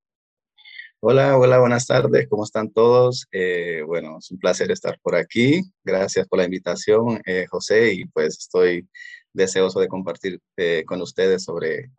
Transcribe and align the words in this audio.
Hola, 1.01 1.37
hola, 1.37 1.59
buenas 1.59 1.87
tardes. 1.87 2.27
¿Cómo 2.31 2.45
están 2.45 2.73
todos? 2.73 3.27
Eh, 3.31 3.83
bueno, 3.87 4.17
es 4.19 4.31
un 4.31 4.39
placer 4.39 4.71
estar 4.71 4.99
por 5.03 5.15
aquí. 5.15 5.61
Gracias 5.85 6.27
por 6.27 6.39
la 6.39 6.47
invitación, 6.47 7.21
eh, 7.27 7.47
José, 7.51 7.93
y 7.93 8.07
pues 8.07 8.39
estoy 8.39 8.89
deseoso 9.35 9.79
de 9.79 9.89
compartir 9.89 10.41
eh, 10.57 10.83
con 10.87 11.03
ustedes 11.03 11.45
sobre 11.45 11.91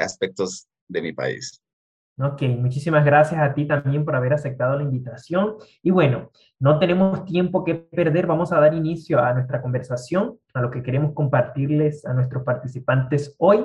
aspectos 0.00 0.66
de 0.88 1.02
mi 1.02 1.12
país. 1.12 1.60
Ok, 2.22 2.42
muchísimas 2.58 3.02
gracias 3.02 3.40
a 3.40 3.54
ti 3.54 3.66
también 3.66 4.04
por 4.04 4.14
haber 4.14 4.34
aceptado 4.34 4.76
la 4.76 4.82
invitación. 4.82 5.56
Y 5.82 5.90
bueno, 5.90 6.30
no 6.58 6.78
tenemos 6.78 7.24
tiempo 7.24 7.64
que 7.64 7.74
perder, 7.74 8.26
vamos 8.26 8.52
a 8.52 8.60
dar 8.60 8.74
inicio 8.74 9.18
a 9.20 9.32
nuestra 9.32 9.62
conversación, 9.62 10.38
a 10.52 10.60
lo 10.60 10.70
que 10.70 10.82
queremos 10.82 11.14
compartirles 11.14 12.04
a 12.04 12.12
nuestros 12.12 12.44
participantes 12.44 13.34
hoy. 13.38 13.64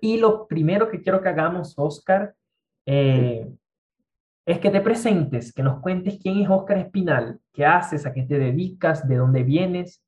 Y 0.00 0.18
lo 0.18 0.48
primero 0.48 0.90
que 0.90 1.00
quiero 1.00 1.22
que 1.22 1.28
hagamos, 1.28 1.74
Oscar, 1.76 2.34
eh, 2.84 3.48
es 4.44 4.58
que 4.58 4.70
te 4.70 4.80
presentes, 4.80 5.52
que 5.52 5.62
nos 5.62 5.80
cuentes 5.80 6.18
quién 6.20 6.40
es 6.40 6.50
Oscar 6.50 6.78
Espinal, 6.78 7.38
qué 7.52 7.64
haces, 7.64 8.06
a 8.06 8.12
qué 8.12 8.22
te 8.22 8.38
dedicas, 8.38 9.06
de 9.06 9.16
dónde 9.16 9.44
vienes. 9.44 10.02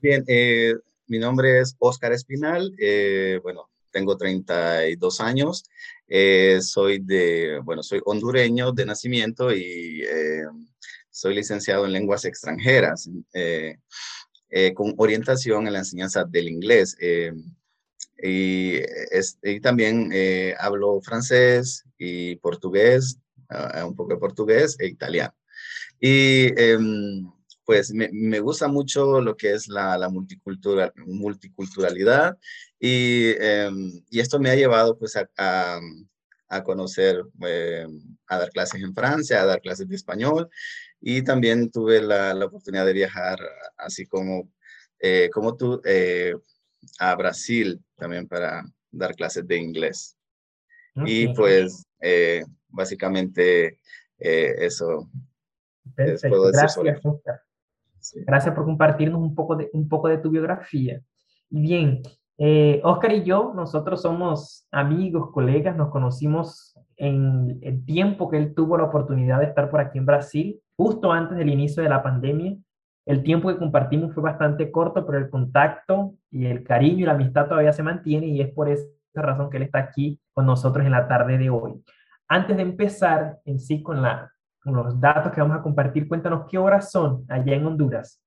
Bien, 0.00 0.24
eh, 0.26 0.74
mi 1.06 1.18
nombre 1.18 1.60
es 1.60 1.76
Oscar 1.78 2.12
Espinal, 2.12 2.72
eh, 2.80 3.40
bueno, 3.42 3.68
tengo 3.90 4.16
32 4.16 5.20
años, 5.20 5.64
eh, 6.06 6.60
soy 6.62 6.98
de, 7.00 7.60
bueno, 7.62 7.82
soy 7.82 8.00
hondureño 8.04 8.72
de 8.72 8.86
nacimiento 8.86 9.52
y 9.52 10.02
eh, 10.02 10.44
soy 11.10 11.34
licenciado 11.34 11.84
en 11.84 11.92
lenguas 11.92 12.24
extranjeras 12.24 13.10
eh, 13.34 13.76
con 14.74 14.94
orientación 14.96 15.66
en 15.66 15.74
la 15.74 15.80
enseñanza 15.80 16.24
del 16.24 16.48
inglés. 16.48 16.96
Y, 18.20 18.78
y, 19.42 19.60
también 19.60 20.10
hablo 20.58 21.00
francés 21.02 21.84
y 21.98 22.36
portugués, 22.36 23.18
ah, 23.50 23.84
un 23.86 23.94
poco 23.94 24.14
de 24.14 24.20
portugués 24.20 24.76
e 24.80 24.86
italiano. 24.86 25.34
Y 26.00 26.52
em, 26.60 27.30
pues 27.68 27.92
me, 27.92 28.08
me, 28.10 28.40
gusta 28.40 28.66
mucho 28.66 29.20
lo 29.20 29.36
que 29.36 29.52
es 29.52 29.68
la, 29.68 29.98
la 29.98 30.08
multicultural, 30.08 30.90
multiculturalidad 31.04 32.38
y, 32.80 33.32
em, 33.38 33.92
y, 34.08 34.20
esto 34.20 34.40
me 34.40 34.48
ha 34.48 34.54
llevado 34.54 34.96
pues 34.96 35.16
a, 35.16 35.28
a, 36.48 36.64
conocer, 36.64 37.22
em, 37.42 38.16
a 38.26 38.38
dar 38.38 38.50
clases 38.52 38.82
en 38.82 38.94
Francia, 38.94 39.42
a 39.42 39.44
dar 39.44 39.60
clases 39.60 39.86
de 39.86 39.96
español 39.96 40.48
y 40.98 41.20
también 41.20 41.70
tuve 41.70 42.00
la, 42.00 42.32
la 42.32 42.46
oportunidad 42.46 42.86
de 42.86 42.94
viajar 42.94 43.38
así 43.76 44.06
como, 44.06 44.50
eh, 44.98 45.28
como 45.30 45.54
tú 45.54 45.82
eh, 45.84 46.34
a 46.98 47.14
Brasil 47.16 47.84
también 47.98 48.26
para 48.26 48.64
dar 48.90 49.14
clases 49.14 49.46
de 49.46 49.58
inglés. 49.58 50.16
Y 51.04 51.28
pues 51.34 51.84
eh, 52.00 52.46
básicamente 52.68 53.78
eso. 54.18 55.10
Perfecto, 55.94 56.42
gracias. 56.44 56.78
Gracias 58.26 58.54
por 58.54 58.64
compartirnos 58.64 59.20
un 59.20 59.34
poco, 59.34 59.56
de, 59.56 59.70
un 59.72 59.88
poco 59.88 60.08
de 60.08 60.18
tu 60.18 60.30
biografía. 60.30 61.00
Y 61.50 61.60
bien, 61.60 62.02
eh, 62.38 62.80
Oscar 62.84 63.12
y 63.12 63.24
yo, 63.24 63.52
nosotros 63.54 64.02
somos 64.02 64.66
amigos, 64.70 65.30
colegas, 65.32 65.76
nos 65.76 65.90
conocimos 65.90 66.78
en 66.96 67.58
el 67.62 67.84
tiempo 67.84 68.28
que 68.28 68.38
él 68.38 68.54
tuvo 68.54 68.78
la 68.78 68.84
oportunidad 68.84 69.40
de 69.40 69.46
estar 69.46 69.70
por 69.70 69.80
aquí 69.80 69.98
en 69.98 70.06
Brasil, 70.06 70.60
justo 70.76 71.12
antes 71.12 71.36
del 71.36 71.48
inicio 71.48 71.82
de 71.82 71.88
la 71.88 72.02
pandemia. 72.02 72.56
El 73.06 73.22
tiempo 73.22 73.48
que 73.48 73.56
compartimos 73.56 74.14
fue 74.14 74.22
bastante 74.22 74.70
corto, 74.70 75.04
pero 75.06 75.18
el 75.18 75.30
contacto 75.30 76.14
y 76.30 76.46
el 76.46 76.62
cariño 76.62 76.98
y 76.98 77.06
la 77.06 77.12
amistad 77.12 77.48
todavía 77.48 77.72
se 77.72 77.82
mantiene 77.82 78.26
y 78.26 78.40
es 78.40 78.52
por 78.52 78.68
esa 78.68 78.86
razón 79.14 79.50
que 79.50 79.56
él 79.56 79.64
está 79.64 79.78
aquí 79.78 80.20
con 80.32 80.46
nosotros 80.46 80.84
en 80.84 80.92
la 80.92 81.08
tarde 81.08 81.38
de 81.38 81.50
hoy. 81.50 81.82
Antes 82.28 82.56
de 82.56 82.62
empezar 82.62 83.38
en 83.46 83.58
sí 83.58 83.82
con 83.82 84.02
la 84.02 84.30
los 84.64 85.00
datos 85.00 85.32
que 85.32 85.40
vamos 85.40 85.58
a 85.58 85.62
compartir, 85.62 86.08
cuéntanos 86.08 86.46
qué 86.48 86.58
horas 86.58 86.90
son 86.90 87.24
allá 87.28 87.54
en 87.54 87.66
Honduras. 87.66 88.20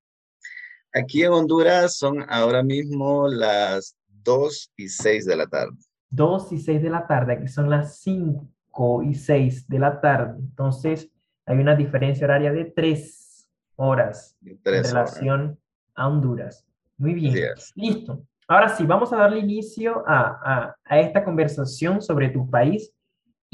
Aquí 0.94 1.22
en 1.22 1.32
Honduras 1.32 1.96
son 1.96 2.24
ahora 2.28 2.62
mismo 2.62 3.28
las 3.28 3.96
2 4.08 4.72
y 4.76 4.88
6 4.88 5.26
de 5.26 5.36
la 5.36 5.46
tarde. 5.46 5.76
2 6.10 6.52
y 6.52 6.58
6 6.58 6.82
de 6.82 6.90
la 6.90 7.06
tarde, 7.06 7.32
aquí 7.34 7.48
son 7.48 7.70
las 7.70 7.98
5 8.00 9.02
y 9.02 9.14
6 9.14 9.68
de 9.68 9.78
la 9.78 10.00
tarde. 10.00 10.38
Entonces, 10.38 11.08
hay 11.46 11.58
una 11.58 11.74
diferencia 11.74 12.26
horaria 12.26 12.52
de 12.52 12.66
3 12.66 13.48
horas 13.76 14.36
en 14.44 14.58
relación 14.64 15.58
a 15.94 16.08
Honduras. 16.08 16.66
Muy 16.98 17.14
bien. 17.14 17.34
Listo. 17.74 18.22
Ahora 18.46 18.68
sí, 18.68 18.84
vamos 18.84 19.12
a 19.12 19.16
darle 19.16 19.38
inicio 19.38 20.04
a, 20.06 20.40
a, 20.44 20.76
a 20.84 21.00
esta 21.00 21.24
conversación 21.24 22.02
sobre 22.02 22.28
tu 22.28 22.48
país 22.50 22.92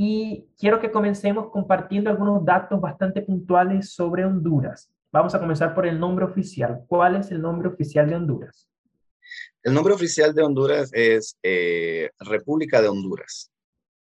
y 0.01 0.47
quiero 0.57 0.79
que 0.79 0.93
comencemos 0.93 1.51
compartiendo 1.51 2.09
algunos 2.09 2.45
datos 2.45 2.81
bastante 2.81 3.21
puntuales 3.21 3.93
sobre 3.93 4.25
Honduras. 4.25 4.89
Vamos 5.11 5.35
a 5.35 5.41
comenzar 5.41 5.75
por 5.75 5.89
el 5.89 5.99
nombre 5.99 6.25
oficial. 6.25 6.85
¿Cuál 6.87 7.17
es 7.17 7.33
el 7.33 7.43
nombre 7.43 7.69
oficial 7.69 8.09
de 8.09 8.15
Honduras? 8.15 8.69
El 9.61 9.75
nombre 9.75 9.93
oficial 9.93 10.33
de 10.33 10.45
Honduras 10.45 10.91
es 10.93 11.37
eh, 11.43 12.11
República 12.21 12.81
de 12.81 12.87
Honduras. 12.87 13.51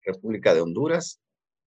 República 0.03 0.55
de 0.55 0.61
Honduras 0.61 1.21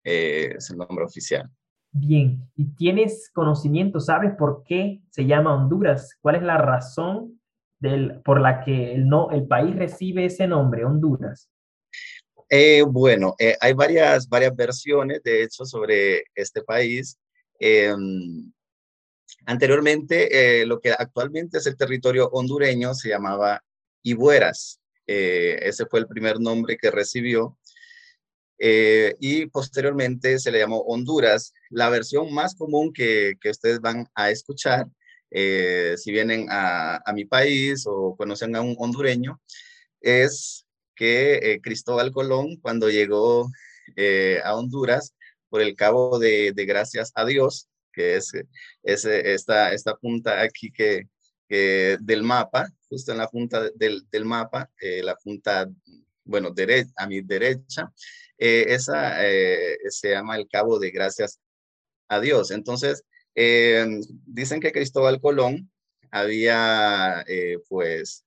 eh, 0.02 0.54
es 0.56 0.70
el 0.70 0.78
nombre 0.78 1.04
oficial. 1.04 1.50
Bien, 1.92 2.50
¿y 2.56 2.64
tienes 2.76 3.30
conocimiento? 3.30 4.00
¿Sabes 4.00 4.32
por 4.38 4.64
qué 4.64 5.02
se 5.10 5.26
llama 5.26 5.54
Honduras? 5.54 6.16
¿Cuál 6.22 6.36
es 6.36 6.42
la 6.42 6.56
razón 6.56 7.42
del, 7.78 8.22
por 8.22 8.40
la 8.40 8.64
que 8.64 8.94
el, 8.94 9.06
no, 9.06 9.30
el 9.32 9.46
país 9.46 9.76
recibe 9.76 10.24
ese 10.24 10.46
nombre, 10.46 10.86
Honduras? 10.86 11.50
Eh, 12.48 12.82
bueno, 12.82 13.34
eh, 13.38 13.56
hay 13.60 13.72
varias, 13.72 14.28
varias 14.28 14.54
versiones, 14.54 15.22
de 15.22 15.42
hecho, 15.42 15.64
sobre 15.64 16.24
este 16.34 16.62
país. 16.62 17.18
Em, 17.58 18.52
anteriormente, 19.46 20.60
eh, 20.62 20.66
lo 20.66 20.80
que 20.80 20.92
actualmente 20.92 21.58
es 21.58 21.66
el 21.66 21.76
territorio 21.76 22.28
hondureño 22.30 22.94
se 22.94 23.08
llamaba 23.10 23.62
Ibueras. 24.02 24.80
ese 25.06 25.86
fue 25.86 26.00
el 26.00 26.06
primer 26.06 26.40
nombre 26.40 26.76
que 26.78 26.90
recibió. 26.90 27.58
y 28.58 29.46
posteriormente 29.46 30.38
se 30.38 30.50
le 30.50 30.58
llamó 30.60 30.78
Honduras. 30.80 31.52
La 31.70 31.90
versión 31.90 32.32
más 32.32 32.54
común 32.54 32.92
que, 32.92 33.34
que 33.40 33.50
ustedes 33.50 33.80
van 33.80 34.06
a 34.14 34.30
escuchar, 34.30 34.86
si 35.30 36.12
vienen 36.12 36.46
a, 36.50 37.00
a 37.04 37.12
mi 37.12 37.24
país 37.24 37.84
o 37.86 38.16
conocen 38.16 38.56
a 38.56 38.62
un 38.62 38.76
hondureño, 38.78 39.40
es 40.00 40.63
que 40.94 41.34
eh, 41.34 41.60
Cristóbal 41.60 42.12
Colón, 42.12 42.56
cuando 42.56 42.88
llegó 42.88 43.50
eh, 43.96 44.40
a 44.44 44.54
Honduras, 44.56 45.14
por 45.48 45.60
el 45.60 45.76
cabo 45.76 46.18
de, 46.18 46.52
Gracias 46.56 47.12
a 47.14 47.24
Dios, 47.24 47.68
que 47.92 48.16
es, 48.16 48.32
esta, 48.82 49.72
esta 49.72 49.94
punta 49.96 50.40
aquí 50.40 50.72
que, 50.72 51.06
del 52.00 52.24
mapa, 52.24 52.68
justo 52.88 53.12
en 53.12 53.18
la 53.18 53.28
punta 53.28 53.70
del, 53.76 54.24
mapa, 54.24 54.68
eh, 54.80 55.02
la 55.04 55.14
punta, 55.14 55.68
bueno, 56.24 56.52
a 56.96 57.06
mi 57.06 57.20
derecha, 57.20 57.92
esa 58.36 59.16
se 59.88 60.10
llama 60.10 60.36
el 60.36 60.48
cabo 60.48 60.80
de 60.80 60.90
Gracias 60.90 61.38
a 62.08 62.18
Dios. 62.18 62.50
Entonces, 62.50 63.04
dicen 63.36 64.60
que 64.60 64.72
Cristóbal 64.72 65.20
Colón 65.20 65.70
había, 66.10 67.24
pues, 67.68 68.23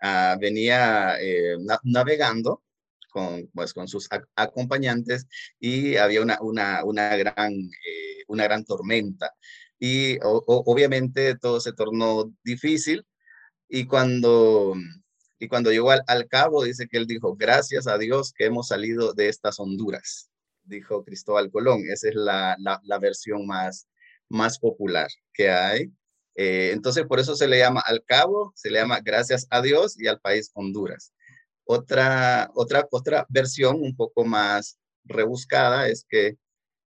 Ah, 0.00 0.36
venía 0.40 1.16
eh, 1.20 1.56
navegando 1.84 2.62
con, 3.10 3.48
pues, 3.54 3.74
con 3.74 3.88
sus 3.88 4.08
acompañantes 4.36 5.26
y 5.58 5.96
había 5.96 6.22
una, 6.22 6.38
una, 6.40 6.84
una 6.84 7.16
gran, 7.16 7.52
eh, 7.52 8.24
una 8.28 8.44
gran 8.44 8.64
tormenta. 8.64 9.32
Y 9.78 10.18
obviamente 10.22 11.36
todo 11.38 11.60
se 11.60 11.72
tornó 11.72 12.32
difícil 12.44 13.04
y 13.68 13.86
cuando, 13.86 14.74
y 15.38 15.48
cuando 15.48 15.70
llegó 15.70 15.90
al, 15.90 16.28
cabo, 16.28 16.64
dice 16.64 16.88
que 16.88 16.98
él 16.98 17.06
dijo, 17.06 17.36
gracias 17.36 17.86
a 17.86 17.98
Dios 17.98 18.32
que 18.36 18.46
hemos 18.46 18.68
salido 18.68 19.14
de 19.14 19.28
estas 19.28 19.60
Honduras, 19.60 20.30
dijo 20.64 21.04
Cristóbal 21.04 21.50
Colón. 21.50 21.82
Esa 21.90 22.08
es 22.10 22.14
la, 22.14 22.56
la, 22.58 22.80
la 22.84 22.98
versión 22.98 23.46
más, 23.46 23.88
más 24.28 24.58
popular 24.58 25.08
que 25.32 25.50
hay. 25.50 25.92
Eh, 26.36 26.70
entonces, 26.72 27.04
por 27.06 27.20
eso 27.20 27.36
se 27.36 27.48
le 27.48 27.58
llama 27.58 27.82
al 27.84 28.04
cabo, 28.04 28.52
se 28.54 28.70
le 28.70 28.78
llama 28.78 29.00
gracias 29.00 29.46
a 29.50 29.60
Dios 29.62 30.00
y 30.00 30.06
al 30.06 30.20
país 30.20 30.50
Honduras. 30.54 31.12
Otra, 31.64 32.50
otra, 32.54 32.86
otra 32.90 33.26
versión 33.28 33.76
un 33.80 33.96
poco 33.96 34.24
más 34.24 34.78
rebuscada 35.04 35.88
es 35.88 36.04
que 36.08 36.36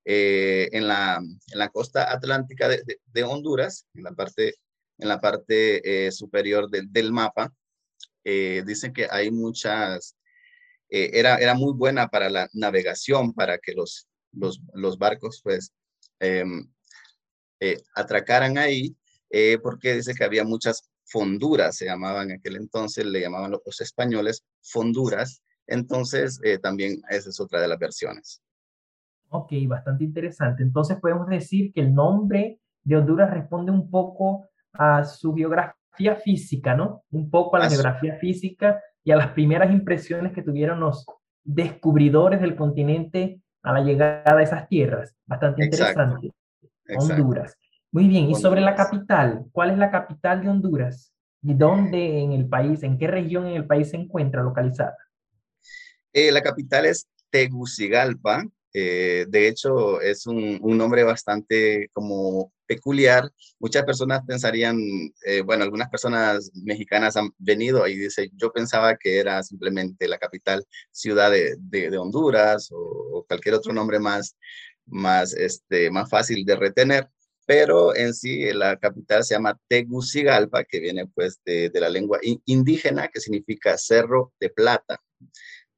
eh, 0.05 0.69
en, 0.73 0.89
la, 0.89 1.17
en, 1.17 1.59
la, 1.59 1.69
costa 1.71 2.13
atlántica 2.13 2.69
de, 2.69 2.83
de, 3.07 3.23
Honduras, 3.23 3.87
en 3.95 4.03
la 4.03 4.13
parte, 4.13 4.55
en 4.99 5.09
la 5.09 5.21
parte 5.21 6.07
eh, 6.07 6.13
superior 6.13 6.69
del 6.71 7.13
mapa, 7.13 7.53
dicen 8.25 8.93
que 8.93 9.07
hay 9.11 9.31
muchas, 9.31 10.17
era, 10.89 11.37
era 11.37 11.55
muy 11.55 11.75
buena 11.75 12.09
para 12.09 12.31
la 12.31 12.49
navegación, 12.55 13.35
para 13.35 13.59
que 13.59 13.73
los, 13.73 14.09
los, 14.33 14.61
los 14.73 14.99
barcos 14.99 15.41
pues 15.43 15.73
em, 16.21 16.67
atracaran 17.95 18.57
ahí 18.59 18.97
eh, 19.37 19.59
porque 19.61 19.95
dice 19.95 20.15
que 20.15 20.23
había 20.23 20.45
muchas 20.45 20.89
fonduras, 21.07 21.75
se 21.75 21.87
llamaban 21.87 22.31
en 22.31 22.37
aquel 22.37 22.55
entonces, 22.55 23.05
le 23.05 23.21
llamaban 23.21 23.51
los 23.51 23.81
españoles 23.81 24.45
fonduras. 24.63 25.43
Entonces, 25.67 26.39
eh, 26.45 26.59
también 26.59 27.03
esa 27.11 27.31
es 27.31 27.41
otra 27.41 27.61
de 27.61 27.67
las 27.67 27.81
versiones. 27.81 28.41
Ok, 29.31 29.51
bastante 29.67 30.05
interesante. 30.05 30.63
Entonces, 30.63 30.99
podemos 31.01 31.27
decir 31.27 31.73
que 31.73 31.81
el 31.81 31.93
nombre 31.93 32.61
de 32.85 32.97
Honduras 32.97 33.29
responde 33.29 33.73
un 33.73 33.91
poco 33.91 34.49
a 34.73 35.03
su 35.03 35.33
biografía 35.33 36.15
física, 36.15 36.77
¿no? 36.77 37.03
Un 37.11 37.29
poco 37.29 37.57
a 37.57 37.59
la 37.59 37.69
biografía 37.69 38.15
física 38.19 38.81
y 39.03 39.11
a 39.11 39.17
las 39.17 39.33
primeras 39.33 39.73
impresiones 39.73 40.33
que 40.33 40.43
tuvieron 40.43 40.79
los 40.79 41.07
descubridores 41.43 42.41
del 42.41 42.55
continente 42.55 43.41
a 43.65 43.73
la 43.73 43.81
llegada 43.81 44.39
a 44.39 44.43
esas 44.43 44.69
tierras. 44.69 45.17
Bastante 45.27 45.65
interesante. 45.65 46.31
Honduras. 46.97 47.57
Muy 47.95 48.09
bien, 48.09 48.29
y 48.29 48.35
sobre 48.35 48.61
la 48.61 48.75
capital, 48.75 49.45
¿cuál 49.53 49.71
es 49.71 49.79
la 49.79 49.89
capital 49.89 50.43
de 50.43 50.49
Honduras? 50.49 51.13
¿Y 51.41 51.55
dónde 51.55 52.23
en 52.23 52.33
el 52.33 52.49
país, 52.49 52.83
en 52.83 52.99
qué 52.99 53.07
región 53.07 53.47
en 53.47 53.55
el 53.55 53.69
país 53.69 53.91
se 53.91 53.97
encuentra 53.97 54.43
localizada? 54.43 54.97
Eh, 56.13 56.33
la 56.33 56.43
capital 56.43 56.87
es 56.87 57.07
Tegucigalpa. 57.31 58.45
Eh, 58.73 59.27
de 59.29 59.47
hecho, 59.47 60.01
es 60.01 60.27
un, 60.27 60.59
nombre 60.77 61.05
bastante 61.05 61.89
como 61.93 62.53
peculiar. 62.67 63.31
Muchas 63.61 63.85
personas 63.85 64.23
pensarían, 64.27 64.77
eh, 65.25 65.43
bueno, 65.43 65.63
algunas 65.63 65.89
personas 65.89 66.51
mexicanas 66.53 67.17
han 67.17 67.31
venido 67.39 67.87
y 67.87 67.95
dicen, 67.95 68.29
yo 68.35 68.51
pensaba 68.53 68.97
que 68.97 69.21
era 69.21 69.41
simplemente 69.45 70.09
la 70.09 70.19
capital 70.19 70.67
ciudad 70.91 71.31
de, 71.31 71.97
Honduras 71.97 72.73
o, 72.73 72.77
o, 73.19 73.25
cualquier 73.25 73.55
otro 73.55 73.73
nombre 73.73 74.01
más, 74.01 74.37
más, 74.85 75.33
este, 75.33 75.93
más 75.93 76.11
fácil 76.11 76.45
de 76.45 76.57
retener 76.57 77.09
pero 77.47 77.95
en 77.95 78.15
sí 78.15 78.53
la 78.53 78.77
capital 78.79 79.25
se 79.25 79.35
llama 79.35 79.59
Tegucigalpa, 79.69 80.65
que 80.65 80.81
viene 80.81 81.07
pues 81.07 81.41
de, 81.45 81.71
la 81.75 81.89
lengua 81.89 82.19
indígena, 82.47 83.09
que 83.09 83.21
significa 83.21 83.77
cerro 83.77 84.33
de 84.41 84.51
plata. 84.51 85.01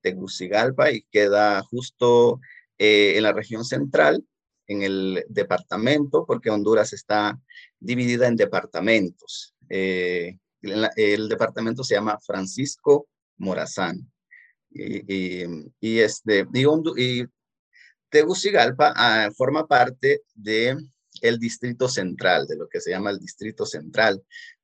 Tegucigalpa 0.01 0.93
y 0.93 1.03
queda 1.11 1.63
justo 1.63 2.41
eh, 2.79 3.15
en 3.17 3.25
la 3.25 3.33
región 3.33 3.65
central, 3.65 4.25
en 4.69 4.83
el 4.83 5.25
departamento, 5.29 6.25
porque 6.27 6.51
Honduras 6.51 6.93
está 6.93 7.41
dividida 7.81 8.29
en 8.29 8.37
departamentos. 8.37 9.55
Eh, 9.69 10.39
el 10.63 11.29
departamento 11.29 11.83
se 11.83 11.95
llama 11.95 12.19
Francisco 12.21 13.09
Morazán. 13.39 14.11
Y, 14.71 15.99
este, 16.01 16.47
y, 16.53 17.25
Tegucigalpa 18.09 18.93
ah, 18.95 19.31
forma 19.37 19.67
parte 19.67 20.23
de 20.35 20.77
el 21.27 21.39
distrito 21.39 21.89
central, 21.89 22.47
de 22.47 22.57
lo 22.57 22.69
que 22.69 22.81
se 22.81 22.91
llama 22.91 23.11
el 23.11 23.19
distrito 23.19 23.67
central. 23.67 24.23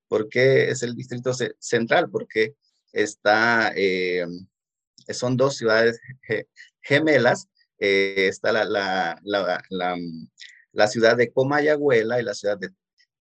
¿Por 0.08 0.28
qué 0.28 0.70
es 0.70 0.82
el 0.82 0.94
distrito 0.94 1.32
central? 1.58 2.10
Porque 2.10 2.54
está, 2.92 3.72
eh, 3.74 4.26
son 5.08 5.36
dos 5.36 5.56
ciudades 5.56 6.00
gemelas. 6.82 7.48
Eh, 7.78 8.28
está 8.28 8.52
la, 8.52 8.64
la, 8.64 9.18
la, 10.72 10.86
ciudad 10.86 11.16
de 11.16 11.32
Comayagüela 11.32 12.20
y 12.20 12.24
la 12.24 12.34
ciudad 12.34 12.58
de 12.58 12.70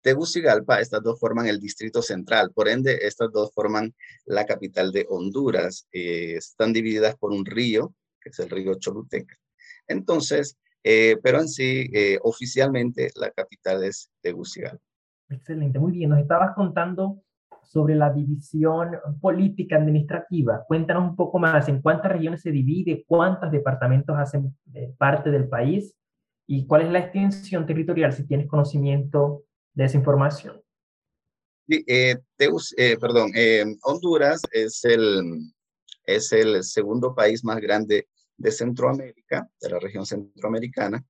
Tegucigalpa. 0.03 0.81
Estas 0.81 1.03
dos 1.03 1.19
forman 1.19 1.47
el 1.49 1.59
distrito 1.59 2.03
central. 2.03 2.53
Por 2.53 2.69
ende, 2.69 2.99
estas 3.03 3.33
dos 3.33 3.51
forman 3.53 3.95
la 4.27 4.45
capital 4.45 4.93
de 4.93 5.07
Honduras. 5.09 5.89
Eh, 5.91 6.35
están 6.37 6.73
divididas 6.73 7.17
por 7.17 7.33
un 7.33 7.45
río, 7.45 7.95
que 8.21 8.29
es 8.29 8.39
el 8.39 8.51
río 8.51 8.75
Choluteca. 8.75 9.37
Entonces, 9.89 10.57
eh, 10.87 11.17
pero 11.23 11.41
en 11.41 11.49
sí, 11.49 11.89
eh, 11.95 12.19
oficialmente, 12.23 13.11
la 13.17 13.31
capital 13.31 13.83
es 13.85 14.11
Tegucigalpa. 14.21 14.85
Excelente, 15.31 15.79
muy 15.79 15.93
bien. 15.93 16.11
Nos 16.11 16.21
estabas 16.21 16.55
contando 16.55 17.23
sobre 17.63 17.95
la 17.95 18.13
división 18.13 18.91
política 19.23 19.77
administrativa. 19.77 20.63
Cuéntanos 20.69 21.09
un 21.09 21.17
poco 21.17 21.39
más 21.39 21.67
en 21.71 21.81
cuántas 21.81 22.13
regiones 22.13 22.43
se 22.43 22.51
divide, 22.51 23.03
cuántos 23.09 23.51
departamentos 23.51 24.15
hacen 24.19 24.55
eh, 24.75 24.93
parte 24.99 25.31
del 25.31 25.49
país 25.49 25.95
y 26.47 26.67
cuál 26.67 26.83
es 26.83 26.93
la 26.93 26.99
extensión 26.99 27.67
territorial, 27.67 28.13
si 28.13 28.27
tienes 28.27 28.47
conocimiento 28.47 29.45
de 29.73 29.85
esa 29.87 29.97
información. 29.97 30.61
Sí, 31.67 31.83
perdón, 33.01 33.33
Honduras 33.85 34.43
es 34.53 34.85
el, 34.85 35.41
es 36.05 36.31
el 36.33 36.63
segundo 36.63 37.15
país 37.15 37.43
más 37.43 37.59
grande 37.59 38.07
de 38.37 38.51
Centroamérica, 38.51 39.49
de 39.61 39.71
la 39.71 39.79
región 39.79 40.07
centroamericana, 40.07 41.05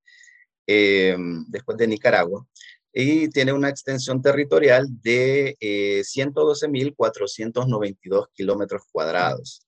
eh, 0.67 1.17
después 1.49 1.79
de 1.79 1.87
Nicaragua, 1.87 2.47
y 2.95 3.29
tiene 3.29 3.53
una 3.53 3.69
extensión 3.69 4.23
territorial 4.23 4.87
de 5.03 5.59
eh, 5.61 6.03
112.492 6.03 8.29
kilómetros 8.33 8.85
cuadrados. 8.91 9.67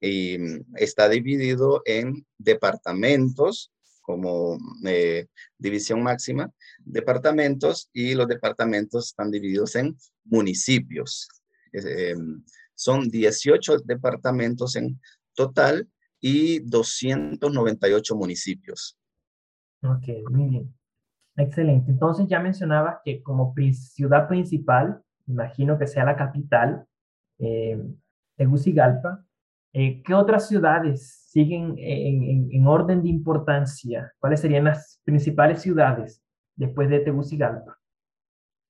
Y 0.00 0.38
mm, 0.38 0.76
está 0.76 1.08
dividido 1.08 1.82
en 1.84 2.24
departamentos, 2.38 3.72
como 4.00 4.56
eh, 4.86 5.26
división 5.58 6.04
máxima, 6.04 6.52
departamentos, 6.78 7.90
y 7.92 8.14
los 8.14 8.28
departamentos 8.28 9.08
están 9.08 9.32
divididos 9.32 9.74
en 9.74 9.98
municipios. 10.24 11.28
Eh, 11.72 12.14
son 12.74 13.08
18 13.08 13.78
departamentos 13.78 14.76
en 14.76 15.00
total 15.34 15.88
y 16.20 16.60
298 16.60 18.16
municipios. 18.16 18.98
Ok, 19.82 20.08
muy 20.30 20.48
bien. 20.48 20.74
Excelente. 21.36 21.90
Entonces 21.90 22.26
ya 22.28 22.40
mencionabas 22.40 22.98
que 23.04 23.22
como 23.22 23.54
ciudad 23.72 24.26
principal, 24.26 25.00
imagino 25.26 25.78
que 25.78 25.86
sea 25.86 26.04
la 26.04 26.16
capital, 26.16 26.84
eh, 27.38 27.80
Tegucigalpa, 28.36 29.24
eh, 29.72 30.02
¿qué 30.02 30.14
otras 30.14 30.48
ciudades 30.48 31.24
siguen 31.28 31.74
en, 31.78 32.66
orden 32.66 33.02
de 33.02 33.08
importancia? 33.08 34.12
¿Cuáles 34.18 34.40
serían 34.40 34.64
las 34.64 35.00
principales 35.04 35.62
ciudades 35.62 36.22
después 36.56 36.88
de 36.88 37.00
Tegucigalpa? 37.00 37.78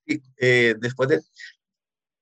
Eh, 0.07 0.75
después 0.79 1.09
de 1.09 1.21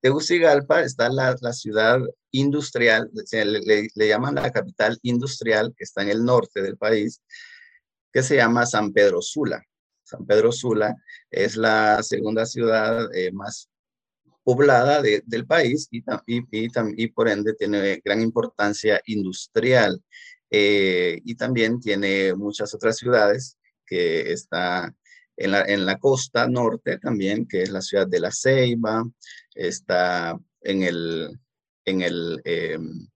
Tegucigalpa 0.01 0.83
está 0.83 1.09
la, 1.09 1.37
ciudad 1.53 2.01
industrial, 2.31 3.11
le, 3.33 4.09
llaman 4.09 4.37
la 4.37 4.51
capital 4.51 4.99
industrial, 5.03 5.75
que 5.77 5.85
está 5.85 6.03
en 6.03 6.11
el 6.11 6.25
norte 6.25 6.63
del 6.63 6.77
país, 6.77 7.23
que 8.13 8.23
se 8.23 8.37
llama 8.37 8.67
San 8.67 8.93
Pedro 8.93 9.21
Sula. 9.23 9.63
San 10.05 10.25
Pedro 10.27 10.53
Sula 10.53 10.95
es 11.31 11.57
la 11.57 12.03
segunda 12.03 12.47
ciudad 12.47 13.13
eh, 13.15 13.33
más 13.33 13.69
poblada 14.45 15.03
del 15.03 15.47
país 15.47 15.89
y, 15.91 16.05
y, 16.27 17.07
por 17.09 17.29
ende 17.29 17.55
tiene 17.55 18.01
gran 18.05 18.21
importancia 18.21 19.01
industrial. 19.07 20.01
Eh, 20.49 21.21
y 21.25 21.35
también 21.35 21.81
tiene 21.81 22.33
muchas 22.35 22.73
otras 22.73 22.97
ciudades 22.97 23.59
que 23.85 24.33
está 24.33 24.95
en 25.37 25.51
la, 25.51 25.63
en 25.63 25.85
la 25.85 25.99
costa 25.99 26.47
norte 26.47 26.99
también, 26.99 27.47
que 27.49 27.63
es 27.63 27.71
la 27.71 27.83
ciudad 27.83 28.07
de 28.07 28.21
La 28.21 28.31
Ceiba, 28.31 29.05
está 29.57 30.39
en 30.61 30.83
el, 30.83 31.41
en 31.85 32.03
el, 32.03 32.41
em, 32.45 33.09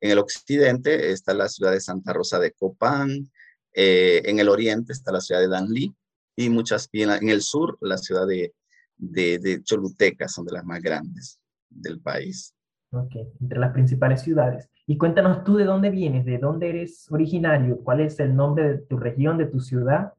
en 0.00 0.10
el 0.10 0.18
occidente 0.18 1.12
está 1.12 1.32
la 1.32 1.48
ciudad 1.48 1.72
de 1.72 1.80
Santa 1.80 2.12
Rosa 2.12 2.38
de 2.38 2.52
Copán, 2.52 3.30
eh, 3.72 4.22
en 4.26 4.38
el 4.38 4.48
oriente 4.48 4.92
está 4.92 5.12
la 5.12 5.20
ciudad 5.20 5.40
de 5.40 5.48
Danlí 5.48 5.94
y 6.36 6.48
muchas, 6.48 6.88
y 6.92 7.02
en, 7.02 7.28
el 7.28 7.42
sur 7.42 7.78
la 7.80 7.98
ciudad 7.98 8.26
de, 8.26 8.54
de, 8.96 9.38
de, 9.38 9.62
Choluteca 9.62 10.28
son 10.28 10.46
de 10.46 10.52
las 10.52 10.64
más 10.64 10.82
grandes 10.82 11.40
del 11.68 12.00
país. 12.00 12.54
Ok, 12.90 13.16
entre 13.40 13.58
las 13.58 13.72
principales 13.72 14.22
ciudades. 14.22 14.68
Y 14.86 14.98
cuéntanos 14.98 15.44
tú 15.44 15.56
de 15.56 15.64
dónde 15.64 15.90
vienes, 15.90 16.24
de 16.24 16.38
dónde 16.38 16.68
eres 16.68 17.10
originario, 17.10 17.78
cuál 17.78 18.00
es 18.00 18.20
el 18.20 18.36
nombre 18.36 18.68
de 18.68 18.78
tu 18.78 18.98
región, 18.98 19.38
de 19.38 19.46
tu 19.46 19.60
ciudad. 19.60 20.12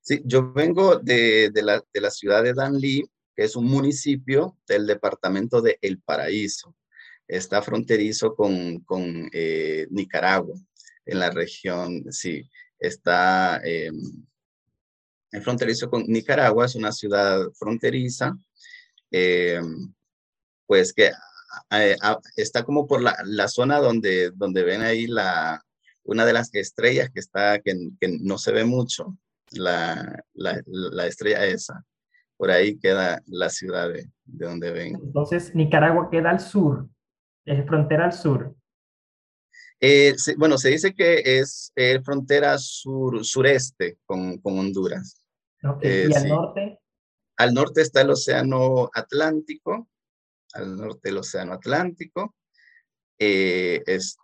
Sí, 0.00 0.22
yo 0.24 0.52
vengo 0.52 0.98
de, 0.98 1.50
de, 1.50 1.62
la, 1.62 1.82
de 1.92 2.00
la 2.00 2.10
ciudad 2.10 2.42
de 2.42 2.54
Danlí, 2.54 3.04
que 3.38 3.44
es 3.44 3.54
un 3.54 3.66
municipio 3.66 4.58
del 4.66 4.84
departamento 4.84 5.62
de 5.62 5.78
El 5.80 6.00
Paraíso. 6.00 6.74
Está 7.28 7.62
fronterizo 7.62 8.34
con, 8.34 8.80
con 8.80 9.30
eh, 9.32 9.86
Nicaragua, 9.90 10.56
en 11.06 11.20
la 11.20 11.30
región, 11.30 12.12
sí, 12.12 12.50
está, 12.80 13.60
em, 13.62 13.96
es 15.30 15.44
fronterizo 15.44 15.88
con 15.88 16.02
Nicaragua, 16.08 16.66
es 16.66 16.74
una 16.74 16.90
ciudad 16.90 17.48
fronteriza, 17.56 18.36
eh, 19.12 19.60
pues 20.66 20.92
que 20.92 21.12
está 22.34 22.64
como 22.64 22.88
por 22.88 23.00
la, 23.00 23.16
la, 23.24 23.46
zona 23.46 23.78
donde, 23.78 24.32
donde 24.34 24.64
ven 24.64 24.82
ahí 24.82 25.06
la, 25.06 25.64
una 26.02 26.26
de 26.26 26.32
las 26.32 26.52
estrellas 26.54 27.10
que 27.14 27.20
está, 27.20 27.60
que, 27.60 27.90
que 28.00 28.18
no 28.20 28.36
se 28.36 28.50
ve 28.50 28.64
mucho, 28.64 29.16
la, 29.52 30.24
la, 30.34 30.60
la, 30.66 31.06
estrella 31.06 31.46
esa. 31.46 31.86
Por 32.38 32.50
ahí 32.50 32.78
queda 32.78 33.20
la 33.26 33.50
ciudad 33.50 33.92
de, 33.92 34.10
de 34.24 34.46
donde 34.46 34.70
ven. 34.70 34.94
Entonces, 34.94 35.54
Nicaragua 35.54 36.08
queda 36.10 36.30
al 36.30 36.40
sur, 36.40 36.88
es 37.44 37.66
frontera 37.66 38.06
al 38.06 38.12
sur. 38.14 38.54
Eh, 39.80 40.14
bueno, 40.38 40.56
se 40.56 40.70
dice 40.70 40.94
que 40.94 41.40
es 41.40 41.72
eh, 41.76 42.00
frontera 42.02 42.56
sur, 42.56 43.22
sureste 43.24 43.98
con, 44.06 44.38
con 44.38 44.58
Honduras. 44.58 45.20
Okay. 45.62 46.08
¿Y 46.08 46.12
eh, 46.12 46.16
al 46.16 46.28
norte? 46.28 46.80
Al 47.36 47.54
norte 47.54 47.82
está 47.82 48.00
el 48.00 48.10
Océano 48.10 48.88
Atlántico, 48.94 49.88
al 50.54 50.76
norte 50.76 51.10
el 51.10 51.18
Océano 51.18 51.52
Atlántico. 51.52 52.34
es, 53.18 54.16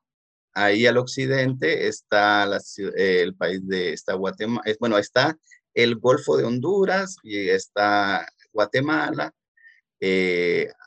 ahí 0.54 0.87
al 0.87 0.99
occidente 0.99 1.88
está 1.88 2.47
la, 2.47 2.61
el 2.97 3.35
país 3.35 3.66
de 3.66 3.92
está 3.92 4.14
Guatemala, 4.14 4.62
bueno, 4.78 4.99
está 4.99 5.37
el 5.75 5.97
Golfo 5.97 6.37
de 6.37 6.45
Honduras 6.45 7.16
y 7.23 7.49
está 7.49 8.26
Guatemala. 8.52 9.33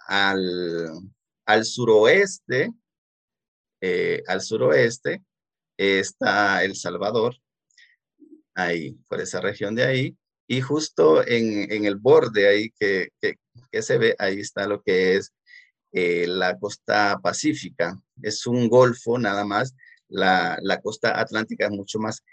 al, 0.07 0.91
al 1.45 1.65
suroeste 1.65 2.71
eh, 3.81 4.23
al 4.27 4.41
suroeste 4.41 5.23
está 5.77 6.63
El 6.63 6.75
Salvador, 6.75 7.35
ahí, 8.55 8.97
por 9.07 9.21
esa 9.21 9.39
región 9.39 9.75
de 9.75 9.83
ahí, 9.83 10.17
y 10.47 10.61
justo 10.61 11.25
en, 11.27 11.71
en 11.71 11.85
el 11.85 11.97
borde 11.97 12.47
ahí 12.47 12.71
que, 12.79 13.09
que, 13.21 13.81
se 13.81 13.97
ve, 13.99 14.15
ahí 14.17 14.39
está 14.39 14.67
lo 14.67 14.81
que 14.81 15.17
es 15.17 15.33
eh, 15.91 16.25
la 16.27 16.57
costa 16.57 17.19
pacífica. 17.21 17.95
Es 18.23 18.47
un 18.47 18.67
golfo 18.67 19.19
nada 19.19 19.45
más, 19.45 19.75
la, 20.07 20.57
la 20.63 20.81
costa 20.81 21.19
atlántica 21.19 21.65
es 21.65 21.71
mucho 21.71 21.99
más 21.99 22.23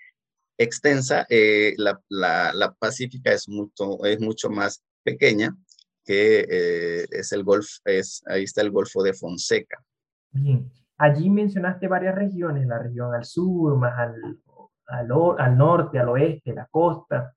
extensa, 0.59 1.27
eh, 1.29 1.75
la, 1.77 2.01
la, 2.09 2.53
la, 2.53 2.73
pacífica 2.73 3.33
es 3.33 3.49
mucho, 3.49 4.05
es 4.05 4.21
mucho 4.21 4.51
más 4.51 4.83
pequeña, 5.03 5.57
que 6.05 7.07
es 7.11 7.33
el 7.33 7.45
golfo, 7.45 7.81
es, 7.85 8.23
ahí 8.27 8.45
está 8.45 8.61
el 8.61 8.71
Golfo 8.71 9.03
de 9.03 9.15
Fonseca. 9.15 9.83
Bien. 10.33 10.71
Allí 10.99 11.29
mencionaste 11.31 11.89
varias 11.89 12.15
regiones, 12.15 12.67
la 12.67 12.79
región 12.79 13.15
al 13.15 13.25
sur, 13.25 13.77
más 13.77 13.99
al, 13.99 14.39
al, 14.87 15.57
norte, 15.57 15.99
al 15.99 16.09
oeste, 16.09 16.53
la 16.53 16.67
costa, 16.67 17.35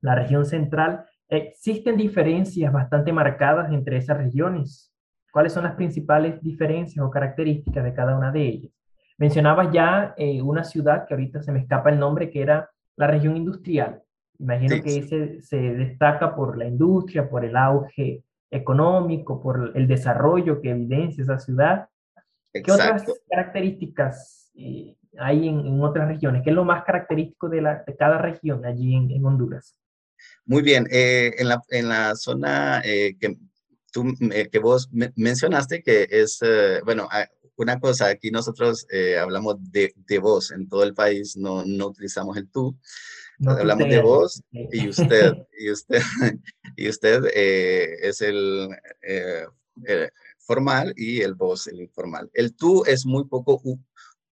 la 0.00 0.14
región 0.14 0.44
central. 0.44 1.04
¿Existen 1.28 1.96
diferencias 1.96 2.72
bastante 2.72 3.12
marcadas 3.12 3.72
entre 3.72 3.96
esas 3.96 4.18
regiones? 4.18 4.92
¿Cuáles 5.32 5.52
son 5.52 5.64
las 5.64 5.74
principales 5.74 6.40
diferencias 6.42 7.04
o 7.04 7.10
características 7.10 7.84
de 7.84 7.94
cada 7.94 8.16
una 8.16 8.32
de 8.32 8.42
ellas? 8.42 8.72
Mencionabas 9.20 9.70
ya 9.70 10.14
eh, 10.16 10.40
una 10.40 10.64
ciudad 10.64 11.06
que 11.06 11.12
ahorita 11.12 11.42
se 11.42 11.52
me 11.52 11.60
escapa 11.60 11.90
el 11.90 11.98
nombre, 11.98 12.30
que 12.30 12.40
era 12.40 12.70
la 12.96 13.06
región 13.06 13.36
industrial. 13.36 14.02
Imagino 14.38 14.82
que 14.82 14.96
ese 14.96 15.42
se 15.42 15.58
destaca 15.58 16.34
por 16.34 16.56
la 16.56 16.66
industria, 16.66 17.28
por 17.28 17.44
el 17.44 17.54
auge 17.54 18.24
económico, 18.50 19.42
por 19.42 19.72
el 19.74 19.86
desarrollo 19.86 20.62
que 20.62 20.70
evidencia 20.70 21.22
esa 21.22 21.38
ciudad. 21.38 21.86
¿Qué 22.50 22.72
otras 22.72 23.04
características 23.28 24.50
eh, 24.54 24.96
hay 25.18 25.48
en, 25.48 25.82
otras 25.82 26.08
regiones? 26.08 26.40
¿Qué 26.42 26.48
es 26.48 26.56
lo 26.56 26.64
más 26.64 26.82
característico 26.84 27.50
de, 27.50 27.60
la, 27.60 27.84
de 27.86 27.94
cada 27.96 28.16
región 28.16 28.64
allí 28.64 28.94
en, 28.94 29.22
Honduras? 29.22 29.76
Muy 30.46 30.62
bien, 30.62 30.86
eh, 30.90 31.34
en, 31.36 31.48
la, 31.48 31.60
en, 31.68 31.90
la, 31.90 32.14
zona 32.14 32.80
eh, 32.86 33.18
que, 33.20 33.36
tú, 33.92 34.14
que 34.50 34.58
vos 34.60 34.88
mencionaste, 35.14 35.82
que 35.82 36.08
es, 36.08 36.40
bueno, 36.86 37.06
una 37.62 37.80
cosa, 37.80 38.08
aquí 38.08 38.30
nosotros 38.30 38.86
hablamos 39.20 39.56
de, 39.70 39.92
de, 39.96 40.18
vos 40.18 40.50
en 40.50 40.68
todo 40.68 40.82
el 40.82 40.94
país, 40.94 41.36
no, 41.36 41.64
no 41.64 41.88
utilizamos 41.88 42.36
el 42.36 42.48
tú, 42.48 42.76
hablamos 43.46 43.88
de 43.88 44.00
vos 44.00 44.42
y 44.52 44.88
usted, 44.88 45.34
y 45.58 45.70
usted, 45.70 46.00
y 46.76 46.88
usted 46.88 47.24
es 47.34 48.20
el 48.20 48.68
formal 50.50 50.92
y 50.96 51.20
el 51.20 51.34
vos, 51.34 51.68
el 51.68 51.80
informal. 51.80 52.28
El 52.34 52.56
tú 52.56 52.84
es 52.84 53.06
muy 53.06 53.24
poco 53.26 53.62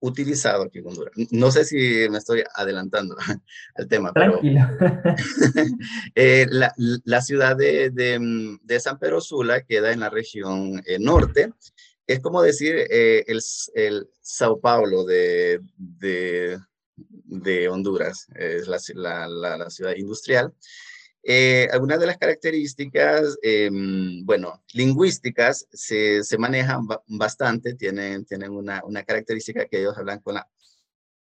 utilizado 0.05 0.65
aquí 0.65 0.79
en 0.79 0.87
Honduras. 0.87 1.13
No 1.31 1.51
sé 1.51 1.65
si 1.65 1.77
me 2.11 2.19
estoy 2.19 2.45
adelantando 2.55 3.17
al 3.75 3.89
tema, 3.89 4.13
Tranquilo. 4.13 4.61
Eh, 6.15 6.47
la, 6.49 7.21
ciudad 7.21 7.57
de, 7.57 7.91
de, 7.91 8.81
San 8.81 8.99
Pedro 8.99 9.21
Sula 9.21 9.63
queda 9.63 9.93
en 9.93 10.01
la 10.01 10.11
región 10.11 10.83
eh, 10.87 10.99
norte. 10.99 11.53
Es 12.07 12.21
como 12.21 12.43
decir 12.43 12.75
eh, 12.91 13.25
el, 13.27 13.41
el, 13.75 14.09
Sao 14.21 14.61
Paulo 14.61 15.05
de, 15.05 15.61
de, 15.77 17.69
Honduras, 17.69 18.27
es 18.35 18.69
la, 18.95 19.29
la 19.29 19.71
ciudad 19.71 19.95
industrial. 19.97 20.53
Eh, 21.27 21.69
algunas 21.73 21.99
de 21.99 22.07
las 22.07 22.19
características, 22.19 23.39
em, 23.41 24.27
bueno, 24.27 24.63
lingüísticas 24.75 25.67
se, 25.73 26.23
se 26.23 26.37
manejan 26.37 26.87
bastante, 27.07 27.75
tienen, 27.75 28.27
tienen 28.27 28.53
una, 28.53 28.83
una, 28.85 29.03
característica 29.05 29.65
que 29.65 29.81
ellos 29.81 29.97
hablan 29.97 30.21
con 30.21 30.35
la 30.35 30.47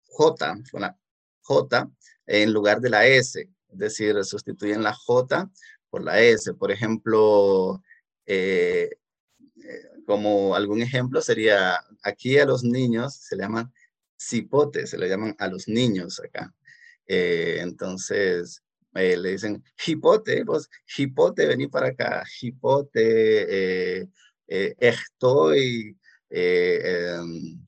J, 0.04 0.58
con 0.70 0.82
la 0.82 0.98
J 1.40 1.90
en 2.26 2.52
lugar 2.52 2.82
de 2.82 2.90
la 2.90 3.06
S, 3.06 3.40
es 3.40 3.78
decir, 3.78 4.22
sustituyen 4.24 4.82
la 4.82 4.92
J 4.92 5.50
por 5.88 6.04
la 6.04 6.20
S. 6.20 6.52
Por 6.52 6.70
ejemplo, 6.70 7.82
eh, 8.26 8.90
eh, 9.56 9.90
como 10.08 10.54
algún 10.54 10.80
ejemplo 10.80 11.20
sería, 11.20 11.84
aquí 12.02 12.38
a 12.38 12.46
los 12.46 12.64
niños 12.64 13.14
se 13.14 13.36
le 13.36 13.42
llaman 13.42 13.70
cipotes, 14.18 14.88
se 14.88 14.96
le 14.96 15.06
llaman 15.06 15.36
a 15.38 15.48
los 15.48 15.68
niños 15.68 16.18
acá. 16.18 16.54
entonces, 17.06 18.62
eh, 18.94 19.18
le 19.18 19.32
dicen, 19.32 19.62
hipote, 19.86 20.44
vos, 20.44 20.70
hipote, 20.96 21.46
vení 21.46 21.68
para 21.68 21.88
acá, 21.88 22.24
hipote, 22.40 24.00
eh, 24.00 24.08
eh, 24.46 24.74
estoy, 24.78 25.94
em, 26.30 27.62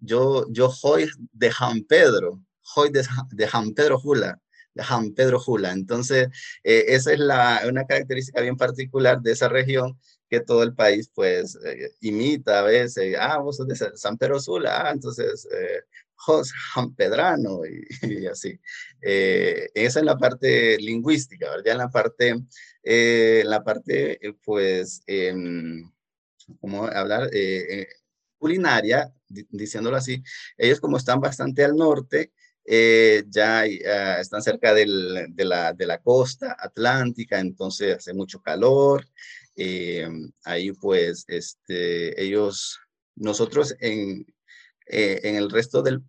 yo, 0.00 0.46
yo 0.50 0.70
soy 0.70 1.10
de 1.30 1.52
San 1.52 1.84
Pedro, 1.84 2.40
soy 2.62 2.88
de, 2.90 3.06
de 3.32 3.48
San 3.48 3.74
Pedro 3.74 3.98
Jula, 3.98 4.40
San 4.76 5.12
Pedro 5.14 5.38
Jula. 5.38 5.72
Entonces, 5.72 6.28
esa 6.62 7.12
es 7.12 7.18
la, 7.18 7.62
una 7.68 7.86
característica 7.86 8.40
bien 8.40 8.56
particular 8.56 9.20
de 9.20 9.32
esa 9.32 9.48
región 9.48 9.98
que 10.28 10.40
todo 10.40 10.62
el 10.62 10.74
país 10.74 11.10
pues 11.14 11.58
imita 12.00 12.60
a 12.60 12.62
veces, 12.62 13.14
ah, 13.18 13.38
vos 13.38 13.56
sos 13.56 13.68
de 13.68 13.76
San 13.76 14.16
Pedro 14.16 14.40
Sula, 14.40 14.88
ah, 14.88 14.90
entonces 14.92 15.46
San 16.74 16.94
Pedrano 16.94 17.60
y, 18.02 18.26
así. 18.26 18.58
Eh, 19.00 19.70
esa 19.74 20.00
es 20.00 20.04
la 20.04 20.16
parte 20.16 20.78
lingüística, 20.78 21.50
¿verdad? 21.50 21.64
Ya 21.64 21.72
en 21.72 21.78
la 21.78 21.90
parte, 21.90 22.34
eh, 22.82 23.42
la 23.44 23.62
parte 23.62 24.26
eh, 24.26 24.34
pues, 24.44 25.02
em, 25.06 25.90
¿cómo 26.60 26.86
hablar? 26.86 27.30
culinaria, 28.38 29.10
diciéndolo 29.26 29.96
así, 29.96 30.22
ellos 30.58 30.78
como 30.78 30.98
están 30.98 31.18
bastante 31.18 31.64
al 31.64 31.76
norte, 31.76 32.32
ya 32.66 33.66
están 33.66 34.42
cerca 34.42 34.72
de, 34.72 34.86
la, 34.86 35.72
de, 35.72 35.86
la, 35.86 35.98
costa 35.98 36.56
atlántica, 36.58 37.38
entonces 37.40 37.96
hace 37.96 38.14
mucho 38.14 38.40
calor. 38.40 39.06
ahí 40.44 40.72
pues 40.72 41.24
este, 41.28 42.22
ellos, 42.22 42.78
nosotros 43.16 43.74
en, 43.80 44.26
en 44.86 45.36
el 45.36 45.50
resto 45.50 45.82
del 45.82 46.02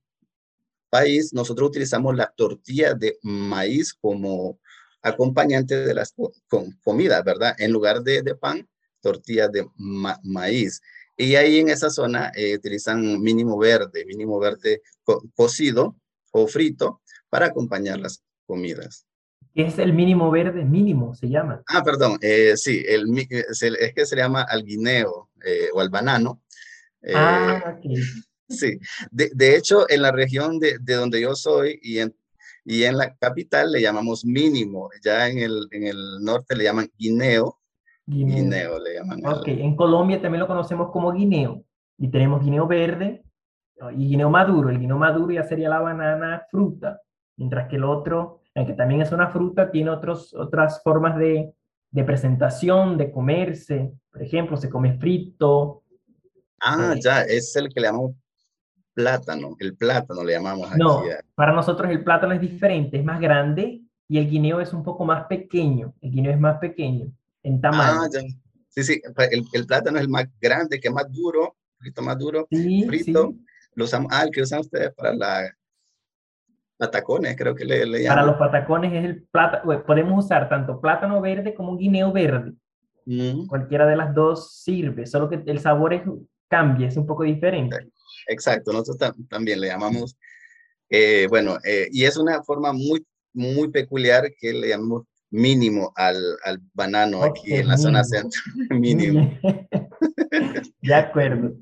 país, 0.90 1.34
nosotros 1.34 1.70
utilizamos 1.70 2.16
la 2.16 2.34
tortilla 2.36 2.94
de 2.94 3.18
maíz 3.22 3.94
como 3.94 4.60
acompañante 5.02 5.86
de 5.86 5.94
las 5.94 6.16
comidas, 6.84 7.24
¿verdad? 7.24 7.56
En 7.60 7.72
lugar 7.72 8.02
de, 8.02 8.24
de 8.24 8.36
pan, 8.36 8.68
tortilla 9.02 9.48
de 9.48 9.68
maíz. 10.24 10.82
Y 11.18 11.36
ahí 11.36 11.60
en 11.60 11.70
esa 11.70 11.90
zona 11.90 12.32
eh, 12.36 12.56
utilizan 12.56 13.22
mínimo 13.22 13.58
verde, 13.58 14.06
mínimo 14.06 14.40
verde 14.40 14.82
cocido 15.36 15.96
o 16.36 16.48
frito 16.48 17.02
para 17.30 17.48
acompañar 17.48 18.00
las 18.00 18.22
comidas. 18.46 19.08
¿Qué 19.54 19.64
es 19.64 19.80
el 19.80 19.94
mínimo 19.94 20.30
verde? 20.30 20.66
Mínimo 20.66 21.16
se 21.16 21.30
llama. 21.30 21.64
Ah, 21.68 21.82
perdón, 21.82 22.18
eh, 22.22 22.58
sí, 22.58 22.84
el, 22.86 23.06
es, 23.30 23.64
es, 23.64 23.94
que 23.94 24.06
se 24.06 24.18
llama 24.18 24.42
al 24.42 24.64
guineo 24.66 25.30
eh, 25.46 25.70
o 25.74 25.80
al 25.80 25.90
banano. 25.90 26.42
ah, 27.16 27.78
ok. 27.78 27.86
Sí, 28.50 28.78
de, 29.10 29.32
de, 29.34 29.56
hecho, 29.56 29.90
en 29.90 30.02
la 30.02 30.12
región 30.12 30.60
de, 30.60 30.78
de, 30.80 30.94
donde 30.94 31.20
yo 31.20 31.36
soy 31.36 31.80
y 31.82 32.00
en, 32.00 32.14
y 32.64 32.84
en 32.84 32.98
la 32.98 33.16
capital 33.16 33.72
le 33.72 33.82
llamamos 33.82 34.24
mínimo, 34.24 34.90
ya 35.04 35.30
en 35.30 35.40
el, 35.40 35.68
en 35.72 35.88
el 35.88 36.20
norte 36.22 36.56
le 36.56 36.66
llaman 36.66 36.92
guineo. 36.98 37.60
Guineo, 38.06 38.78
le 38.78 38.94
llaman. 38.94 39.26
Ok, 39.26 39.48
en 39.48 39.76
Colombia 39.76 40.22
también 40.22 40.42
lo 40.42 40.48
conocemos 40.48 40.92
como 40.92 41.12
guineo 41.12 41.64
y 41.98 42.12
tenemos 42.12 42.44
guineo 42.44 42.68
verde 42.68 43.25
y 43.96 44.08
guineo 44.08 44.30
maduro. 44.30 44.70
El 44.70 44.80
guineo 44.80 44.98
maduro 44.98 45.32
ya 45.32 45.44
sería 45.44 45.70
la 45.70 45.80
banana 45.80 46.46
fruta, 46.50 47.02
mientras 47.36 47.68
que 47.68 47.76
el 47.76 47.84
otro 47.84 48.42
aunque 48.56 48.74
también 48.74 49.02
es 49.02 49.12
una 49.12 49.28
fruta, 49.28 49.70
tiene 49.70 49.90
otros, 49.90 50.34
otras 50.34 50.82
formas 50.82 51.18
de, 51.18 51.54
de 51.92 52.04
presentación, 52.06 52.98
de 52.98 53.12
comerse. 53.12 53.94
Por 54.10 54.24
ejemplo, 54.24 54.56
se 54.56 54.70
come 54.70 54.98
frito. 54.98 55.84
Ah, 56.62 56.94
eh, 56.96 57.02
ya, 57.02 57.22
es 57.24 57.54
el 57.58 57.68
que 57.74 57.82
le 57.82 57.88
llamamos 57.88 58.16
plátano. 58.94 59.58
El 59.60 59.76
plátano 59.76 60.24
le 60.24 60.34
llamamos 60.34 60.72
aquí. 60.72 60.80
No, 60.80 61.04
para 61.36 61.52
nosotros 61.52 61.92
el 61.92 62.02
plátano 62.04 62.34
es 62.34 62.40
diferente, 62.40 62.98
es 62.98 63.04
más 63.04 63.20
grande 63.20 63.82
y 64.08 64.18
el 64.18 64.30
guineo 64.30 64.62
es 64.62 64.72
un 64.72 64.84
poco 64.84 65.04
más 65.04 65.26
pequeño. 65.26 65.94
El 66.00 66.12
guineo 66.12 66.32
es 66.32 66.40
más 66.40 66.58
pequeño 66.60 67.12
en 67.44 67.60
tamaño. 67.60 68.04
Ah, 68.04 68.08
ya. 68.10 68.22
Sí, 68.70 68.84
sí, 68.84 69.02
el, 69.32 69.46
el, 69.52 69.66
plátano 69.66 69.98
es 69.98 70.04
el 70.04 70.10
más 70.10 70.28
grande, 70.40 70.80
que 70.80 70.88
es 70.88 70.94
más 70.94 71.10
duro, 71.12 71.58
frito 71.78 72.02
más 72.02 72.18
duro, 72.18 72.48
frito. 72.50 73.34
Lo 73.76 73.86
usamos, 73.86 74.12
ah, 74.14 74.24
el 74.24 74.32
que 74.32 74.42
usan 74.42 74.62
ustedes 74.62 74.94
para 74.94 75.14
la 75.14 75.54
patacones, 76.78 77.36
creo 77.38 77.56
que 77.56 77.66
le, 77.66 77.86
le 77.86 78.04
llaman. 78.04 78.16
Para 78.16 78.28
los 78.28 78.38
patacones 78.38 78.94
es 78.94 79.06
el 79.06 79.24
plátano, 79.24 79.86
podemos 79.86 80.26
usar 80.26 80.50
tanto 80.50 80.82
plátano 80.82 81.22
verde 81.22 81.54
como 81.54 81.72
un 81.72 81.78
guineo 81.78 82.12
verde. 82.12 82.54
Mm. 83.06 83.48
Cualquiera 83.48 83.86
de 83.86 83.96
las 83.96 84.14
dos 84.14 84.62
sirve, 84.64 85.06
solo 85.06 85.30
que 85.30 85.42
el 85.46 85.60
sabor 85.60 85.94
es, 85.94 86.02
cambia, 86.48 86.88
es 86.88 86.98
un 86.98 87.06
poco 87.06 87.24
diferente. 87.24 87.90
Exacto, 88.28 88.74
nosotros 88.74 89.14
también 89.30 89.62
le 89.62 89.68
llamamos, 89.68 90.18
eh, 90.90 91.28
bueno, 91.30 91.58
eh, 91.64 91.88
y 91.92 92.04
es 92.06 92.18
una 92.18 92.44
forma 92.44 92.74
muy, 92.74 93.06
muy 93.34 93.70
peculiar 93.70 94.32
que 94.40 94.54
le 94.54 94.70
llamamos 94.70 95.04
mínimo 95.30 95.92
al, 95.96 96.18
al 96.44 96.60
banano 96.74 97.24
aquí 97.24 97.54
en 97.54 97.68
la 97.68 97.78
zona 97.78 98.04
centro, 98.04 98.42
mínimo. 98.72 99.38
de 100.82 100.94
acuerdo. 100.94 101.54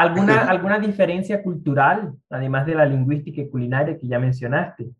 ¿Alguna, 0.00 0.48
¿Alguna 0.48 0.78
diferencia 0.78 1.42
cultural, 1.42 2.14
además 2.30 2.64
de 2.64 2.74
la 2.74 2.86
lingüística 2.86 3.42
y 3.42 3.50
culinaria 3.50 3.98
que 3.98 4.08
ya 4.08 4.18
mencionaste? 4.18 4.90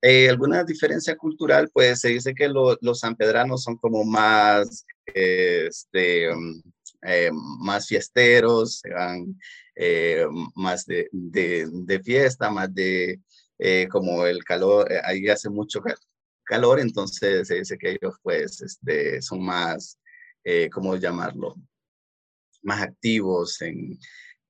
Eh, 0.00 0.28
alguna 0.28 0.62
diferencia 0.62 1.16
cultural, 1.16 1.68
pues 1.72 2.00
se 2.00 2.10
dice 2.10 2.32
que 2.32 2.48
los 2.48 3.00
sanpedranos 3.00 3.64
son 3.64 3.76
como 3.78 4.04
más, 4.04 4.86
este, 5.06 6.32
mm, 6.32 6.60
eh, 7.02 7.30
más 7.32 7.88
fiesteros, 7.88 8.80
eh, 9.74 10.24
más 10.54 10.86
de, 10.86 11.08
de, 11.10 12.00
fiesta, 12.04 12.48
más 12.48 12.72
de 12.72 13.20
como 13.90 14.24
el 14.24 14.44
calor, 14.44 14.88
ahí 15.02 15.26
hace 15.28 15.50
mucho 15.50 15.82
calor, 16.44 16.78
entonces 16.78 17.48
se 17.48 17.56
dice 17.56 17.76
que 17.76 17.90
ellos 17.90 18.14
pues 18.22 18.60
este, 18.62 19.20
son 19.20 19.44
más, 19.44 19.98
¿cómo 20.72 20.94
llamarlo? 20.94 21.56
Más 22.62 22.82
activos 22.82 23.60
en, 23.62 23.98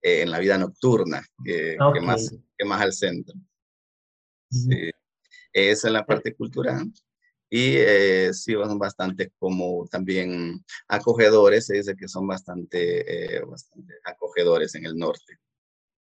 en 0.03 0.31
la 0.31 0.39
vida 0.39 0.59
nocturna 0.59 1.23
que, 1.45 1.77
más, 2.03 2.35
que 2.57 2.65
más 2.65 2.81
al 2.81 2.93
centro. 2.93 3.35
Esa 5.53 5.89
es 5.89 5.93
la 5.93 6.07
parte 6.07 6.35
cultural. 6.35 6.91
Y 7.51 7.77
eh, 7.77 8.35
sí, 8.35 8.53
son 8.53 8.79
bastante 8.79 9.33
como 9.39 9.87
también 9.91 10.63
acogedores, 10.87 11.67
se 11.67 11.77
dice 11.77 11.97
que 11.97 12.07
son 12.07 12.27
bastante, 12.27 13.37
eh, 13.37 13.43
bastante 13.43 13.95
acogedores 14.05 14.75
en 14.75 14.85
el 14.85 14.97
norte. 14.97 15.39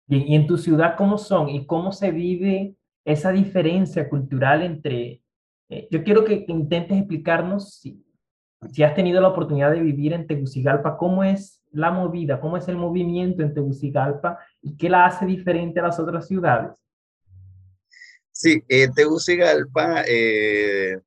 ¿Y 0.08 0.34
en 0.34 0.46
tu 0.46 0.56
ciudad 0.56 0.96
cómo 0.96 1.18
son? 1.18 1.50
¿Y 1.50 1.66
cómo 1.66 1.92
se 1.92 2.10
vive 2.10 2.76
esa 3.04 3.32
diferencia 3.32 4.08
cultural 4.08 4.62
entre... 4.62 5.22
Eh, 5.68 5.88
yo 5.90 6.04
quiero 6.04 6.24
que 6.24 6.46
intentes 6.48 6.96
explicarnos 6.96 7.74
si, 7.74 8.02
si 8.72 8.82
has 8.82 8.94
tenido 8.94 9.20
la 9.20 9.28
oportunidad 9.28 9.72
de 9.72 9.80
vivir 9.80 10.12
en 10.12 10.26
Tegucigalpa, 10.26 10.96
cómo 10.96 11.22
es 11.22 11.55
la 11.72 11.90
movida, 11.90 12.40
cómo 12.40 12.56
es 12.56 12.66
el 12.68 12.76
movimiento 12.76 13.42
en 13.42 13.52
Tegucigalpa 13.52 14.38
y 14.62 14.76
qué 14.76 14.88
la 14.88 15.06
hace 15.06 15.26
diferente 15.26 15.80
a 15.80 15.84
las 15.84 15.98
otras 15.98 16.26
ciudades. 16.26 16.72
Sí, 18.38 18.62
eh, 18.68 18.88
Tegucigalpa 18.94 20.04
eh, 20.06 20.98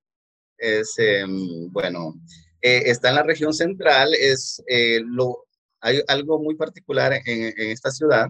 es, 0.58 0.94
em, 0.98 1.72
bueno, 1.72 2.16
eh, 2.60 2.84
está 2.86 3.10
en 3.10 3.16
la 3.16 3.24
región 3.24 3.54
central, 3.54 4.16
es, 4.16 4.64
eh, 4.68 5.00
lo, 5.06 5.46
hay 5.80 6.02
algo 6.08 6.40
muy 6.40 6.56
particular 6.56 7.14
en, 7.26 7.54
esta 7.56 7.92
ciudad. 7.92 8.30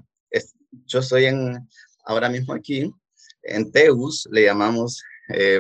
yo 0.86 1.00
estoy 1.00 1.26
en, 1.26 1.66
ahora 2.04 2.30
mismo 2.30 2.54
aquí, 2.54 2.92
en 3.44 3.72
Tegus, 3.72 4.28
le 4.32 4.44
llamamos 4.44 5.02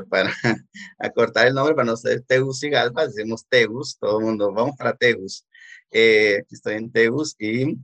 para 0.09 0.33
acortar 0.99 1.47
el 1.47 1.53
nombre, 1.53 1.75
para 1.75 1.85
no 1.85 1.95
ser 1.95 2.21
Tegucigalpa, 2.23 3.07
decimos 3.07 3.45
Tegus, 3.47 3.97
todo 3.97 4.19
el 4.19 4.25
mundo, 4.25 4.51
vamos 4.51 4.75
para 4.77 4.97
Tegus. 4.97 5.45
Eh, 5.91 6.43
estoy 6.51 6.75
en 6.75 6.91
Tegus 6.91 7.35
y 7.39 7.75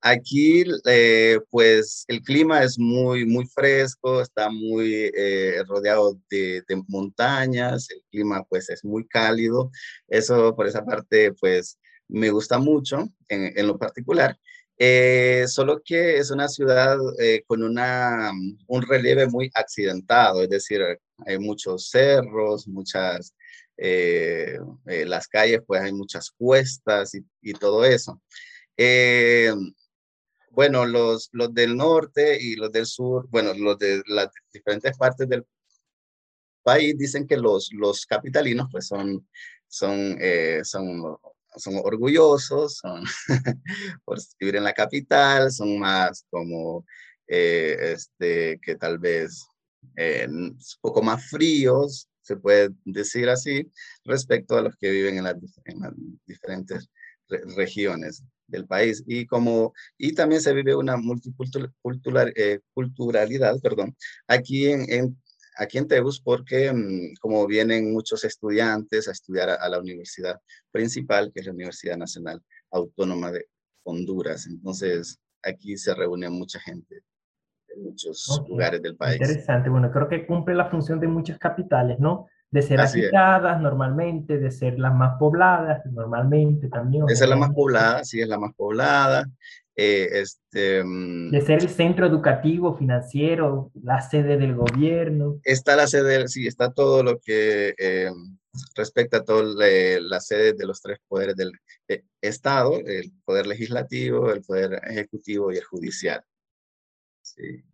aquí 0.00 0.64
eh, 0.86 1.38
pues 1.50 2.04
el 2.08 2.20
clima 2.22 2.62
es 2.62 2.78
muy, 2.78 3.24
muy 3.24 3.46
fresco, 3.46 4.20
está 4.20 4.50
muy 4.50 5.10
eh, 5.16 5.62
rodeado 5.66 6.20
de, 6.30 6.62
montañas, 6.88 7.88
el 7.90 8.02
clima 8.10 8.44
pues 8.44 8.68
es 8.68 8.84
muy 8.84 9.06
cálido, 9.06 9.70
eso 10.08 10.54
por 10.54 10.66
esa 10.66 10.84
parte 10.84 11.32
pues 11.32 11.78
me 12.08 12.30
gusta 12.30 12.58
mucho 12.58 13.08
en, 13.28 13.66
lo 13.66 13.78
particular. 13.78 14.38
solo 15.48 15.80
que 15.82 16.18
es 16.18 16.30
una 16.30 16.48
ciudad 16.48 16.98
con 17.46 17.62
una, 17.62 18.30
un 18.66 18.82
relieve 18.82 19.26
muy 19.26 19.50
accidentado, 19.54 20.42
es 20.42 20.50
decir, 20.50 20.82
hay 21.26 21.38
muchos 21.38 21.88
cerros, 21.90 22.68
muchas 22.68 23.34
eh, 23.76 24.58
eh, 24.86 25.04
las 25.04 25.26
calles, 25.28 25.60
pues 25.66 25.82
hay 25.82 25.92
muchas 25.92 26.30
cuestas 26.30 27.12
y, 27.42 27.52
todo 27.54 27.84
eso. 27.84 28.20
Eh, 28.76 29.52
bueno, 30.50 30.86
los, 30.86 31.28
los 31.32 31.52
del 31.52 31.76
norte 31.76 32.40
y 32.40 32.54
los 32.54 32.70
del 32.70 32.86
sur, 32.86 33.26
bueno, 33.30 33.52
los 33.54 33.78
de 33.78 34.02
las 34.06 34.28
diferentes 34.52 34.96
partes 34.96 35.28
del 35.28 35.44
país 36.62 36.96
dicen 36.96 37.26
que 37.26 37.36
los, 37.36 37.70
los 37.72 38.06
capitalinos 38.06 38.68
pues 38.70 38.86
son, 38.86 39.28
son, 39.66 40.16
son, 40.62 41.18
son 41.56 41.74
orgullosos, 41.82 42.76
son 42.76 43.02
por 44.04 44.18
vivir 44.38 44.56
en 44.56 44.64
la 44.64 44.72
capital, 44.72 45.50
son 45.50 45.78
más 45.78 46.24
como 46.30 46.86
este, 47.26 48.60
que 48.62 48.76
tal 48.76 48.98
vez 48.98 49.46
un 50.28 50.56
poco 50.80 51.02
más 51.02 51.28
fríos, 51.28 52.08
se 52.24 52.36
puede 52.36 52.70
decir 52.84 53.28
así, 53.28 53.70
respecto 54.04 54.56
a 54.56 54.62
los 54.62 54.76
que 54.76 54.90
viven 54.90 55.18
en 55.18 55.24
las, 55.24 55.36
diferentes 56.26 56.88
regiones 57.56 58.22
del 58.46 58.66
país. 58.66 59.02
Y, 59.06 59.26
como, 59.26 59.72
y 59.98 60.14
también 60.14 60.40
se 60.40 60.52
vive 60.52 60.74
una 60.74 60.96
multicultural, 60.96 62.32
eh, 62.36 62.60
perdón, 63.62 63.96
aquí 64.26 64.66
en, 64.66 65.16
aquí 65.56 65.78
en 65.78 65.88
porque 66.24 66.72
mm, 66.72 67.14
como 67.20 67.46
vienen 67.46 67.92
muchos 67.92 68.24
estudiantes 68.24 69.08
a 69.08 69.12
estudiar 69.12 69.50
a, 69.50 69.68
la 69.68 69.78
universidad 69.78 70.40
principal, 70.70 71.30
que 71.32 71.40
es 71.40 71.46
la 71.46 71.52
Universidad 71.52 71.96
Nacional 71.96 72.42
Autónoma 72.70 73.30
de 73.32 73.46
Honduras. 73.84 74.46
Entonces, 74.46 75.18
aquí 75.42 75.76
se 75.76 75.94
reúne 75.94 76.28
mucha 76.30 76.58
gente 76.60 77.02
muchos 77.76 78.42
lugares 78.48 78.82
del 78.82 78.96
país. 78.96 79.20
Interesante, 79.20 79.68
bueno, 79.70 79.90
creo 79.90 80.08
que 80.08 80.26
cumple 80.26 80.54
la 80.54 80.66
función 80.66 81.00
de 81.00 81.08
muchas 81.08 81.38
capitales, 81.38 81.98
¿no? 81.98 82.26
De 82.50 82.62
ser 82.62 82.80
agitadas 82.80 83.60
normalmente, 83.60 84.38
de 84.38 84.50
ser 84.50 84.78
las 84.78 84.94
más 84.94 85.18
pobladas 85.18 85.84
normalmente 85.86 86.68
también. 86.68 87.04
Esa 87.08 87.24
es 87.24 87.30
la 87.30 87.36
más 87.36 87.50
poblada, 87.50 88.04
sí, 88.04 88.20
es 88.20 88.28
la 88.28 88.38
más 88.38 88.54
poblada. 88.54 89.26
Eh, 89.76 90.08
este, 90.20 90.84
mm, 90.84 91.30
de 91.32 91.40
ser 91.40 91.60
el 91.60 91.68
centro 91.68 92.06
educativo, 92.06 92.76
financiero, 92.76 93.72
la 93.82 94.00
sede 94.00 94.36
del 94.36 94.54
gobierno. 94.54 95.40
Está 95.42 95.74
la 95.74 95.88
sede, 95.88 96.28
sí, 96.28 96.46
está 96.46 96.72
todo 96.72 97.02
lo 97.02 97.18
que 97.18 97.74
eh, 97.76 98.12
respecta 98.76 99.18
a 99.18 99.24
todas 99.24 99.56
las 100.02 100.26
sedes 100.28 100.56
de 100.56 100.66
los 100.66 100.80
tres 100.80 100.98
poderes 101.08 101.34
del 101.34 101.52
eh, 101.88 102.04
Estado, 102.20 102.78
el 102.86 103.12
poder 103.24 103.46
legislativo, 103.46 104.30
el 104.30 104.42
poder 104.42 104.80
ejecutivo 104.84 105.52
y 105.52 105.56
el 105.56 105.64
judicial. 105.64 106.22
Sí. 107.34 107.64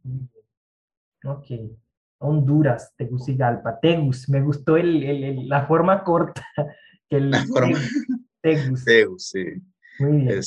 Ok. 1.25 1.47
Honduras, 2.19 2.95
Tegucigalpa. 2.97 3.79
Tegus, 3.81 4.29
me 4.29 4.41
gustó 4.41 4.77
el, 4.77 5.03
el, 5.03 5.49
la 5.49 5.67
forma 5.67 6.03
corta. 6.03 6.45
Que 7.09 7.17
el, 7.17 7.33
la 7.33 7.45
forma... 7.45 7.77
Tegus. 8.41 8.85
Tegus, 8.85 9.31
sí. 9.31 9.45
Muy 9.99 10.19
bien. 10.19 10.41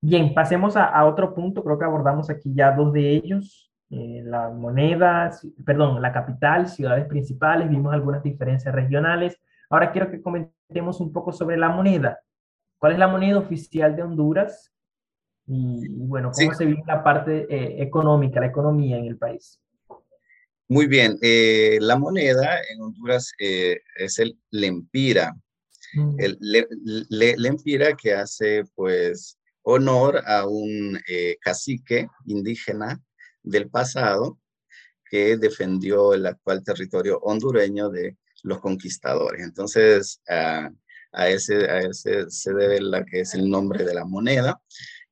Bien, 0.00 0.32
pasemos 0.32 0.76
a, 0.78 0.86
a, 0.86 1.04
otro 1.04 1.34
punto. 1.34 1.62
Creo 1.62 1.78
que 1.78 1.84
abordamos 1.84 2.30
aquí 2.30 2.54
ya 2.54 2.72
dos 2.72 2.94
de 2.94 3.10
ellos. 3.10 3.70
Eh, 3.90 4.22
la 4.24 4.48
moneda, 4.48 5.30
perdón, 5.66 6.00
la 6.00 6.10
capital, 6.10 6.68
ciudades 6.68 7.06
principales. 7.06 7.68
Vimos 7.68 7.92
algunas 7.92 8.22
diferencias 8.22 8.74
regionales. 8.74 9.38
Ahora 9.68 9.92
quiero 9.92 10.10
que 10.10 10.22
comentemos 10.22 11.00
un 11.00 11.12
poco 11.12 11.32
sobre 11.32 11.58
la 11.58 11.68
moneda. 11.68 12.18
¿Cuál 12.78 12.92
es 12.92 12.98
la 12.98 13.08
moneda 13.08 13.38
oficial 13.38 13.94
de 13.94 14.04
Honduras? 14.04 14.72
Y, 15.50 15.88
bueno, 15.88 16.30
cómo 16.30 16.52
se 16.52 16.66
vive 16.66 16.82
la 16.86 17.02
parte 17.02 17.46
eh, 17.48 17.82
económica, 17.82 18.38
la 18.38 18.48
economía 18.48 18.98
en 18.98 19.06
el 19.06 19.16
país. 19.16 19.58
Muy 20.68 20.86
bien, 20.86 21.16
eh, 21.22 21.78
la 21.80 21.96
moneda 21.96 22.58
en 22.70 22.82
Honduras 22.82 23.32
eh, 23.38 23.80
es 23.96 24.18
el 24.18 24.38
lempira. 24.50 25.34
Mm. 25.94 26.16
El 26.18 26.38
lempira 27.38 27.96
que 27.96 28.12
hace 28.12 28.64
pues 28.74 29.38
honor 29.62 30.22
a 30.26 30.46
un 30.46 30.98
cacique 31.40 32.08
indígena 32.26 33.00
del 33.42 33.70
pasado 33.70 34.38
que 35.10 35.38
defendió 35.38 36.12
el 36.12 36.26
actual 36.26 36.62
territorio 36.62 37.18
hondureño 37.20 37.88
de 37.88 38.18
los 38.42 38.60
conquistadores. 38.60 39.42
Entonces, 39.42 40.20
a, 40.28 40.70
ese, 41.28 41.70
a 41.70 41.80
ese 41.80 42.28
se 42.28 42.52
debe 42.52 42.82
la 42.82 43.06
que 43.06 43.20
es 43.20 43.32
el 43.32 43.48
nombre 43.48 43.84
de 43.84 43.94
la 43.94 44.04
moneda. 44.04 44.60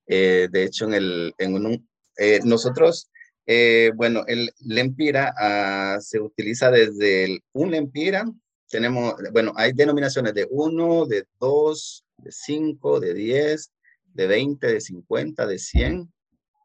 Eh, 0.07 0.49
de 0.51 0.65
hecho, 0.65 0.87
en, 0.87 0.95
el, 0.95 1.35
en 1.39 1.55
un, 1.55 1.89
eh, 2.17 2.41
nosotros, 2.45 3.11
eh, 3.47 3.93
bueno, 3.95 4.25
el 4.27 4.53
lempira 4.61 5.35
ah, 5.39 5.99
se 6.01 6.21
utiliza 6.21 6.71
desde 6.71 7.25
el, 7.25 7.41
un 7.53 7.71
lempira, 7.71 8.25
tenemos, 8.69 9.15
bueno, 9.33 9.53
hay 9.57 9.73
denominaciones 9.73 10.35
de 10.35 10.47
1, 10.51 11.07
de 11.07 11.25
2, 11.39 12.05
de 12.19 12.33
5, 12.33 13.01
de 13.01 13.15
10, 13.15 13.73
de 14.15 14.27
20, 14.27 14.67
de 14.67 14.81
50, 14.81 15.47
de 15.47 15.59
100, 15.59 16.13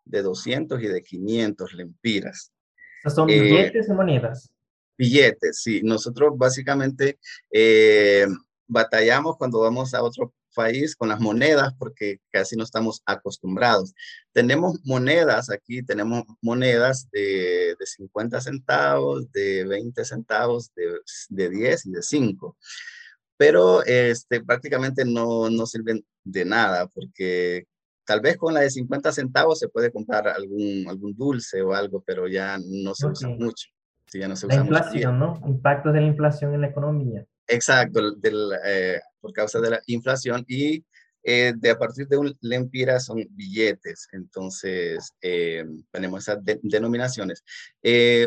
de 0.06 0.21
200 0.21 0.82
y 0.82 0.88
de 0.88 1.01
500 1.01 1.73
lempiras. 1.73 2.51
¿Son 3.06 3.27
billetes 3.27 3.89
o 3.89 3.93
monedas? 3.93 4.49
Billetes, 4.97 5.62
sí. 5.62 5.82
Nosotros 5.84 6.34
básicamente 6.36 7.19
eh, 7.51 8.27
batallamos 8.67 9.38
cuando 9.38 9.60
vamos 9.60 9.93
a 9.93 10.04
otro 10.04 10.34
país 10.56 10.96
con 10.96 11.10
las 11.10 11.20
monedas 11.20 11.74
porque 11.78 12.20
casi 12.30 12.56
no 12.56 12.64
estamos 12.64 13.02
acostumbrados. 13.06 13.94
Tenemos 14.32 14.80
monedas 14.84 15.50
aquí, 15.50 15.84
tenemos 15.84 16.24
monedas 16.42 17.10
de, 17.12 17.76
de 17.80 17.86
50 17.86 18.42
centavos, 18.42 19.32
de 19.32 19.66
20 19.66 20.06
centavos, 20.06 20.74
de, 20.76 21.00
de 21.30 21.50
10 21.50 21.86
y 21.86 21.92
de 21.92 22.02
5 22.02 22.58
pero 23.42 23.84
este, 23.86 24.44
prácticamente 24.44 25.04
no, 25.04 25.50
no 25.50 25.66
sirven 25.66 26.06
de 26.24 26.46
nada 26.46 26.86
porque 26.86 27.66
tal 28.06 28.22
vez 28.22 28.38
con 28.38 28.54
la 28.54 28.60
de 28.60 28.70
50 28.70 29.12
centavos 29.12 29.58
se 29.58 29.68
puede 29.68 29.92
comprar 29.92 30.28
algún, 30.28 30.86
algún 30.88 31.16
dulce 31.16 31.60
o 31.64 31.74
algo, 31.74 32.04
pero 32.06 32.28
ya 32.28 32.60
no 32.64 32.94
se 32.94 33.08
usa 33.08 33.30
mucho. 33.30 33.70
ya 34.14 34.28
no 34.28 34.36
se 34.36 34.46
la 34.46 34.58
inflación, 34.58 35.18
¿no? 35.18 35.42
Impactos 35.48 35.92
de 35.92 36.02
la 36.02 36.08
inflación 36.08 36.54
en 36.54 36.62
la 36.62 36.68
economía. 36.68 37.26
Exacto, 37.52 38.12
del, 38.16 38.50
eh, 38.66 39.02
por 39.20 39.34
causa 39.34 39.60
de 39.60 39.72
la 39.72 39.82
inflación 39.88 40.46
y 40.48 40.86
eh, 41.22 41.52
de 41.54 41.70
a 41.70 41.78
partir 41.78 42.08
de 42.08 42.16
un 42.16 42.34
lempira 42.40 42.98
son 43.02 43.28
billetes, 43.32 44.08
entonces 44.14 45.12
eh, 45.22 45.66
tenemos 45.92 46.22
esas 46.22 46.40
denominaciones. 46.64 47.44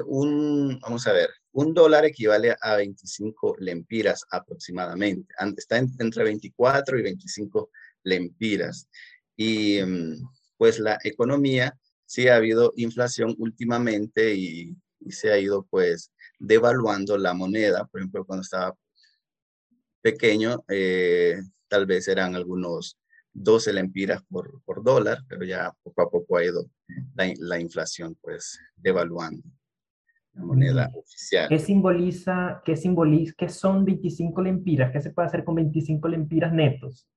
un, 0.06 0.78
vamos 0.78 1.06
a 1.06 1.12
ver, 1.14 1.30
un 1.52 1.72
dólar 1.72 2.04
equivale 2.04 2.54
a 2.60 2.76
25 2.76 3.56
lempiras 3.60 4.24
aproximadamente, 4.30 5.34
está 5.56 5.78
entre 5.78 6.22
24 6.22 6.98
y 6.98 7.02
25 7.02 7.70
lempiras. 8.02 8.88
Y 9.36 9.80
mm, 9.82 10.28
pues 10.58 10.78
la 10.80 10.98
economía 11.02 11.74
sí 12.04 12.28
ha 12.28 12.36
habido 12.36 12.74
inflación 12.76 13.34
últimamente 13.38 14.34
y, 14.34 14.76
y 15.00 15.12
se 15.12 15.32
ha 15.32 15.38
ido 15.38 15.66
pues 15.70 16.10
devaluando 16.38 17.16
la 17.16 17.32
moneda, 17.32 17.86
por 17.86 18.00
ejemplo, 18.00 18.24
cuando 18.26 18.42
estaba 18.42 18.74
pequeño, 20.04 20.62
eh, 20.68 21.36
tal 21.66 21.86
vez 21.86 22.08
eran 22.08 22.34
algunos 22.34 22.98
12 23.32 23.72
lempiras 23.72 24.22
por, 24.28 24.60
por, 24.64 24.84
dólar, 24.84 25.20
pero 25.26 25.44
ya 25.44 25.72
poco 25.82 26.02
a 26.02 26.10
poco 26.10 26.36
ha 26.36 26.44
ido 26.44 26.66
la, 27.14 27.32
la 27.38 27.58
inflación 27.58 28.14
pues 28.20 28.60
devaluando 28.76 29.42
la 30.34 30.44
moneda 30.44 30.90
oficial. 30.94 31.48
¿Qué 31.48 31.58
simboliza, 31.58 32.62
qué 32.64 32.76
simboliza, 32.76 33.34
qué 33.38 33.48
son 33.48 33.84
25 33.84 34.42
lempiras? 34.42 34.92
¿Qué 34.92 35.00
se 35.00 35.10
puede 35.10 35.28
hacer 35.28 35.42
con 35.42 35.54
25 35.54 36.06
lempiras 36.08 36.52
netos? 36.52 37.08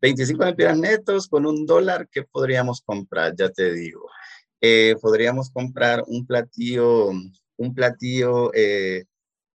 25 0.00 0.44
lempiras 0.44 0.78
netos 0.78 1.26
con 1.26 1.44
un 1.44 1.66
dólar, 1.66 2.08
¿qué 2.10 2.22
podríamos 2.22 2.82
comprar? 2.82 3.34
Ya 3.36 3.50
te 3.50 3.72
digo. 3.72 4.08
Eh, 4.60 4.94
podríamos 5.00 5.50
comprar 5.50 6.04
un 6.06 6.24
platillo, 6.24 7.10
un 7.56 7.74
platillo 7.74 8.52
eh, 8.54 9.06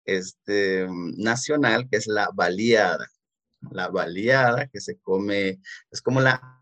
este, 0.07 0.87
nacional, 1.17 1.87
que 1.89 1.97
es 1.97 2.07
la 2.07 2.29
baleada. 2.33 3.07
La 3.71 3.89
baleada 3.89 4.67
que 4.67 4.79
se 4.79 4.97
come, 4.99 5.59
es 5.91 6.01
como 6.01 6.21
la 6.21 6.57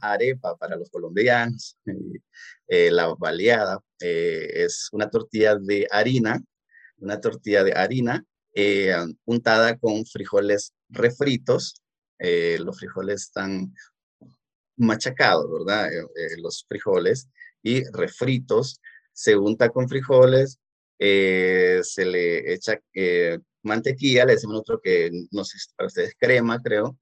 arepa 0.00 0.56
para 0.56 0.76
los 0.76 0.90
colombianos. 0.90 1.78
Eh, 2.68 2.90
la 2.90 3.14
baleada 3.14 3.78
eh, 4.00 4.48
es 4.52 4.88
una 4.90 5.08
tortilla 5.08 5.54
de 5.54 5.86
harina, 5.88 6.42
una 6.96 7.20
tortilla 7.20 7.62
de 7.62 7.72
harina 7.74 8.24
eh, 8.54 8.92
untada 9.24 9.78
con 9.78 10.04
frijoles 10.04 10.74
refritos. 10.88 11.80
los 12.18 12.76
frijoles 12.76 13.22
están 13.22 13.72
machacados, 14.76 15.46
¿verdad? 15.48 15.88
los 16.38 16.64
frijoles 16.68 17.28
y 17.62 17.84
refritos. 17.92 18.80
Se 19.12 19.36
unta 19.36 19.68
con 19.68 19.88
frijoles, 19.88 20.58
eh, 20.98 21.80
se 21.82 22.04
le 22.04 22.52
echa 22.52 22.78
eh, 22.94 23.38
mantequilla, 23.62 24.24
le 24.24 24.32
decimos 24.32 24.54
nosotros 24.54 24.80
que, 24.82 25.10
no 25.30 25.44
sé 25.44 25.58
si 25.58 25.68
para 25.76 25.88
ustedes 25.88 26.14
crema, 26.18 26.60
creo, 26.62 26.98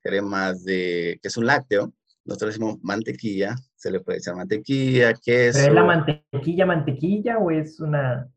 crema 0.00 0.52
de, 0.54 1.18
que 1.20 1.28
es 1.28 1.36
un 1.36 1.46
lácteo, 1.46 1.92
nosotros 2.24 2.54
decimos 2.54 2.78
mantequilla, 2.82 3.54
se 3.74 3.90
le 3.90 4.00
puede 4.00 4.18
echar 4.18 4.34
mantequilla, 4.34 5.14
queso. 5.14 5.58
¿Pero 5.58 5.68
es 5.68 5.74
la 5.74 5.84
mantequilla, 5.84 6.66
mantequilla 6.66 7.38
o 7.38 7.50
es 7.50 7.80
una...? 7.80 8.28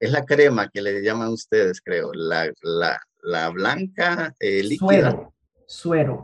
Es 0.00 0.10
la 0.10 0.24
crema 0.24 0.68
que 0.68 0.82
le 0.82 1.00
llaman 1.02 1.28
ustedes, 1.28 1.80
creo, 1.80 2.12
la, 2.12 2.50
la, 2.62 3.00
la 3.22 3.48
blanca 3.50 4.34
eh, 4.40 4.62
líquida. 4.62 5.10
Suero. 5.10 5.34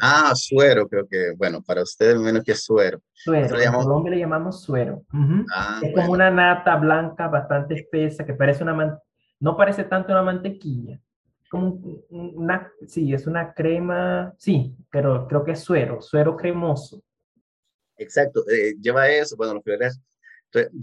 Ah, 0.00 0.34
suero, 0.34 0.88
creo 0.88 1.08
que, 1.08 1.32
bueno, 1.36 1.62
para 1.62 1.82
ustedes 1.82 2.18
menos 2.18 2.44
que 2.44 2.54
suero. 2.54 3.00
Suero, 3.12 3.58
en 3.58 3.72
Colombia 3.72 4.10
le 4.10 4.18
llamamos 4.18 4.62
suero. 4.62 5.04
Ah, 5.50 5.80
es 5.82 5.94
como 5.94 6.12
una 6.12 6.30
nata 6.30 6.76
blanca 6.76 7.28
bastante 7.28 7.74
espesa 7.74 8.26
que 8.26 8.34
parece 8.34 8.62
una, 8.62 9.00
no 9.40 9.56
parece 9.56 9.84
tanto 9.84 10.12
una 10.12 10.22
mantequilla. 10.22 11.00
Como 11.50 11.80
una, 12.10 12.70
sí, 12.86 13.12
es 13.14 13.26
una 13.26 13.54
crema, 13.54 14.34
sí, 14.36 14.76
pero 14.90 15.26
creo 15.26 15.44
que 15.44 15.52
es 15.52 15.60
suero, 15.60 16.02
suero 16.02 16.36
cremoso. 16.36 17.02
Exacto, 17.96 18.44
eh, 18.50 18.74
lleva 18.78 19.08
eso, 19.08 19.34
bueno, 19.36 19.54
los 19.54 19.64
frijoles 19.64 20.00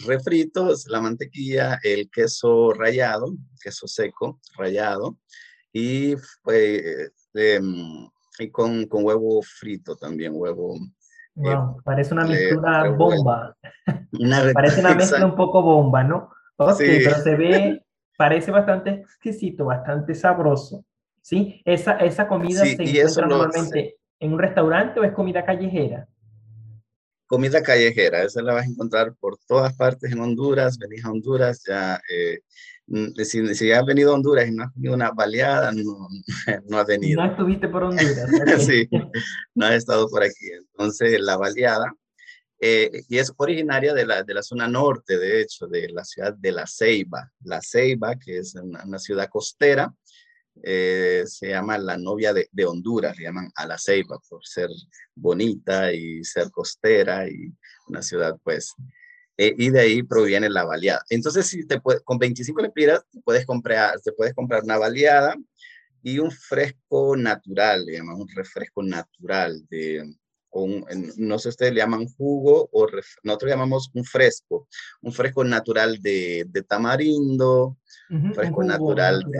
refritos, 0.05 0.87
la 0.87 1.01
mantequilla, 1.01 1.79
el 1.83 2.09
queso 2.09 2.73
rallado, 2.73 3.35
queso 3.61 3.87
seco, 3.87 4.39
rallado, 4.57 5.17
y 5.71 6.15
pues, 6.43 7.11
em, 7.33 8.07
y 8.39 8.49
con, 8.49 8.85
con 8.85 9.03
huevo 9.03 9.41
frito 9.41 9.95
también, 9.95 10.33
huevo. 10.35 10.75
Eh, 11.35 11.55
parece 11.83 12.13
una 12.13 12.25
mezcla 12.25 12.89
bomba. 12.89 13.55
parece 14.53 14.79
una 14.79 14.95
mezcla 14.95 15.25
un 15.25 15.35
poco 15.35 15.61
bomba, 15.61 16.03
¿no? 16.03 16.29
Ok, 16.57 16.77
pero 16.77 17.15
se 17.17 17.35
ve, 17.35 17.85
parece 18.17 18.51
bastante 18.51 18.91
exquisito, 18.91 19.65
bastante 19.65 20.15
sabroso. 20.15 20.85
¿Sí? 21.21 21.61
Esa, 21.65 21.93
esa 21.97 22.27
comida 22.27 22.63
se 22.63 22.73
encuentra 22.73 23.25
normalmente 23.25 23.97
en 24.19 24.33
un 24.33 24.39
restaurante 24.39 24.99
o 24.99 25.03
es 25.03 25.11
comida 25.13 25.43
callejera? 25.43 26.07
Comida 27.27 27.63
callejera, 27.63 28.21
esa 28.21 28.41
la 28.41 28.53
vas 28.53 28.65
a 28.65 28.69
encontrar 28.69 29.15
por 29.15 29.37
todas 29.47 29.75
partes 29.75 30.11
en 30.11 30.19
Honduras. 30.19 30.77
Venís 30.77 31.03
a 31.03 31.09
Honduras, 31.09 31.63
ya 31.67 31.99
eh, 32.09 32.41
si, 33.23 33.55
si 33.55 33.71
has 33.71 33.85
venido 33.85 34.11
a 34.11 34.15
Honduras 34.15 34.47
y 34.47 34.51
no 34.51 34.63
has 34.63 34.71
comido 34.71 34.93
una 34.93 35.11
baleada, 35.11 35.71
no, 35.71 36.07
no 36.69 36.77
has 36.77 36.87
venido. 36.87 37.23
No 37.23 37.31
estuviste 37.31 37.67
por 37.67 37.83
Honduras. 37.83 38.29
sí, 38.65 38.87
no 39.53 39.65
has 39.65 39.75
estado 39.75 40.07
por 40.07 40.23
aquí. 40.23 40.51
Entonces, 40.71 41.19
la 41.19 41.37
baleada, 41.37 41.93
eh, 42.59 43.03
y 43.09 43.17
es 43.17 43.33
originaria 43.37 43.93
de 43.93 44.05
la, 44.05 44.23
de 44.23 44.33
la 44.33 44.43
zona 44.43 44.67
norte, 44.67 45.17
de 45.17 45.41
hecho, 45.41 45.67
de 45.67 45.89
la 45.89 46.03
ciudad 46.03 46.33
de 46.33 46.51
La 46.51 46.65
Ceiba. 46.67 47.31
La 47.41 47.59
Ceiba, 47.61 48.15
que 48.15 48.37
es 48.37 48.55
una, 48.55 48.99
ciudad 48.99 49.29
costera, 49.29 49.93
eh, 50.63 51.23
se 51.25 51.49
llama 51.49 51.77
la 51.77 51.97
novia 51.97 52.33
de, 52.33 52.47
de, 52.51 52.65
Honduras, 52.65 53.17
le 53.17 53.23
llaman 53.23 53.51
a 53.55 53.67
La 53.67 53.77
Ceiba 53.77 54.17
por 54.29 54.45
ser 54.45 54.69
bonita 55.13 55.91
y 55.91 56.23
ser 56.23 56.49
costera 56.49 57.27
y 57.27 57.53
una 57.87 58.01
ciudad, 58.01 58.37
pues, 58.41 58.73
eh, 59.37 59.53
y 59.57 59.69
de 59.69 59.79
ahí 59.79 60.03
proviene 60.03 60.49
la 60.49 60.63
baleada. 60.63 61.03
Entonces, 61.09 61.47
si 61.47 61.65
te 61.67 61.79
puede, 61.79 62.01
con 62.01 62.17
25 62.17 62.61
lempiras, 62.61 63.03
te 63.11 63.19
puedes 63.21 63.45
comprar, 63.45 63.99
te 64.01 64.11
puedes 64.11 64.33
comprar 64.33 64.63
una 64.63 64.77
baleada 64.77 65.35
y 66.01 66.19
un 66.19 66.31
fresco 66.31 67.17
natural, 67.17 67.85
le 67.85 67.93
llaman 67.93 68.21
un 68.21 68.27
refresco 68.33 68.83
natural 68.83 69.65
de, 69.69 70.15
un, 70.51 70.85
no 71.17 71.37
sé 71.37 71.43
si 71.43 71.49
ustedes 71.49 71.73
le 71.73 71.81
llaman 71.81 72.07
jugo 72.07 72.69
o 72.71 72.87
nosotros 73.23 73.51
llamamos 73.51 73.89
un 73.93 74.03
fresco, 74.03 74.67
un 75.01 75.11
fresco 75.11 75.43
natural 75.43 76.01
de, 76.01 76.45
de 76.47 76.63
tamarindo, 76.63 77.77
un 78.09 78.33
fresco 78.33 78.63
natural, 78.63 79.23
De, 79.27 79.39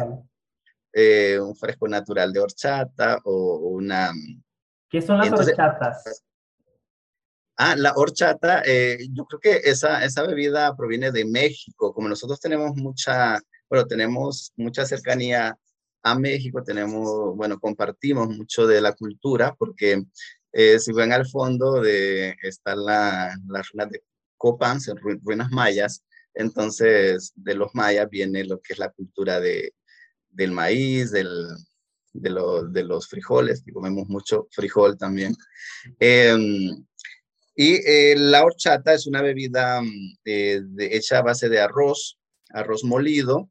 eh, 0.94 1.40
un 1.40 1.56
fresco 1.56 1.88
natural 1.88 2.34
de 2.34 2.40
horchata 2.40 3.20
o, 3.24 3.58
una... 3.58 4.12
¿Qué 4.90 5.02
son 5.02 5.18
las 5.18 5.32
horchatas? 5.32 6.24
Ah, 7.58 7.76
la 7.78 7.94
horchata, 7.96 8.64
eh, 8.66 8.98
yo 9.14 9.26
creo 9.26 9.40
que 9.40 9.70
esa, 9.70 10.04
esa 10.04 10.24
bebida 10.24 10.76
proviene 10.76 11.12
de 11.12 11.26
México. 11.26 11.94
Como 11.94 12.10
nosotros 12.10 12.40
tenemos 12.40 12.76
mucha, 12.76 13.40
bueno, 13.70 13.88
tenemos 13.88 14.52
mucha 14.58 14.86
cercanía 14.86 15.58
a 16.04 16.20
México, 16.20 16.64
tenemos, 16.64 17.36
bueno, 17.36 17.60
compartimos 17.60 18.28
mucho 18.30 18.68
de 18.68 18.82
la 18.82 18.94
cultura, 18.94 19.56
porque 19.58 20.04
eh, 20.52 20.80
si 20.80 20.92
ven 20.94 21.14
al 21.14 21.28
fondo 21.28 21.82
de, 21.82 22.36
está 22.44 22.76
la, 22.76 23.36
las 23.48 23.70
ruinas 23.72 23.92
de 23.92 24.04
Copán, 24.38 24.80
ruinas 25.24 25.50
mayas, 25.52 26.04
Entonces, 26.34 27.32
de 27.36 27.56
los 27.56 27.74
mayas 27.74 28.10
viene 28.10 28.44
lo 28.44 28.60
que 28.62 28.74
es 28.74 28.80
la 28.80 28.92
cultura 28.92 29.40
de, 29.40 29.74
del 30.30 30.52
maíz, 30.52 31.12
del, 31.12 31.48
de, 32.14 32.30
de, 32.70 32.84
los 32.84 33.08
frijoles, 33.08 33.64
que 33.64 33.72
comemos 33.72 34.08
mucho 34.08 34.48
frijol 34.52 34.98
también. 34.98 35.36
Em, 36.00 36.86
y 37.56 37.76
eh, 37.90 38.16
la 38.18 38.44
horchata 38.44 38.94
es 38.94 39.08
una 39.08 39.22
bebida 39.22 39.82
eh, 40.26 40.62
hecha 40.78 41.20
a 41.20 41.22
base 41.22 41.48
de 41.48 41.60
arroz, 41.60 42.20
arroz 42.50 42.84
molido, 42.84 43.50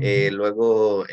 eh, 0.00 0.30
luego 0.30 1.04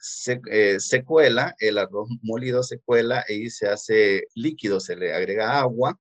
se, 0.00 0.40
se, 0.78 1.04
cuela, 1.04 1.56
el 1.58 1.78
arroz 1.78 2.08
molido 2.22 2.62
se 2.62 2.78
cuela 2.78 3.24
y 3.28 3.50
se 3.50 3.66
hace 3.66 4.28
líquido, 4.36 4.78
se 4.78 4.94
le 4.94 5.12
agrega 5.12 5.58
agua 5.58 5.98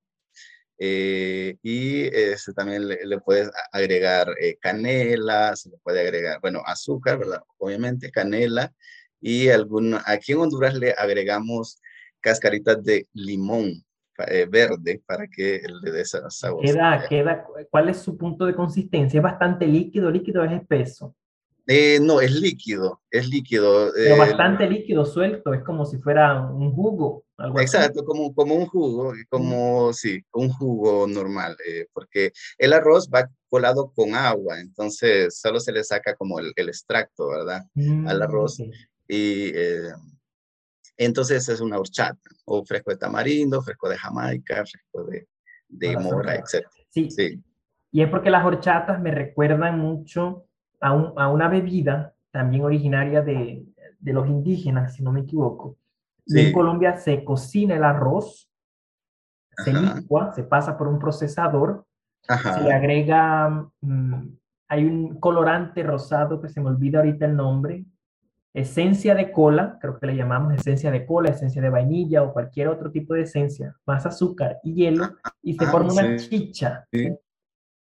y 0.80 2.04
este, 2.16 2.54
también 2.54 2.88
le, 2.88 3.20
puedes 3.20 3.50
agregar 3.72 4.28
canela, 4.62 5.56
se 5.56 5.70
le 5.72 5.78
puede 5.80 6.02
agregar, 6.02 6.40
bueno, 6.40 6.62
azúcar, 6.68 7.18
¿verdad? 7.18 7.42
Obviamente, 7.58 8.12
canela. 8.12 8.72
Y 9.20 9.50
aquí 9.50 10.34
en 10.34 10.38
Honduras 10.38 10.76
le 10.76 10.92
agregamos 10.92 11.82
cascaritas 12.22 12.84
de 12.84 13.08
limón 13.14 13.87
eh, 14.26 14.48
verde 14.50 15.02
para 15.06 15.28
que 15.28 15.62
le 15.82 15.92
dé 15.92 16.06
sabor. 16.06 16.64
Queda, 16.64 17.06
queda, 17.08 17.46
¿Cuál 17.70 17.90
es 17.90 17.98
su 17.98 18.18
punto 18.18 18.46
de 18.46 18.56
consistencia? 18.56 19.18
¿Es 19.18 19.24
bastante 19.24 19.68
líquido, 19.68 20.10
líquido 20.10 20.44
es 20.44 20.52
espeso? 20.54 21.16
Eh, 21.70 22.00
no, 22.02 22.22
es 22.22 22.32
líquido, 22.32 23.02
es 23.12 23.28
líquido. 23.28 23.92
Pero 23.94 24.16
eh, 24.16 24.18
bastante 24.18 24.70
líquido, 24.70 25.06
suelto, 25.06 25.54
es 25.54 25.62
como 25.64 25.86
si 25.86 25.98
fuera 25.98 26.42
un 26.50 26.72
jugo. 26.72 27.26
Algo 27.36 27.60
exacto, 27.60 28.04
Como, 28.06 28.34
como 28.34 28.56
un 28.56 28.66
jugo, 28.66 29.14
como, 29.30 29.92
sí, 29.94 30.24
un 30.32 30.50
jugo 30.50 31.06
normal, 31.08 31.56
eh, 31.68 31.86
porque 31.94 32.32
el 32.58 32.74
arroz 32.74 33.10
va 33.14 33.30
colado 33.48 33.92
con 33.94 34.16
agua, 34.16 34.60
entonces 34.60 35.38
solo 35.40 35.60
se 35.60 35.72
le 35.72 35.84
saca 35.84 36.16
como 36.16 36.40
el, 36.40 36.54
extracto, 36.56 37.28
¿verdad? 37.28 37.62
Al 37.76 38.18
mm, 38.18 38.22
arroz. 38.24 38.58
Y 39.08 39.52
entonces 40.98 41.48
es 41.50 41.62
una 41.62 41.80
horchata, 41.80 42.30
o 42.46 42.64
fresco 42.66 42.92
de 42.92 42.98
tamarindo, 42.98 43.62
fresco 43.62 43.90
de 43.90 43.98
jamaica, 43.98 44.66
fresco 44.66 45.04
de, 45.06 45.28
de 45.68 45.98
mora, 45.98 46.36
etc. 46.36 46.68
Sí. 46.90 47.12
sí. 47.12 47.44
Y 47.92 48.02
es 48.02 48.10
porque 48.10 48.30
las 48.30 48.46
horchatas 48.46 49.00
me 49.00 49.12
recuerdan 49.12 49.80
mucho 49.80 50.46
a, 50.80 50.94
una 50.94 51.48
bebida 51.48 52.14
también 52.32 52.64
originaria 52.64 53.22
de, 53.22 53.66
los 54.02 54.28
indígenas, 54.28 54.96
si 54.96 55.04
no 55.04 55.12
me 55.12 55.22
equivoco. 55.22 55.78
en 56.28 56.54
Colombia 56.54 56.98
se 56.98 57.24
cocina 57.24 57.76
el 57.76 57.84
arroz, 57.84 58.50
se 59.58 59.74
licua, 59.74 60.34
se 60.34 60.44
pasa 60.44 60.78
por 60.78 60.88
un 60.88 61.00
procesador, 61.00 61.86
se 62.22 62.62
le 62.62 62.72
agrega, 62.74 63.68
mm, 63.82 64.28
hay 64.68 64.86
un 64.86 65.20
colorante 65.20 65.82
rosado 65.84 66.42
que 66.42 66.50
se 66.50 66.62
me 66.62 66.68
olvida 66.68 67.00
ahorita 67.00 67.26
el 67.26 67.36
nombre, 67.36 67.86
esencia 68.58 69.14
de 69.14 69.32
cola, 69.32 69.78
creo 69.80 70.00
que 70.00 70.08
le 70.08 70.16
llamamos 70.16 70.52
esencia 70.52 70.90
de 70.90 71.06
cola, 71.06 71.30
esencia 71.30 71.62
de 71.62 71.70
vainilla 71.70 72.24
o 72.24 72.34
cualquier 72.34 72.70
otro 72.70 72.90
tipo 72.90 73.14
de 73.14 73.22
esencia, 73.22 73.76
más 73.86 74.04
azúcar 74.08 74.58
y 74.64 74.74
hielo, 74.74 75.10
y 75.44 75.54
se 75.54 75.66
ah, 75.66 75.68
forma 75.68 75.94
una 75.94 76.18
chicha. 76.18 76.88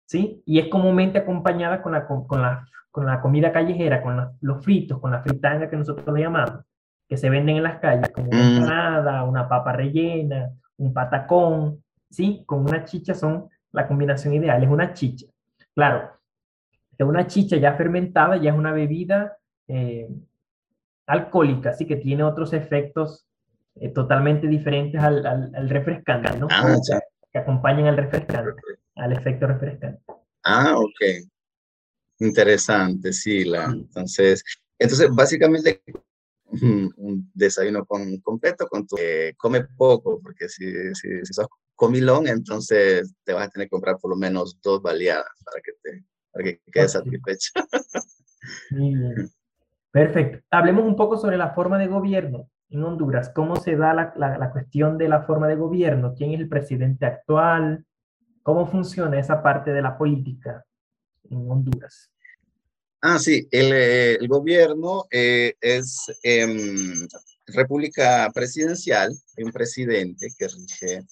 ¿sí? 0.05 0.43
Y 0.45 0.59
es 0.59 0.67
comúnmente 0.67 1.19
acompañada 1.19 1.81
con 1.81 1.93
la, 1.93 2.05
con 2.05 2.41
la, 2.41 2.67
con 2.91 3.05
la 3.05 3.21
comida 3.21 3.53
callejera, 3.53 4.01
con 4.01 4.37
los 4.41 4.63
fritos, 4.63 4.99
con 4.99 5.11
la 5.11 5.21
fritanga 5.21 5.69
que 5.69 5.77
nosotros 5.77 6.13
le 6.13 6.23
llamamos, 6.23 6.65
que 7.07 7.15
se 7.15 7.29
venden 7.29 7.55
en 7.55 7.63
las 7.63 7.79
calles, 7.79 8.09
como 8.11 8.27
una 8.27 8.43
mm. 8.43 8.57
empanada, 8.57 9.23
una 9.23 9.47
papa 9.47 9.71
rellena, 9.71 10.51
un 10.75 10.91
patacón, 10.93 11.81
¿sí? 12.09 12.43
Con 12.45 12.65
una 12.65 12.83
chicha 12.83 13.13
son 13.13 13.47
la 13.71 13.87
combinación 13.87 14.33
ideal, 14.33 14.61
es 14.61 14.69
una 14.69 14.91
chicha. 14.91 15.25
Claro, 15.73 16.19
es 16.97 17.07
una 17.07 17.27
chicha 17.27 17.55
ya 17.55 17.75
fermentada, 17.75 18.35
ya 18.35 18.51
es 18.51 18.57
una 18.57 18.73
bebida 18.73 19.37
eh, 19.69 20.09
alcohólica, 21.09 21.71
así 21.71 21.85
que 21.85 21.95
tiene 21.95 22.23
otros 22.23 22.53
efectos 22.53 23.25
eh, 23.75 23.89
totalmente 23.89 24.47
diferentes 24.47 25.01
al, 25.01 25.25
al, 25.25 25.69
refrescante, 25.69 26.37
¿no? 26.37 26.47
Ah, 26.51 26.77
que 27.31 27.39
acompañan 27.39 27.87
al 27.87 27.97
refrescante 27.97 28.61
al 28.95 29.13
efecto 29.13 29.47
refrescante. 29.47 30.01
Ah, 30.43 30.75
ok. 30.77 31.25
Interesante, 32.19 33.13
sí. 33.13 33.45
La, 33.45 33.65
entonces, 33.65 34.43
entonces, 34.77 35.09
básicamente, 35.11 35.81
un 36.61 37.31
desayuno 37.33 37.85
con, 37.85 38.19
completo, 38.19 38.67
con 38.67 38.85
tu, 38.85 38.97
eh, 38.99 39.33
come 39.37 39.63
poco, 39.77 40.19
porque 40.21 40.49
si, 40.49 40.93
si, 40.95 41.25
sos 41.31 41.47
comilón, 41.75 42.27
entonces 42.27 43.13
te 43.23 43.33
vas 43.33 43.47
a 43.47 43.49
tener 43.49 43.67
que 43.67 43.71
comprar 43.71 43.97
por 43.99 44.11
lo 44.11 44.17
menos 44.17 44.59
dos 44.61 44.81
baleadas 44.81 45.31
para 45.45 45.61
que 45.61 45.71
te 45.81 46.03
para 46.31 46.43
que 46.43 46.61
quedes 46.71 46.91
satisfecho. 46.91 47.51
Perfecto. 49.91 50.45
Hablemos 50.51 50.85
un 50.85 50.95
poco 50.95 51.17
sobre 51.17 51.37
la 51.37 51.49
forma 51.53 51.77
de 51.77 51.87
gobierno 51.87 52.49
en 52.69 52.83
Honduras. 52.83 53.29
¿Cómo 53.29 53.55
se 53.55 53.75
da 53.75 53.93
la, 53.93 54.13
la, 54.15 54.51
cuestión 54.51 54.97
de 54.97 55.09
la 55.09 55.23
forma 55.23 55.47
de 55.47 55.55
gobierno? 55.55 56.13
¿Quién 56.15 56.33
es 56.33 56.39
el 56.39 56.49
presidente 56.49 57.05
actual? 57.05 57.85
¿Cómo 58.43 58.67
funciona 58.67 59.19
esa 59.19 59.41
parte 59.41 59.71
de 59.71 59.81
la 59.81 59.97
política 59.97 60.63
en 61.29 61.49
Honduras? 61.49 62.11
Ah, 63.01 63.17
sí, 63.17 63.47
el, 63.49 63.71
eh, 63.73 64.17
gobierno 64.27 65.05
eh, 65.09 65.53
es 65.61 66.19
eh, 66.21 66.45
república 67.53 68.29
presidencial, 68.33 69.11
hay 69.37 69.43
un 69.43 69.51
presidente 69.51 70.27
que 70.37 70.47
rige, 70.47 71.05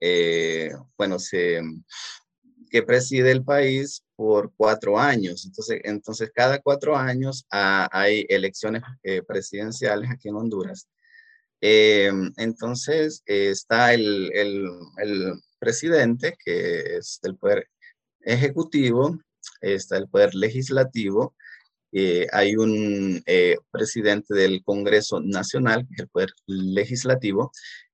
eh, 0.00 0.70
bueno, 0.96 1.18
se, 1.18 1.60
que 2.68 2.82
preside 2.82 3.30
el 3.30 3.44
país 3.44 4.02
por 4.16 4.52
cuatro 4.56 4.98
años. 4.98 5.44
Entonces, 5.46 5.80
entonces 5.84 6.30
cada 6.34 6.60
cuatro 6.60 6.96
años 6.96 7.46
ah, 7.50 7.88
hay 7.92 8.26
elecciones 8.28 8.82
presidenciales 9.26 10.10
aquí 10.10 10.28
en 10.28 10.36
Honduras. 10.36 10.88
entonces 11.60 13.22
está 13.26 13.94
el, 13.94 14.30
el, 14.34 14.68
el 14.98 15.34
presidente, 15.58 16.36
que 16.44 16.96
es 16.98 17.18
del 17.22 17.36
poder 17.36 17.68
ejecutivo, 18.20 19.18
está 19.60 19.96
el 19.96 20.08
poder 20.08 20.34
legislativo, 20.34 21.34
eh, 21.92 22.26
hay 22.32 22.54
un 22.56 23.22
eh, 23.26 23.56
presidente 23.70 24.34
del 24.34 24.62
Congreso 24.62 25.20
Nacional, 25.20 25.86
que 25.86 25.94
es 25.94 26.00
el 26.00 26.08
poder 26.08 26.30
legislativo, 26.46 27.50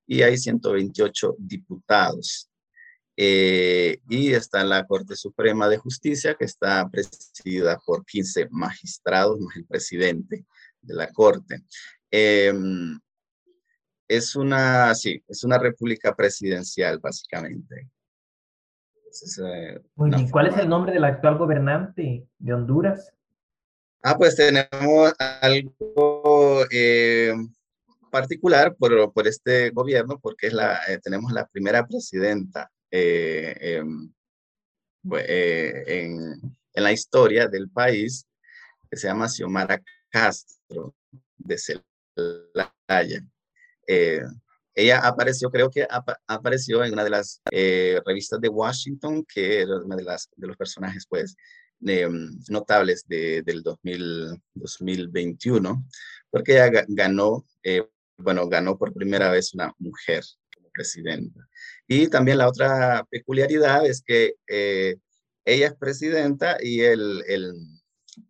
y 0.07 0.23
hay 0.23 0.37
128 0.37 1.37
diputados. 1.39 2.51
Eh, 3.17 4.01
y 4.09 4.33
está 4.33 4.65
la 4.65 4.85
Corte 4.87 5.15
Suprema 5.15 5.69
de 5.69 5.79
Justicia, 5.79 6.35
que 6.35 6.45
está 6.45 6.89
presidida 6.89 7.79
por 7.85 8.05
15 8.05 8.49
magistrados, 8.51 9.39
más 9.41 9.57
el 9.57 9.67
presidente 9.67 10.45
de 10.81 10.95
la 10.95 11.13
Corte. 11.13 11.63
Em, 12.11 12.99
es 14.09 14.35
una, 14.35 14.95
sí, 14.95 15.23
es 15.29 15.45
una 15.45 15.59
república 15.59 16.15
presidencial, 16.15 16.99
básicamente. 16.99 17.89
Eh, 19.45 19.81
¿Cuál 20.31 20.49
es 20.49 20.59
el 20.59 20.69
nombre 20.69 20.93
del 20.93 21.05
actual 21.05 21.39
gobernante 21.39 22.27
de 22.37 22.53
Honduras? 22.53 23.13
Ah, 24.03 24.19
pues 24.19 24.35
tenemos 24.35 25.15
algo 25.41 26.67
eh, 26.71 27.33
particular 28.11 28.75
por, 28.75 29.13
por, 29.13 29.29
este 29.29 29.71
gobierno, 29.71 30.19
porque 30.21 30.49
es 30.49 30.53
la, 30.53 30.81
tenemos 31.03 31.33
la 31.33 31.47
primera 31.47 31.87
presidenta 31.87 32.71
em, 32.97 34.13
en, 35.13 36.41
en, 36.75 36.83
la 36.83 36.93
historia 36.93 37.49
del 37.49 37.69
país, 37.69 38.27
que 38.91 38.97
se 38.97 39.09
llama 39.09 39.29
Xiomara 39.29 39.83
Castro 40.11 40.95
de 41.37 41.59
Celaya. 41.59 43.21
Eh, 43.87 44.23
ella 44.75 45.07
apareció, 45.07 45.51
creo 45.51 45.71
que 45.71 45.87
apareció 46.27 46.85
en 46.85 46.93
una 46.93 47.05
de 47.05 47.11
las 47.11 47.41
eh, 47.51 48.01
revistas 48.05 48.41
de 48.41 48.49
Washington, 48.49 49.25
que 49.25 49.63
era 49.63 49.77
una 49.79 49.97
de, 49.97 50.03
las, 50.03 50.29
de 50.37 50.47
los 50.49 50.57
personajes, 50.57 51.07
pues, 51.09 51.37
mm, 51.81 52.45
notables 52.49 53.05
de, 53.07 53.43
del 53.43 53.63
2000, 53.63 54.41
2021, 54.55 55.85
porque 56.31 56.53
ella 56.53 56.85
ganó, 56.89 57.45
eh, 57.63 57.89
bueno, 58.17 58.49
ganó 58.49 58.77
por 58.77 58.93
primera 58.93 59.31
vez 59.31 59.55
una 59.55 59.73
mujer 59.79 60.25
presidenta. 60.75 61.41
Y 61.87 62.09
también 62.09 62.39
la 62.39 62.49
otra 62.49 63.07
peculiaridad 63.11 63.87
es 63.87 64.03
que 64.03 64.35
ella 65.45 65.67
es 65.67 65.75
presidenta 65.75 66.59
y 66.61 66.81
el, 66.81 67.23
el, 67.29 67.55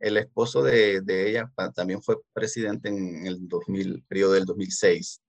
el 0.00 0.16
esposo 0.16 0.62
de, 0.62 1.00
de, 1.00 1.30
ella 1.30 1.50
también 1.74 2.02
fue 2.02 2.16
presidente 2.32 2.88
en 2.88 3.26
el 3.26 3.48
2000, 3.48 4.04
periodo 4.08 4.32
del 4.34 4.44
2006 4.44 5.20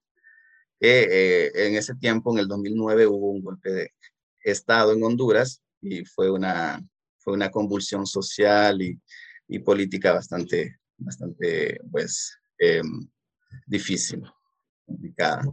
que 0.79 1.07
eh, 1.09 1.67
en 1.67 1.75
ese 1.75 1.95
tiempo, 1.95 2.33
en 2.33 2.39
el 2.39 2.47
2009, 2.47 3.07
hubo 3.07 3.31
un 3.31 3.41
golpe 3.41 3.71
de 3.71 3.91
Estado 4.43 4.93
en 4.93 5.03
Honduras 5.03 5.61
y 5.81 6.05
fue 6.05 6.29
una, 6.29 6.81
fue 7.17 7.33
una 7.33 7.49
convulsión 7.49 8.05
social 8.05 8.81
y, 8.81 8.99
y 9.47 9.59
política 9.59 10.13
bastante, 10.13 10.79
bastante 10.97 11.79
pues, 11.89 12.37
em, 12.57 13.07
difícil, 13.65 14.23
complicada. 14.85 15.43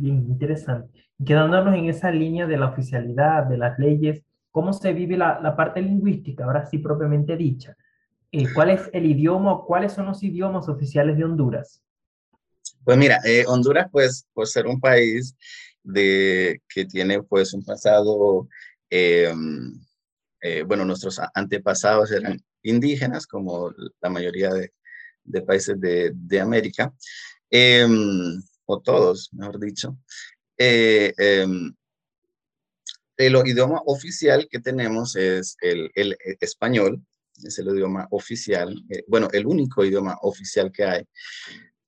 Bien, 0.00 0.26
interesante. 0.28 0.88
Quedándonos 1.24 1.74
en 1.74 1.86
esa 1.86 2.10
línea 2.10 2.46
de 2.46 2.56
la 2.56 2.68
oficialidad, 2.68 3.44
de 3.44 3.58
las 3.58 3.78
leyes, 3.78 4.22
cómo 4.50 4.72
se 4.72 4.92
vive 4.92 5.16
la, 5.16 5.40
la 5.40 5.54
parte 5.54 5.82
lingüística, 5.82 6.44
ahora 6.44 6.66
sí 6.66 6.78
propiamente 6.78 7.36
dicha. 7.36 7.76
Eh, 8.32 8.46
¿Cuál 8.54 8.70
es 8.70 8.88
el 8.92 9.06
idioma 9.06 9.52
o 9.52 9.66
cuáles 9.66 9.92
son 9.92 10.06
los 10.06 10.22
idiomas 10.22 10.68
oficiales 10.68 11.16
de 11.16 11.24
Honduras? 11.24 11.82
Pues 12.84 12.96
mira, 12.96 13.18
eh, 13.24 13.44
Honduras, 13.46 13.88
pues, 13.90 14.26
por 14.32 14.46
ser 14.46 14.66
un 14.66 14.80
país 14.80 15.36
de, 15.82 16.62
que 16.68 16.84
tiene 16.86 17.22
pues 17.22 17.52
un 17.52 17.64
pasado, 17.64 18.48
em, 18.88 19.74
eh, 20.40 20.62
bueno, 20.62 20.84
nuestros 20.84 21.20
antepasados 21.34 22.10
eran 22.12 22.40
indígenas, 22.62 23.26
como 23.26 23.72
la 24.00 24.08
mayoría 24.08 24.50
de, 24.50 24.72
de 25.24 25.42
países 25.42 25.78
de, 25.80 26.12
de 26.14 26.40
América, 26.40 26.94
em, 27.50 28.40
o 28.70 28.80
todos, 28.80 29.30
mejor 29.32 29.58
dicho. 29.58 29.96
Em, 30.56 31.74
el 33.20 33.36
idioma 33.46 33.82
oficial 33.84 34.48
que 34.50 34.60
tenemos 34.60 35.14
es 35.14 35.56
el, 35.60 35.90
español, 36.40 37.04
es 37.44 37.58
el 37.58 37.68
idioma 37.68 38.06
oficial, 38.10 38.74
eh, 38.88 39.04
bueno, 39.08 39.28
el 39.32 39.46
único 39.46 39.84
idioma 39.84 40.16
oficial 40.22 40.72
que 40.72 40.84
hay, 40.84 41.04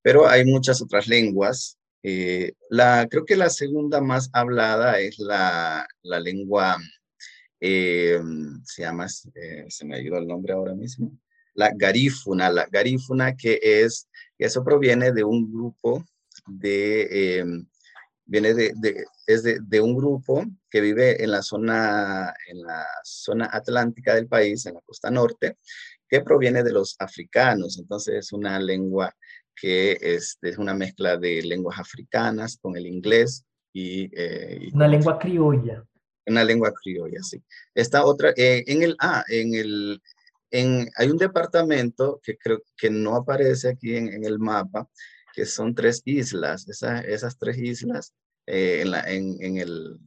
pero 0.03 0.29
hay 0.29 0.45
muchas 0.45 0.83
otras 0.83 1.09
lenguas. 1.09 1.79
Eh, 2.03 2.53
la, 2.69 3.07
creo 3.11 3.25
que 3.25 3.37
la 3.37 3.49
segunda 3.49 4.01
más 4.01 4.29
hablada 4.33 4.99
es 4.99 5.19
la, 5.19 5.87
la 6.03 6.21
lengua, 6.21 6.77
eh, 7.61 8.21
se 8.65 8.83
llama, 8.83 9.09
se 9.09 9.85
me 9.87 10.03
ido 10.03 10.19
el 10.19 10.27
nombre 10.27 10.53
ahora 10.53 10.75
mismo, 10.75 11.17
la 11.55 11.71
garífuna, 11.75 12.51
la 12.51 12.67
garífuna 12.71 13.37
que 13.37 13.59
es, 13.63 14.09
eso 14.37 14.65
proviene 14.65 15.13
de 15.13 15.25
un 15.25 15.51
grupo 15.51 16.05
de 16.47 17.65
viene 18.25 18.55
de, 18.55 19.05
es 19.27 19.43
de, 19.43 19.81
un 19.81 19.95
grupo 19.95 20.45
que 20.71 20.81
vive 20.81 21.23
en 21.23 21.31
la, 21.31 21.43
zona, 21.43 22.33
en 22.49 22.63
la 22.63 22.87
zona 23.05 23.51
atlántica 23.53 24.15
del 24.15 24.27
país, 24.27 24.65
en 24.65 24.75
la 24.75 24.81
costa 24.81 25.11
norte, 25.11 25.59
que 26.09 26.23
proviene 26.23 26.63
de 26.63 26.73
los 26.73 26.97
africanos. 26.99 27.79
Entonces 27.79 28.15
es 28.15 28.33
una 28.33 28.59
lengua 28.59 29.15
que 29.55 29.99
es, 30.01 30.39
es 30.41 30.57
una 30.57 30.75
mezcla 30.75 31.17
de 31.17 31.43
lenguas 31.43 31.79
africanas 31.79 32.59
con 32.61 32.77
el 32.77 32.87
inglés 32.87 33.45
y... 33.73 34.11
Eh, 34.19 34.71
una 34.73 34.89
lengua 34.89 35.19
criolla. 35.19 35.85
Una 36.27 36.43
lengua 36.45 36.73
criolla, 36.73 37.23
sí. 37.23 37.43
Esta 37.75 38.05
otra, 38.05 38.33
eh, 38.37 38.65
en 38.67 38.83
el, 38.83 38.97
ah, 39.01 39.25
en 39.29 39.55
el, 39.55 40.01
en, 40.51 40.89
hay 40.97 41.11
un 41.11 41.19
departamento 41.19 42.21
que 42.23 42.39
creo 42.39 42.63
que 42.79 42.89
no 42.89 43.17
aparece 43.17 43.69
aquí 43.69 43.97
en, 43.97 44.09
en 44.09 44.25
el 44.25 44.39
mapa, 44.39 44.89
que 45.33 45.47
son 45.47 45.75
tres 45.75 46.03
islas. 46.05 46.67
esas 46.69 47.39
tres 47.39 47.59
islas 47.59 48.13
eh, 48.47 48.81
en, 48.83 48.91
la, 48.91 49.01
en, 49.11 49.57
el, 49.57 49.99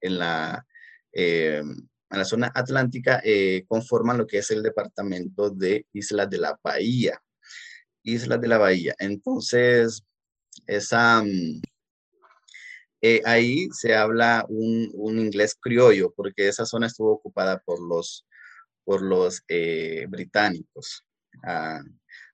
en, 0.00 0.18
la, 0.18 0.66
eh, 1.12 1.62
en 2.10 2.24
zona 2.24 2.50
atlántica 2.54 3.20
eh, 3.24 3.64
conforman 3.68 4.18
lo 4.18 4.26
que 4.26 4.38
es 4.38 4.50
el 4.50 4.62
departamento 4.62 5.50
de 5.50 5.86
Islas 5.92 6.28
de 6.30 6.38
la 6.38 6.58
Bahía. 6.62 7.20
Islas 8.02 8.40
de 8.40 8.48
la 8.48 8.58
Bahía. 8.58 8.94
Entonces, 8.98 10.02
esa, 10.66 11.22
mm, 11.22 11.62
ahí 13.24 13.68
se 13.72 13.94
habla 13.94 14.44
un, 14.48 14.90
un, 14.94 15.18
inglés 15.18 15.56
criollo, 15.60 16.12
porque 16.16 16.48
esa 16.48 16.66
zona 16.66 16.86
estuvo 16.86 17.12
ocupada 17.12 17.58
por 17.60 17.80
los, 17.80 18.26
por 18.84 19.02
los 19.02 19.42
británicos. 20.08 21.04
Ah, 21.44 21.80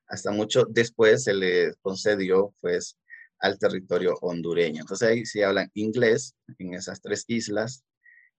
hasta 0.09 0.31
mucho 0.31 0.65
después 0.67 1.23
se 1.23 1.33
le 1.33 1.73
concedió, 1.81 2.53
pues, 2.61 2.97
al 3.39 3.57
territorio 3.57 4.17
hondureño. 4.21 4.81
Entonces 4.81 5.07
ahí 5.07 5.25
sí 5.25 5.41
hablan 5.41 5.71
inglés 5.73 6.35
en 6.57 6.73
esas 6.73 7.01
tres 7.01 7.23
islas, 7.27 7.83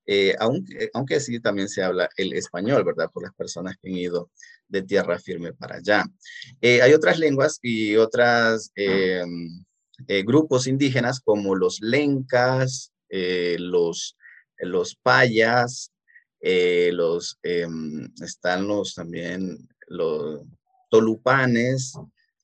eh, 0.05 0.35
aunque, 0.39 0.89
aunque 0.93 1.19
sí 1.19 1.39
también 1.39 1.69
se 1.69 1.83
habla 1.83 2.09
el 2.17 2.33
español, 2.33 2.83
¿verdad? 2.83 3.09
Por 3.11 3.23
las 3.23 3.33
personas 3.33 3.75
que 3.81 3.89
han 3.89 3.95
ido 3.95 4.31
de 4.67 4.83
tierra 4.83 5.19
firme 5.19 5.53
para 5.53 5.77
allá. 5.77 6.05
Eh, 6.59 6.81
hay 6.81 6.93
otras 6.93 7.19
lenguas 7.19 7.59
y 7.61 7.95
otros 7.95 8.71
eh, 8.75 9.23
grupos 10.23 10.67
indígenas 10.67 11.19
como 11.19 11.55
los 11.55 11.79
lencas, 11.81 12.91
los, 13.09 14.17
los 14.57 14.95
payas, 14.95 15.91
los, 16.41 17.39
están 18.21 18.67
los 18.67 18.95
también 18.95 19.67
los 19.87 20.41
tolupanes, 20.91 21.97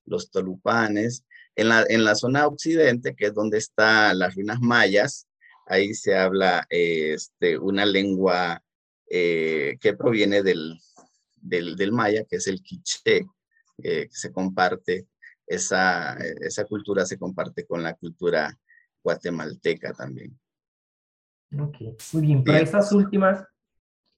los 0.05 0.31
tolupanes, 0.31 1.25
en 1.55 1.69
la, 1.69 1.85
en 1.89 2.03
la 2.03 2.15
zona 2.15 2.47
occidente, 2.47 3.15
que 3.15 3.25
es 3.27 3.33
donde 3.33 3.57
están 3.57 4.17
las 4.17 4.35
ruinas 4.35 4.59
mayas, 4.61 5.27
ahí 5.65 5.93
se 5.93 6.17
habla 6.17 6.65
este, 6.69 7.57
una 7.57 7.85
lengua 7.85 8.63
eh, 9.09 9.77
que 9.81 9.93
proviene 9.93 10.43
del, 10.43 10.79
del, 11.35 11.91
maya, 11.91 12.23
que 12.23 12.37
es 12.37 12.47
el 12.47 12.61
quiché, 12.61 13.25
que 13.77 14.07
se 14.09 14.31
comparte, 14.31 15.07
esa, 15.45 16.17
esa 16.41 16.65
cultura 16.65 17.05
se 17.05 17.17
comparte 17.17 17.65
con 17.65 17.83
la 17.83 17.93
cultura 17.95 18.57
guatemalteca 19.03 19.93
también. 19.93 20.37
Ok, 21.59 21.77
muy 22.13 22.21
bien, 22.21 22.43
pero 22.43 22.57
esas 22.57 22.91
últimas, 22.91 23.45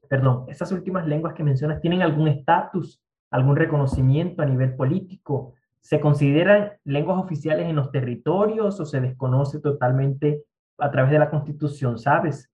perdón, 0.08 0.46
esas 0.50 0.72
últimas 0.72 1.08
lenguas 1.08 1.36
que 1.36 1.44
mencionas, 1.44 1.82
¿tienen 1.82 2.02
algún 2.02 2.28
estatus, 2.28 3.02
algún 3.32 3.56
reconocimiento 3.56 4.42
a 4.42 4.46
nivel 4.46 4.76
político? 4.76 5.54
¿Se 5.82 6.00
consideran 6.00 6.74
lenguas 6.84 7.24
oficiales 7.24 7.68
en 7.68 7.76
los 7.76 7.92
territorios 7.92 8.80
o 8.80 8.86
se 8.86 9.02
desconoce 9.02 9.60
totalmente 9.60 10.44
a 10.78 10.92
través 10.92 11.12
de 11.12 11.20
la 11.20 11.30
constitución, 11.30 11.98
sabes? 11.98 12.50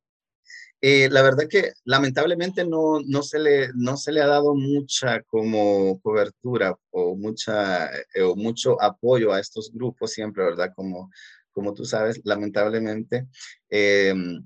Eh, 0.82 1.10
la 1.10 1.22
verdad 1.24 1.46
que 1.50 1.72
lamentablemente 1.84 2.66
no, 2.66 3.00
no, 3.08 3.24
se 3.24 3.40
le, 3.40 3.70
no 3.74 3.98
se 3.98 4.12
le 4.12 4.22
ha 4.22 4.28
dado 4.28 4.54
mucha 4.54 5.22
como 5.24 6.00
cobertura 6.02 6.76
o, 6.92 7.16
mucha, 7.16 7.88
eh, 8.14 8.22
o 8.22 8.36
mucho 8.36 8.80
apoyo 8.82 9.34
a 9.34 9.40
estos 9.40 9.72
grupos 9.74 10.12
siempre, 10.12 10.44
¿verdad? 10.44 10.74
Como, 10.76 11.10
como 11.52 11.74
tú 11.74 11.86
sabes, 11.86 12.22
lamentablemente 12.24 13.28
em, 13.70 14.46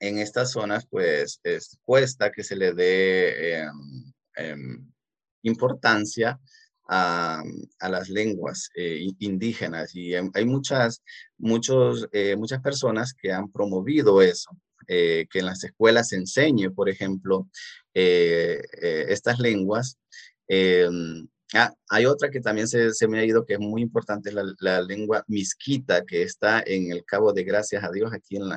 en 0.00 0.18
estas 0.18 0.50
zonas 0.50 0.86
pues 0.86 1.40
es, 1.44 1.78
cuesta 1.84 2.30
que 2.30 2.44
se 2.44 2.56
le 2.56 2.74
dé 2.74 3.60
em, 3.60 4.12
em, 4.36 4.92
importancia 5.44 6.40
a, 6.88 7.42
las 7.80 8.08
lenguas 8.08 8.70
eh, 8.74 9.06
indígenas 9.18 9.94
y 9.94 10.14
hay 10.14 10.44
muchas, 10.44 11.02
muchos, 11.38 12.08
eh, 12.12 12.36
muchas 12.36 12.60
personas 12.60 13.14
que 13.14 13.32
han 13.32 13.50
promovido 13.50 14.20
eso, 14.20 14.50
eh, 14.86 15.26
que 15.30 15.38
en 15.38 15.46
las 15.46 15.64
escuelas 15.64 16.08
se 16.08 16.16
enseñe, 16.16 16.70
por 16.70 16.88
ejemplo, 16.88 17.48
estas 17.94 19.38
lenguas. 19.38 19.98
Ah, 21.56 21.72
hay 21.88 22.04
otra 22.04 22.30
que 22.30 22.40
también 22.40 22.66
se, 22.66 22.90
me 23.06 23.20
ha 23.20 23.24
ido 23.24 23.46
que 23.46 23.54
es 23.54 23.60
muy 23.60 23.80
importante, 23.80 24.32
la, 24.32 24.44
la 24.58 24.80
lengua 24.82 25.24
misquita, 25.28 26.04
que 26.04 26.22
está 26.22 26.60
en 26.66 26.90
el 26.90 27.04
Cabo 27.04 27.32
de 27.32 27.44
Gracias 27.44 27.84
a 27.84 27.92
Dios, 27.92 28.12
aquí 28.12 28.36
en 28.36 28.48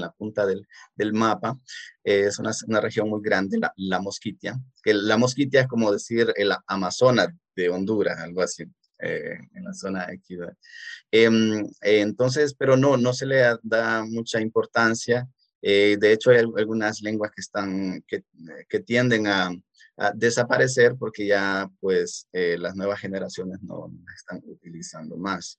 la, 0.00 0.10
punta 0.12 0.46
del, 0.46 0.66
mapa. 1.12 1.58
es 2.02 2.38
una, 2.38 2.80
región 2.80 3.10
muy 3.10 3.20
grande, 3.22 3.58
la, 3.58 3.72
la 3.76 4.00
Mosquitia. 4.00 4.58
El, 4.84 5.06
la 5.06 5.18
Mosquitia 5.18 5.60
es 5.60 5.66
como 5.66 5.92
decir 5.92 6.32
el 6.34 6.50
Amazonas 6.66 7.28
de 7.54 7.68
Honduras, 7.68 8.18
algo 8.20 8.40
así. 8.40 8.64
Eh, 8.98 9.36
en 9.52 9.64
la 9.64 9.74
zona 9.74 10.06
aquí. 10.08 10.38
Em, 11.10 11.68
entonces, 11.82 12.54
pero 12.54 12.78
no, 12.78 12.96
no 12.96 13.12
se 13.12 13.26
le 13.26 13.42
da 13.62 14.06
mucha 14.06 14.40
importancia. 14.40 15.28
Eh, 15.60 15.98
de 16.00 16.12
hecho, 16.12 16.30
hay 16.30 16.38
algunas 16.38 17.02
lenguas 17.02 17.30
que, 17.30 17.42
están, 17.42 18.02
que, 18.08 18.24
que 18.66 18.80
tienden 18.80 19.26
a, 19.26 19.50
desaparecer 20.14 20.96
porque 20.98 21.26
ya 21.26 21.68
pues 21.80 22.28
eh, 22.32 22.56
las 22.58 22.76
nuevas 22.76 23.00
generaciones 23.00 23.62
no 23.62 23.90
las 24.04 24.16
están 24.16 24.42
utilizando 24.44 25.16
más. 25.16 25.58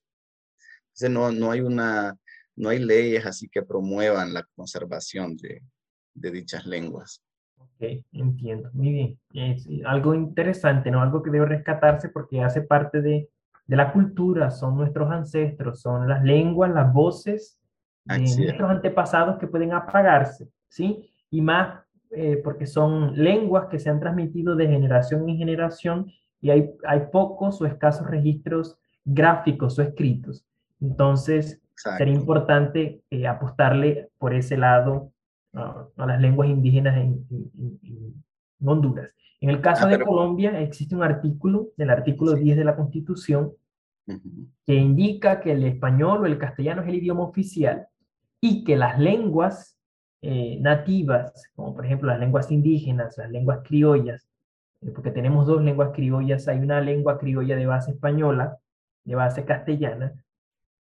Entonces 0.88 1.10
no, 1.10 1.32
no 1.32 1.50
hay 1.50 1.60
una, 1.60 2.16
no 2.56 2.68
hay 2.68 2.78
leyes 2.78 3.26
así 3.26 3.48
que 3.48 3.62
promuevan 3.62 4.32
la 4.32 4.44
conservación 4.54 5.36
de, 5.36 5.62
de 6.14 6.30
dichas 6.30 6.66
lenguas. 6.66 7.22
Ok, 7.56 8.04
entiendo. 8.12 8.70
Muy 8.72 8.92
bien. 8.92 9.20
Es 9.32 9.66
algo 9.84 10.14
interesante, 10.14 10.90
¿no? 10.90 11.02
Algo 11.02 11.22
que 11.22 11.30
debe 11.30 11.46
rescatarse 11.46 12.08
porque 12.08 12.40
hace 12.42 12.62
parte 12.62 13.00
de, 13.00 13.28
de 13.66 13.76
la 13.76 13.92
cultura, 13.92 14.50
son 14.50 14.76
nuestros 14.76 15.10
ancestros, 15.10 15.80
son 15.80 16.08
las 16.08 16.22
lenguas, 16.24 16.72
las 16.72 16.92
voces 16.92 17.58
de 18.04 18.18
nuestros 18.18 18.70
antepasados 18.70 19.38
que 19.38 19.46
pueden 19.46 19.72
apagarse, 19.72 20.48
¿sí? 20.68 21.12
Y 21.30 21.42
más 21.42 21.84
eh, 22.10 22.40
porque 22.42 22.66
son 22.66 23.14
lenguas 23.16 23.66
que 23.66 23.78
se 23.78 23.90
han 23.90 24.00
transmitido 24.00 24.56
de 24.56 24.66
generación 24.66 25.28
en 25.28 25.36
generación 25.36 26.12
y 26.40 26.50
hay, 26.50 26.70
hay 26.86 27.00
pocos 27.12 27.60
o 27.60 27.66
escasos 27.66 28.06
registros 28.06 28.78
gráficos 29.04 29.78
o 29.78 29.82
escritos. 29.82 30.46
Entonces, 30.80 31.60
sería 31.74 32.14
importante 32.14 33.02
eh, 33.10 33.26
apostarle 33.26 34.10
por 34.18 34.34
ese 34.34 34.56
lado 34.56 35.12
a 35.52 36.06
las 36.06 36.20
lenguas 36.20 36.48
indígenas 36.48 36.96
en, 36.96 37.26
Honduras. 38.64 39.10
En 39.40 39.50
el 39.50 39.60
caso 39.60 39.86
ah, 39.86 39.88
de 39.88 40.00
Colombia, 40.00 40.60
existe 40.60 40.96
un 40.96 41.02
artículo, 41.02 41.68
del 41.76 41.90
artículo 41.90 42.34
10 42.34 42.56
de 42.56 42.64
la 42.64 42.76
Constitución, 42.76 43.52
que 44.66 44.74
indica 44.74 45.40
que 45.40 45.52
el 45.52 45.64
español 45.64 46.22
o 46.22 46.26
el 46.26 46.38
castellano 46.38 46.82
es 46.82 46.88
el 46.88 46.96
idioma 46.96 47.22
oficial 47.22 47.86
y 48.40 48.64
que 48.64 48.76
las 48.76 48.98
lenguas 48.98 49.77
eh, 50.20 50.58
nativas, 50.60 51.48
como 51.54 51.74
por 51.74 51.86
ejemplo 51.86 52.08
las 52.08 52.18
lenguas 52.18 52.50
indígenas, 52.50 53.16
las 53.18 53.30
lenguas 53.30 53.60
criollas, 53.64 54.28
eh, 54.80 54.90
porque 54.90 55.10
tenemos 55.10 55.46
dos 55.46 55.62
lenguas 55.62 55.90
criollas, 55.94 56.48
hay 56.48 56.58
una 56.58 56.80
lengua 56.80 57.18
criolla 57.18 57.56
de 57.56 57.66
base 57.66 57.92
española, 57.92 58.58
de 59.04 59.14
base 59.14 59.44
castellana, 59.44 60.12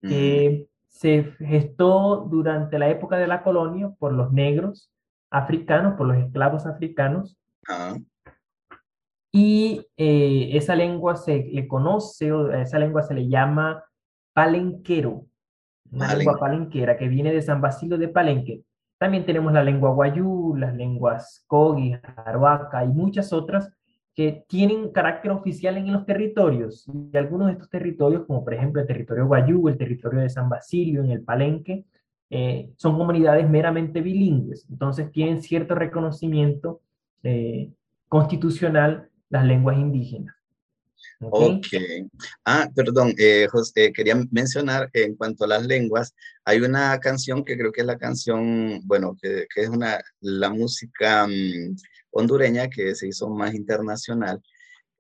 que 0.02 0.68
se 0.88 1.24
gestó 1.40 2.28
durante 2.30 2.80
la 2.80 2.90
época 2.90 3.18
de 3.18 3.28
la 3.28 3.44
colonia 3.44 3.92
por 4.00 4.14
los 4.14 4.32
negros 4.32 4.92
africanos, 5.30 5.96
por 5.96 6.08
los 6.08 6.18
esclavos 6.18 6.66
africanos, 6.66 7.38
ah. 7.68 7.98
y 9.32 9.86
eh, 9.98 10.50
esa 10.54 10.76
lengua 10.76 11.16
se 11.16 11.44
le 11.52 11.68
conoce, 11.68 12.32
o 12.32 12.48
a 12.48 12.62
esa 12.62 12.80
lengua 12.80 13.04
se 13.04 13.14
le 13.14 13.28
llama 13.28 13.84
palenquero, 14.34 15.26
una 15.92 16.16
lengua 16.16 16.40
palenquera 16.40 16.98
que 16.98 17.08
viene 17.08 17.32
de 17.32 17.42
San 17.42 17.62
Basilio 17.62 17.98
de 17.98 18.08
Palenque. 18.08 18.64
También 19.00 19.26
tenemos 19.26 19.54
la 19.54 19.64
lengua 19.64 19.92
guayú, 19.92 20.56
las 20.58 20.76
lenguas 20.76 21.46
kogi, 21.48 21.96
arhuaca 22.18 22.84
y 22.84 22.90
muchas 22.90 23.32
otras 23.32 23.72
que 24.14 24.44
tienen 24.50 24.92
carácter 24.92 25.32
oficial 25.32 25.78
en 25.78 25.94
los 25.94 26.06
territorios. 26.06 26.86
Y 27.14 27.16
algunos 27.16 27.48
de 27.48 27.54
estos 27.54 27.70
territorios, 27.70 28.26
como 28.28 28.44
por 28.44 28.54
ejemplo 28.54 28.82
el 28.82 28.88
territorio 28.88 29.26
guayú, 29.26 29.70
el 29.70 29.78
territorio 29.78 30.20
de 30.20 30.30
San 30.30 30.50
Basilio, 30.50 31.02
en 31.02 31.12
el 31.12 31.24
Palenque, 31.24 31.86
eh, 32.30 32.72
son 32.76 32.98
comunidades 32.98 33.50
meramente 33.50 34.02
bilingües. 34.02 34.68
Entonces 34.70 35.10
tienen 35.14 35.42
cierto 35.42 35.76
reconocimiento 35.76 36.82
eh, 37.24 37.72
constitucional 38.10 39.10
las 39.30 39.46
lenguas 39.46 39.78
indígenas. 39.78 40.36
Ok. 41.22 41.68
Ah, 42.46 42.70
perdón, 42.74 43.14
eh, 43.18 43.48
José, 43.52 43.92
quería 43.92 44.16
mencionar 44.32 44.90
en 44.94 45.16
cuanto 45.16 45.44
a 45.44 45.48
las 45.48 45.66
lenguas, 45.66 46.14
hay 46.46 46.62
una 46.62 46.98
canción 47.00 47.44
que 47.44 47.58
creo 47.58 47.72
que 47.72 47.82
es 47.82 47.88
la 47.88 47.98
canción, 47.98 48.82
bueno, 48.86 49.18
que, 49.22 49.46
que 49.54 49.62
es 49.64 49.70
una, 49.70 50.00
la 50.22 50.50
música 50.50 51.28
mm, 51.28 51.76
hondureña 52.12 52.70
que 52.70 52.96
se 52.96 53.08
hizo 53.08 53.30
más 53.30 53.54
internacional, 53.54 54.42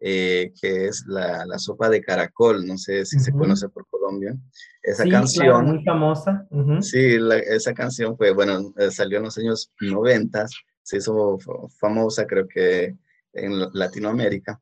eh, 0.01 0.53
que 0.61 0.87
es 0.87 1.05
la, 1.07 1.45
la, 1.45 1.57
sopa 1.59 1.89
de 1.89 2.01
caracol, 2.01 2.65
no 2.65 2.77
sé 2.77 3.05
si 3.05 3.19
se 3.19 3.33
conoce 3.33 3.67
por 3.67 3.85
Colombia. 3.87 4.33
Esa 4.81 5.05
canción. 5.05 5.65
muy 5.65 5.83
famosa. 5.83 6.47
Sí, 6.81 7.17
esa 7.47 7.73
canción 7.73 8.15
fue, 8.15 8.31
bueno, 8.31 8.73
eh, 8.77 8.91
salió 8.91 9.17
en 9.17 9.25
los 9.25 9.37
años 9.37 9.71
90, 9.81 10.45
se 10.81 10.97
hizo 10.97 11.37
famosa 11.79 12.25
creo 12.25 12.47
que 12.47 12.95
en 13.33 13.59
Latinoamérica. 13.73 14.59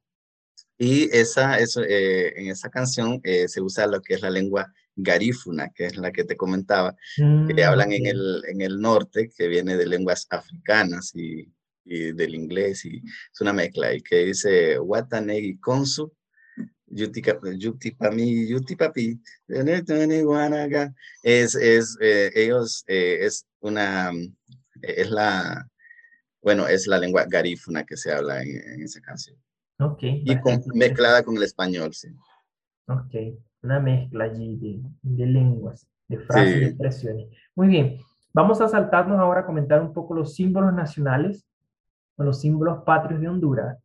Y 0.78 1.09
esa, 1.15 1.57
eso, 1.57 1.82
eh, 1.84 2.39
en 2.39 2.49
esa 2.49 2.69
canción 2.69 3.19
eh, 3.23 3.47
se 3.47 3.61
usa 3.61 3.88
lo 3.88 4.01
que 4.01 4.13
es 4.13 4.21
la 4.21 4.30
lengua 4.30 4.71
garífuna, 4.95 5.71
que 5.73 5.88
es 5.88 5.97
la 5.97 6.11
que 6.11 6.23
te 6.23 6.38
comentaba, 6.38 6.95
que 7.15 7.23
mm, 7.23 7.59
hablan 7.65 7.91
en 7.91 8.05
el, 8.05 8.43
en 8.47 8.61
el 8.61 8.80
norte, 8.80 9.30
que 9.36 9.47
viene 9.47 9.75
de 9.75 9.88
lenguas 9.88 10.28
africanas 10.30 11.11
y, 11.15 11.51
y, 11.84 12.11
del 12.13 12.36
inglés, 12.36 12.86
y 12.86 12.97
es 12.97 13.41
una 13.41 13.53
mezcla, 13.53 13.93
y 13.93 14.01
que 14.01 14.25
dice 14.25 14.80
Watanegi 14.80 15.57
Konsu, 15.59 16.11
Yuti 16.86 17.21
Pami, 17.91 18.47
Yuti 18.47 18.75
Papi, 18.75 19.19
es, 21.23 21.55
es, 21.55 21.97
eh, 22.01 22.32
ellos, 22.36 22.84
es 22.88 23.45
una, 23.59 24.11
es 24.82 25.09
la, 25.09 25.67
bueno, 26.41 26.67
es 26.67 26.88
la 26.88 26.99
lengua 26.99 27.25
garífuna 27.28 27.84
que 27.84 27.97
se 27.97 28.11
habla 28.11 28.41
en, 28.41 28.57
en 28.73 28.84
esa 28.84 29.01
canción. 29.01 29.38
Ok. 29.80 30.03
Y 30.03 30.36
mezclada 30.73 31.23
con 31.23 31.38
el 31.38 31.43
español, 31.43 31.93
sí. 31.93 32.09
Ok, 32.88 33.13
una 33.61 33.80
mezcla 33.80 34.25
allí 34.25 34.55
de, 34.55 34.80
de 35.01 35.25
lenguas, 35.25 35.88
de 36.07 36.19
frases 36.19 36.61
y 36.61 36.65
expresiones. 36.65 37.28
Muy 37.53 37.67
bien, 37.67 37.99
vamos 38.34 38.61
a 38.61 38.67
saltarnos 38.67 39.19
ahora 39.19 39.41
a 39.41 39.45
comentar 39.45 39.82
un 39.82 39.93
poco 39.93 40.13
los 40.13 40.36
símbolos 40.36 40.73
nacionales 40.73 41.45
o 42.15 42.23
los 42.23 42.39
símbolos 42.39 42.84
patrios 42.86 43.21
de 43.21 43.28
Honduras. 43.28 43.78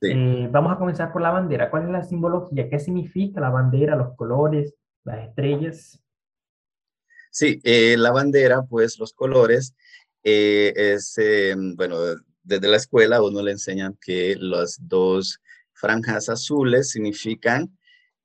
Eh, 0.00 0.48
vamos 0.50 0.72
a 0.72 0.78
comenzar 0.78 1.12
por 1.12 1.22
la 1.22 1.30
bandera. 1.30 1.70
¿Cuál 1.70 1.84
es 1.84 1.90
la 1.90 2.02
simbología? 2.02 2.68
¿Qué 2.68 2.78
significa 2.78 3.40
la 3.40 3.50
bandera, 3.50 3.96
los 3.96 4.14
colores, 4.16 4.74
las 5.02 5.28
estrellas? 5.28 5.98
Sí, 7.30 7.60
eh, 7.64 7.96
la 7.96 8.12
bandera, 8.12 8.62
pues 8.62 8.98
los 8.98 9.12
colores, 9.12 9.74
eh, 10.22 10.72
es, 10.76 11.18
bueno, 11.74 11.96
desde 12.44 12.68
la 12.68 12.76
escuela 12.76 13.22
uno 13.22 13.42
le 13.42 13.52
enseñan 13.52 13.98
que 14.00 14.36
las 14.38 14.78
dos 14.80 15.40
franjas 15.72 16.28
azules 16.28 16.90
significan 16.90 17.76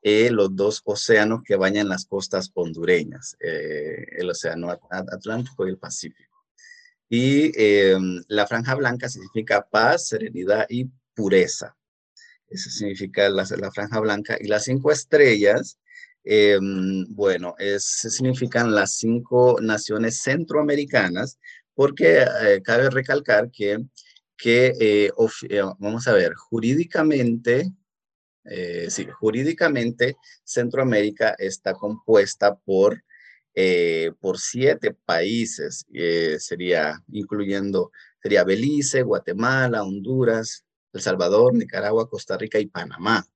eh, 0.01 0.29
los 0.31 0.55
dos 0.55 0.81
océanos 0.85 1.41
que 1.43 1.55
bañan 1.55 1.89
las 1.89 2.05
costas 2.05 2.51
hondureñas, 2.53 3.35
eh, 3.39 4.05
el 4.17 4.29
océano 4.29 4.69
Atlántico 4.89 5.67
y 5.67 5.71
el 5.71 5.77
Pacífico. 5.77 6.45
Y 7.09 7.51
em, 7.55 8.23
la 8.27 8.45
franja 8.47 8.75
blanca 8.75 9.09
significa 9.09 9.67
paz, 9.67 10.07
serenidad 10.07 10.65
y 10.69 10.89
pureza. 11.13 11.75
Eso 12.47 12.69
significa 12.69 13.29
la, 13.29 13.45
franja 13.45 13.99
blanca. 13.99 14.37
Y 14.39 14.47
las 14.47 14.65
cinco 14.65 14.91
estrellas, 14.91 15.79
em, 16.23 17.05
bueno, 17.09 17.55
es, 17.57 17.83
significan 17.83 18.73
las 18.73 18.95
cinco 18.95 19.57
naciones 19.61 20.21
centroamericanas, 20.21 21.39
porque 21.73 22.21
eh, 22.21 22.61
cabe 22.63 22.89
recalcar 22.89 23.49
que 23.51 23.79
que, 24.39 24.73
eh, 24.79 25.11
eh, 25.49 25.61
vamos 25.79 26.07
a 26.07 26.13
ver, 26.13 26.33
jurídicamente, 26.33 27.73
eh, 28.45 28.87
sí, 28.89 29.05
jurídicamente 29.05 30.15
Centroamérica 30.45 31.35
está 31.37 31.73
compuesta 31.73 32.55
por, 32.55 33.03
por 34.21 34.39
siete 34.39 34.93
países, 34.93 35.85
sería 36.37 37.03
incluyendo, 37.09 37.91
sería 38.23 38.45
Belice, 38.45 39.01
Guatemala, 39.01 39.83
Honduras, 39.83 40.63
El 40.93 41.01
Salvador, 41.01 41.53
Nicaragua, 41.53 42.09
Costa 42.09 42.37
Rica 42.37 42.57
y 42.59 42.67
Panamá. 42.67 43.27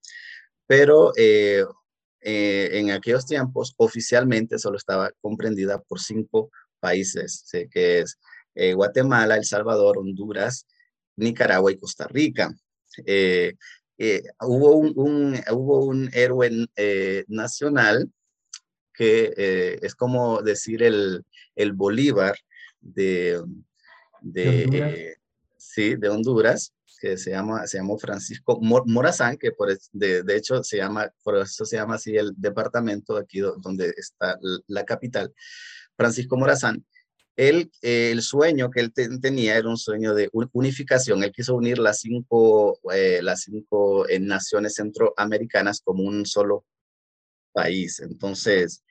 Pero 0.65 1.11
en 1.17 2.91
aquellos 2.91 3.25
tiempos 3.25 3.73
oficialmente 3.75 4.57
solo 4.57 4.77
estaba 4.77 5.11
comprendida 5.19 5.81
por 5.81 5.99
cinco 5.99 6.51
países, 6.79 7.45
que 7.69 7.99
es 7.99 8.17
Guatemala, 8.75 9.35
El 9.35 9.43
Salvador, 9.43 9.97
Honduras, 9.97 10.65
Nicaragua 11.16 11.72
y 11.72 11.78
Costa 11.78 12.07
Rica. 12.07 12.53
Eh, 13.05 13.55
eh, 13.97 14.24
hubo, 14.41 14.76
un, 14.76 15.39
hubo 15.51 15.86
un 15.86 16.09
héroe 16.14 16.68
eh, 16.76 17.26
nacional 17.28 18.11
que 18.93 19.80
es 19.82 19.95
como 19.95 20.43
decir 20.43 20.84
el, 20.84 21.26
el 21.55 21.74
Bolívar 21.74 22.36
de, 22.80 23.41
de, 24.22 24.66
Honduras. 24.66 24.93
sí, 25.57 25.95
de 25.95 26.09
Honduras, 26.09 26.74
que 27.01 27.18
se 27.18 27.32
llama, 27.32 27.66
se 27.66 27.78
llamó 27.78 27.97
Francisco 27.97 28.59
Morazán, 28.61 29.38
que 29.38 29.51
por, 29.51 29.76
de, 29.93 30.22
de, 30.22 30.36
hecho 30.36 30.64
se 30.64 30.78
llama, 30.78 31.11
por 31.24 31.38
eso 31.38 31.66
se 31.66 31.78
llama 31.78 31.95
así 31.95 32.16
el 32.16 32.34
departamento 32.38 33.18
aquí 33.18 33.39
donde 33.39 33.95
está 33.97 34.38
la 34.68 34.86
capital, 34.86 35.34
Francisco 35.97 36.38
Morazán, 36.38 36.86
eh, 37.36 38.11
el 38.11 38.21
sueño 38.21 38.69
que 38.69 38.81
él 38.81 38.93
tenía 39.21 39.57
era 39.57 39.67
un 39.67 39.77
sueño 39.77 40.13
de 40.13 40.29
unificación. 40.31 41.23
Él 41.23 41.31
quiso 41.31 41.55
unir 41.55 41.79
las 41.79 41.99
cinco, 42.01 42.79
eh, 42.93 43.21
las 43.23 43.41
cinco 43.41 44.07
eh, 44.07 44.19
naciones 44.19 44.75
centroamericanas 44.75 45.81
como 45.84 46.03
un 46.03 46.25
solo 46.25 46.65
país. 47.51 47.99
Entonces, 47.99 48.84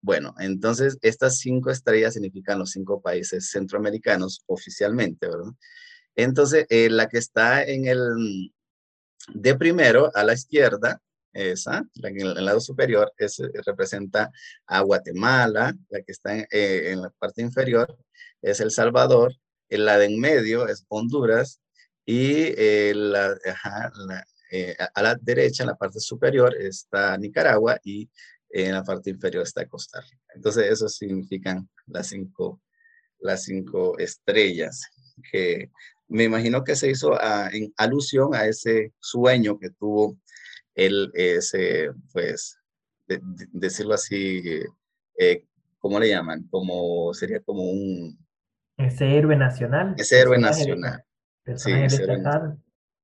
bueno, 0.00 0.34
entonces 0.38 0.98
estas 1.00 1.38
cinco 1.38 1.70
estrellas 1.70 2.14
significan 2.14 2.58
los 2.58 2.72
cinco 2.72 3.00
países 3.00 3.50
centroamericanos 3.50 4.42
oficialmente, 4.46 5.28
¿verdad? 5.28 5.52
Entonces, 6.16 6.66
la 6.70 7.08
que 7.08 7.18
está 7.18 7.64
en 7.64 7.86
el 7.86 8.52
de 9.32 9.54
primero 9.54 10.10
a 10.14 10.24
la 10.24 10.34
izquierda 10.34 11.00
esa, 11.34 11.84
la 11.94 12.08
en 12.08 12.20
el 12.20 12.44
lado 12.44 12.60
superior, 12.60 13.12
es, 13.18 13.40
eh, 13.40 13.50
representa 13.66 14.30
a 14.66 14.80
Guatemala, 14.80 15.74
la 15.90 16.02
que 16.02 16.12
está 16.12 16.38
eh, 16.38 16.46
en, 16.92 17.02
la 17.02 17.10
parte 17.10 17.42
inferior 17.42 17.96
es 18.40 18.60
El 18.60 18.70
Salvador, 18.70 19.34
en 19.68 19.84
la 19.84 19.98
de 19.98 20.06
en 20.06 20.20
medio 20.20 20.68
es 20.68 20.84
Honduras 20.88 21.60
y 22.06 22.52
eh, 22.56 22.92
la, 22.94 23.36
a 24.94 25.02
la 25.02 25.16
derecha, 25.20 25.64
en 25.64 25.70
la 25.70 25.76
parte 25.76 25.98
superior, 26.00 26.54
está 26.56 27.16
Nicaragua 27.18 27.78
y 27.82 28.08
en 28.50 28.72
la 28.72 28.84
parte 28.84 29.10
inferior 29.10 29.42
está 29.42 29.66
Costa 29.66 30.00
Rica. 30.00 30.32
Entonces, 30.34 30.70
eso 30.70 30.88
significan 30.88 31.68
las 31.86 32.08
cinco, 32.08 32.62
las 33.18 33.44
cinco 33.44 33.98
estrellas 33.98 34.82
que 35.32 35.70
me 36.08 36.24
imagino 36.24 36.62
que 36.62 36.76
se 36.76 36.90
hizo 36.90 37.18
en 37.52 37.72
alusión 37.76 38.34
a 38.34 38.46
ese 38.46 38.92
sueño 39.00 39.58
que 39.58 39.70
tuvo 39.70 40.18
él 40.74 41.10
es, 41.14 41.52
pues, 42.12 42.58
decirlo 43.52 43.94
así, 43.94 44.42
eh, 45.18 45.44
¿cómo 45.78 45.98
le 46.00 46.08
llaman? 46.08 46.46
Como, 46.50 47.12
sería 47.14 47.40
como 47.40 47.62
un... 47.70 48.18
Ese 48.76 49.16
héroe 49.16 49.36
nacional. 49.36 49.94
Ese 49.96 50.20
héroe 50.20 50.38
nacional. 50.38 51.04
sí, 51.56 51.70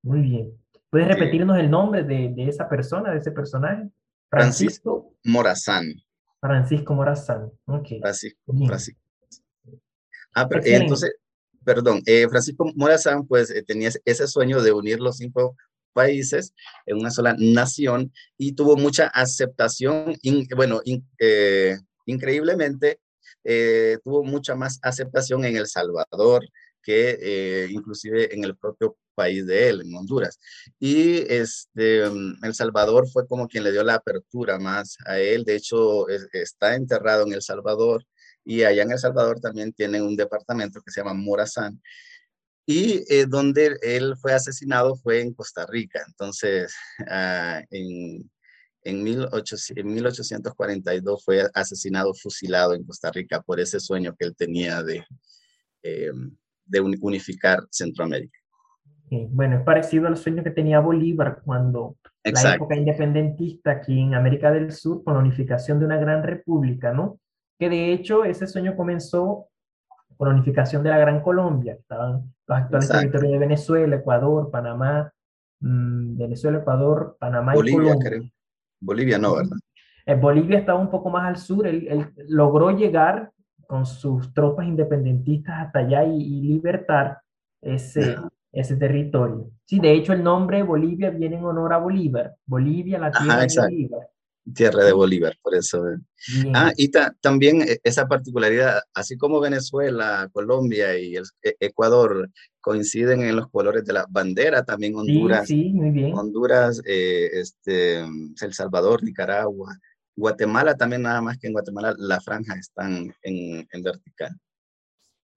Muy 0.03 0.21
bien. 0.21 0.53
¿Puedes 0.91 1.07
repetirnos 1.07 1.57
el 1.59 1.71
nombre 1.71 2.03
de, 2.03 2.33
de, 2.35 2.49
esa 2.49 2.69
persona, 2.69 3.13
de 3.13 3.19
ese 3.19 3.31
personaje? 3.31 3.89
Francisco, 4.29 5.15
Morazán. 5.23 5.95
Francisco 6.41 6.95
Morazán. 6.95 7.53
Okay. 7.67 8.01
Francisco, 8.01 8.41
Ah, 10.33 10.49
pero 10.49 10.63
entonces, 10.65 11.15
perdón, 11.65 12.03
Francisco 12.29 12.71
Morazán 12.75 13.27
pues 13.27 13.53
tenía 13.67 13.91
ese 14.05 14.27
sueño 14.27 14.63
de 14.63 14.73
unir 14.73 15.01
los 15.01 15.17
cinco 15.17 15.57
países 15.93 16.55
en 16.87 16.99
una 16.99 17.11
sola 17.11 17.35
nación 17.39 18.13
y 18.37 18.53
tuvo 18.53 18.77
mucha 18.77 19.07
aceptación, 19.09 20.17
bueno, 20.57 20.81
increíblemente 22.07 23.01
tuvo 24.03 24.25
mucha 24.25 24.55
más 24.55 24.79
aceptación 24.83 25.45
en 25.45 25.57
El 25.57 25.67
Salvador, 25.67 26.45
que 26.83 27.19
eh, 27.21 27.69
inclusive 27.71 28.35
en 28.35 28.45
el 28.45 28.57
propio 28.57 28.97
país 29.15 29.47
de 29.47 29.69
él, 29.69 29.83
en 29.83 29.95
Honduras. 29.95 30.39
Y 30.79 31.19
este, 31.33 32.09
mm, 32.09 32.45
El 32.45 32.55
Salvador 32.55 33.09
fue 33.09 33.27
como 33.27 33.49
quien 33.49 33.65
le 33.65 33.73
dio 33.73 33.85
la 33.85 33.95
apertura 33.97 34.59
más 34.59 34.97
a 35.07 35.19
él. 35.19 35.45
De 35.45 35.57
hecho, 35.57 36.09
está 36.09 36.75
enterrado 36.75 37.27
en 37.27 37.35
El 37.35 37.43
Salvador 37.43 38.05
y 38.45 38.63
allá 38.63 38.83
en 38.83 38.93
El 38.93 38.99
Salvador 38.99 39.41
también 39.41 39.73
tienen 39.73 40.03
un 40.03 40.17
departamento 40.17 40.81
que 40.81 40.91
se 40.91 41.01
llama 41.01 41.15
Morazán. 41.15 41.83
Y 42.67 43.03
eh, 43.09 43.27
donde 43.27 43.77
él 43.83 44.15
fue 44.21 44.33
asesinado 44.33 44.97
fue 44.97 45.21
en 45.21 45.35
Costa 45.35 45.67
Rica. 45.67 46.01
Entonces, 46.07 46.75
ah, 47.09 47.63
en, 47.71 48.31
en, 48.85 49.03
1842 49.03 51.25
fue 51.25 51.49
asesinado, 51.55 52.15
fusilado 52.15 52.75
en 52.75 52.85
Costa 52.85 53.11
Rica 53.11 53.43
por 53.43 53.61
ese 53.61 53.81
sueño 53.81 54.15
que 54.17 54.27
él 54.27 54.37
tenía 54.37 54.83
de, 54.83 55.05
de 55.83 56.81
unificar 56.81 57.67
Centroamérica. 57.71 58.39
Bueno, 59.11 59.57
es 59.57 59.65
parecido 59.65 60.07
al 60.07 60.17
sueño 60.17 60.45
que 60.45 60.51
tenía 60.51 60.79
Bolívar 60.79 61.43
cuando 61.45 61.97
la 62.23 62.55
época 62.55 62.77
independentista 62.77 63.73
aquí 63.73 63.99
en 63.99 64.15
América 64.15 64.53
del 64.53 64.71
Sur 64.71 65.03
con 65.03 65.15
la 65.15 65.21
unificación 65.21 65.81
de 65.81 65.87
una 65.87 65.97
gran 65.97 66.23
república, 66.23 66.93
¿no? 66.93 67.19
Que 67.59 67.69
de 67.69 67.93
hecho 67.93 68.25
ese 68.25 68.47
sueño 68.47 68.77
comenzó 68.77 69.49
la 70.29 70.35
unificación 70.35 70.83
de 70.83 70.91
la 70.91 70.99
Gran 70.99 71.23
Colombia, 71.23 71.75
estaban 71.75 72.33
los 72.47 72.59
actuales 72.59 72.89
territorios 72.89 73.33
de 73.33 73.39
Venezuela, 73.39 73.97
Ecuador, 73.97 74.51
Panamá, 74.51 75.13
mm, 75.61 76.19
Venezuela, 76.19 76.59
Ecuador, 76.59 77.17
Panamá 77.19 77.55
y 77.57 77.73
Colombia. 77.73 78.21
Bolivia 78.81 79.19
no, 79.19 79.37
¿verdad? 79.37 79.57
Eh, 80.07 80.15
Bolivia 80.15 80.59
estaba 80.59 80.79
un 80.79 80.91
poco 80.91 81.11
más 81.11 81.27
al 81.27 81.37
sur, 81.37 81.67
él 81.67 82.13
logró 82.29 82.71
llegar 82.71 83.31
con 83.71 83.87
sus 83.87 84.35
tropas 84.35 84.67
independentistas 84.67 85.67
hasta 85.67 85.79
allá 85.79 86.05
y, 86.05 86.41
libertar 86.43 87.21
ese, 87.63 88.17
ese 88.51 88.77
territorio. 88.77 89.49
Sí, 89.65 89.79
de 89.79 89.93
hecho 89.93 90.13
el 90.13 90.25
nombre 90.25 90.65
Bolivia 90.65 91.11
viene 91.11 91.37
en 91.37 91.45
honor 91.45 91.73
a 91.73 91.79
Bolívar. 91.79 92.35
Bolivia, 92.45 92.99
la 92.99 93.13
tierra 93.13 93.47
de 93.47 93.61
Bolívar. 93.61 94.09
Tierra 94.55 94.85
de 94.85 94.93
Bolívar, 94.93 95.37
por 95.43 95.55
eso. 95.55 95.87
Eh. 95.89 95.99
Ah, 96.55 96.73
y 96.77 96.91
también 97.21 97.63
eh, 97.63 97.79
esa 97.85 98.07
particularidad, 98.07 98.81
así 98.95 99.17
como 99.17 99.41
Venezuela, 99.41 100.29
Colombia 100.33 100.99
y 100.99 101.17
el, 101.17 101.25
e, 101.43 101.57
Ecuador 101.61 102.31
coinciden 102.61 103.23
en 103.23 103.37
los 103.37 103.49
colores 103.51 103.85
de 103.85 103.93
la 103.93 104.07
bandera, 104.09 104.65
también 104.65 104.97
Honduras, 104.97 105.47
sí, 105.47 105.71
muy 105.73 105.91
bien. 105.91 106.15
Honduras, 106.15 106.83
eh, 106.87 107.29
este, 107.33 108.01
El 108.01 108.53
Salvador, 108.53 109.03
Nicaragua, 109.03 109.79
Guatemala 110.17 110.75
también, 110.75 111.03
nada 111.03 111.21
más 111.21 111.39
que 111.39 111.47
en 111.47 111.53
Guatemala, 111.53 111.95
la 111.99 112.21
franja 112.21 112.55
están 112.57 113.15
en, 113.23 113.67
en 113.71 113.83
vertical. 113.83 114.37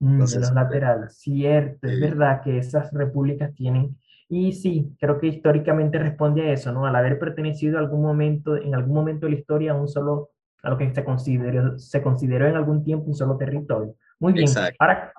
Mm, 0.03 0.13
Entonces, 0.13 0.41
los 0.41 0.53
laterales, 0.53 1.15
cierto, 1.17 1.87
es 1.87 1.99
verdad 1.99 2.41
que 2.43 2.57
esas 2.57 2.91
repúblicas 2.91 3.53
tienen, 3.55 3.97
y 4.35 4.51
sí, 4.53 4.95
creo 4.99 5.19
que 5.19 5.27
históricamente 5.27 5.99
responde 5.99 6.41
a 6.41 6.53
eso, 6.53 6.71
¿no? 6.71 6.85
Al 6.85 6.95
haber 6.95 7.19
pertenecido 7.19 7.77
algún 7.77 8.01
momento, 8.01 8.55
en 8.55 8.73
algún 8.73 8.95
momento 8.95 9.25
de 9.25 9.33
la 9.33 9.39
historia 9.39 9.71
a 9.73 9.75
un 9.75 9.87
solo, 9.87 10.31
a 10.63 10.69
lo 10.69 10.77
que 10.77 10.93
se 10.93 11.03
consideró, 11.03 11.77
se 11.77 12.01
consideró 12.01 12.47
en 12.47 12.55
algún 12.55 12.83
tiempo 12.83 13.05
un 13.05 13.15
solo 13.15 13.37
territorio. 13.37 13.95
Muy 14.19 14.33
bien, 14.33 14.47
ahora 14.79 15.13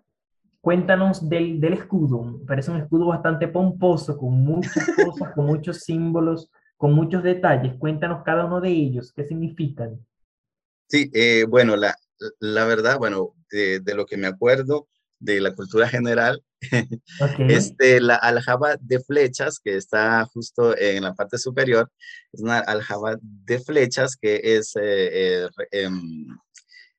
cuéntanos 0.61 1.29
del, 1.29 1.61
del 1.61 1.75
escudo, 1.75 2.41
parece 2.47 2.71
un 2.71 2.79
escudo 2.79 3.07
bastante 3.07 3.49
pomposo, 3.49 4.17
con 4.17 4.33
muchas 4.33 4.73
cosas, 4.97 5.33
con 5.35 5.47
muchos 5.47 5.81
símbolos, 5.81 6.51
con 6.77 6.93
muchos 6.93 7.23
detalles. 7.23 7.77
Cuéntanos 7.79 8.23
cada 8.25 8.47
uno 8.47 8.61
de 8.61 8.71
ellos, 8.71 9.13
¿qué 9.15 9.25
significan? 9.25 9.99
Sí, 10.89 11.11
eh, 11.15 11.45
bueno, 11.49 11.77
la, 11.77 11.95
la, 12.41 12.65
verdad, 12.65 12.99
bueno, 12.99 13.35
de, 13.51 13.81
lo 13.95 14.07
que 14.07 14.17
me 14.17 14.27
acuerdo 14.27 14.89
de 15.19 15.41
la 15.41 15.55
cultura 15.55 15.89
general, 15.89 16.43
este, 17.49 18.01
la 18.01 18.17
aljaba 18.17 18.77
de 18.81 19.01
flechas 19.01 19.61
que 19.61 19.77
está 19.77 20.25
justo 20.27 20.77
en 20.77 21.03
la 21.03 21.15
parte 21.15 21.39
superior, 21.39 21.91
es 22.33 22.41
una 22.41 22.59
aljaba 22.59 23.17
de 23.21 23.59
flechas 23.59 24.17
que 24.17 24.41
es 24.43 24.75
eh, 24.77 25.45
eh, 25.45 25.49
em, 25.73 26.27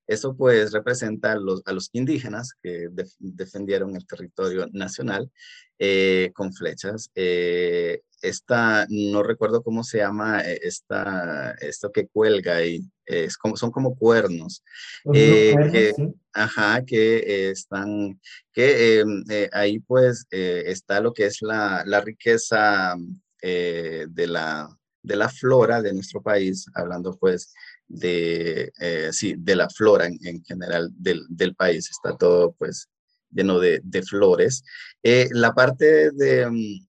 eso 0.07 0.35
pues 0.35 0.71
representa 0.71 1.33
a 1.33 1.35
los, 1.35 1.61
a 1.65 1.73
los 1.73 1.89
indígenas 1.93 2.53
que 2.61 2.89
defendieron 3.19 3.95
el 3.95 4.05
territorio 4.05 4.67
nacional 4.71 5.31
eh, 5.79 6.31
con 6.33 6.53
flechas. 6.53 7.11
Eh, 7.15 8.01
esta, 8.21 8.87
no 8.89 9.23
recuerdo 9.23 9.61
cómo 9.61 9.83
se 9.83 9.99
llama, 9.99 10.41
eh, 10.41 10.59
esta, 10.63 11.51
esto 11.59 11.91
que 11.91 12.07
cuelga 12.07 12.55
ahí, 12.57 12.81
es 13.05 13.37
como, 13.37 13.57
son 13.57 13.71
como 13.71 13.95
cuernos. 13.95 14.63
que, 15.11 15.93
Ajá, 16.33 16.83
que 16.83 17.49
están, 17.49 18.19
que 18.51 18.99
em, 18.99 19.23
ahí 19.53 19.79
pues 19.79 20.25
está 20.29 20.99
lo 20.99 21.13
que 21.13 21.25
es 21.25 21.41
la, 21.41 21.83
la 21.85 22.01
riqueza 22.01 22.95
de, 23.41 24.27
la, 24.27 24.67
de 25.03 25.15
la 25.15 25.29
flora 25.29 25.81
de 25.81 25.93
nuestro 25.93 26.21
país, 26.21 26.65
hablando 26.73 27.17
pues 27.17 27.53
de, 27.87 28.71
eh, 28.79 29.09
sí, 29.11 29.35
de 29.37 29.55
la 29.55 29.69
flora 29.69 30.05
en, 30.05 30.43
general 30.43 30.89
del, 30.97 31.25
del, 31.29 31.55
país. 31.55 31.89
Está 31.89 32.17
todo 32.17 32.53
pues 32.53 32.89
lleno 33.31 33.59
de, 33.59 33.81
de 33.83 34.03
flores. 34.03 34.63
Eh, 35.03 35.27
la 35.31 35.53
parte 35.53 36.11
de, 36.11 36.49
mm, 36.49 36.85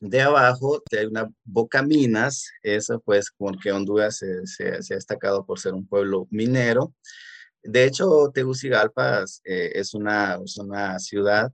de 0.00 0.20
abajo 0.22 0.82
hay 0.96 1.06
una 1.06 1.28
boca 1.44 1.82
minas, 1.82 2.50
eso 2.62 3.00
pues 3.00 3.32
porque 3.36 3.72
Honduras 3.72 4.18
se, 4.18 4.46
se, 4.46 4.68
ha 4.68 4.96
destacado 4.96 5.44
por 5.44 5.58
ser 5.58 5.74
un 5.74 5.86
pueblo 5.86 6.26
minero. 6.30 6.94
De 7.62 7.84
hecho, 7.84 8.30
Tegucigalpa 8.32 9.24
eh, 9.44 9.72
es, 9.74 9.94
una, 9.94 10.38
es 10.44 10.56
una 10.58 10.98
ciudad 10.98 11.52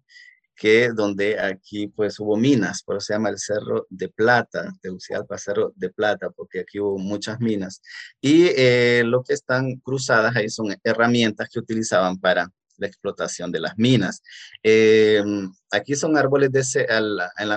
que 0.56 0.90
donde 0.90 1.38
aquí 1.38 1.88
pues 1.88 2.18
hubo 2.20 2.36
minas, 2.36 2.82
por 2.82 2.96
eso 2.96 3.06
se 3.06 3.14
llama 3.14 3.30
el 3.30 3.38
Cerro 3.38 3.86
de 3.90 4.08
Plata, 4.08 4.72
Tegucigalpa 4.80 5.36
Cerro 5.38 5.72
de 5.76 5.90
Plata, 5.90 6.30
porque 6.30 6.60
aquí 6.60 6.78
hubo 6.78 6.98
muchas 6.98 7.40
minas. 7.40 7.82
Y 8.20 8.46
eh, 8.56 9.02
lo 9.04 9.22
que 9.22 9.34
están 9.34 9.76
cruzadas 9.76 10.36
ahí 10.36 10.48
son 10.48 10.74
herramientas 10.84 11.48
que 11.50 11.58
utilizaban 11.58 12.18
para 12.18 12.50
la 12.76 12.86
explotación 12.86 13.52
de 13.52 13.60
las 13.60 13.76
minas. 13.76 14.22
Em, 14.62 15.50
aquí 15.70 15.94
son 15.94 16.16
árboles 16.16 16.50
de 16.52 16.64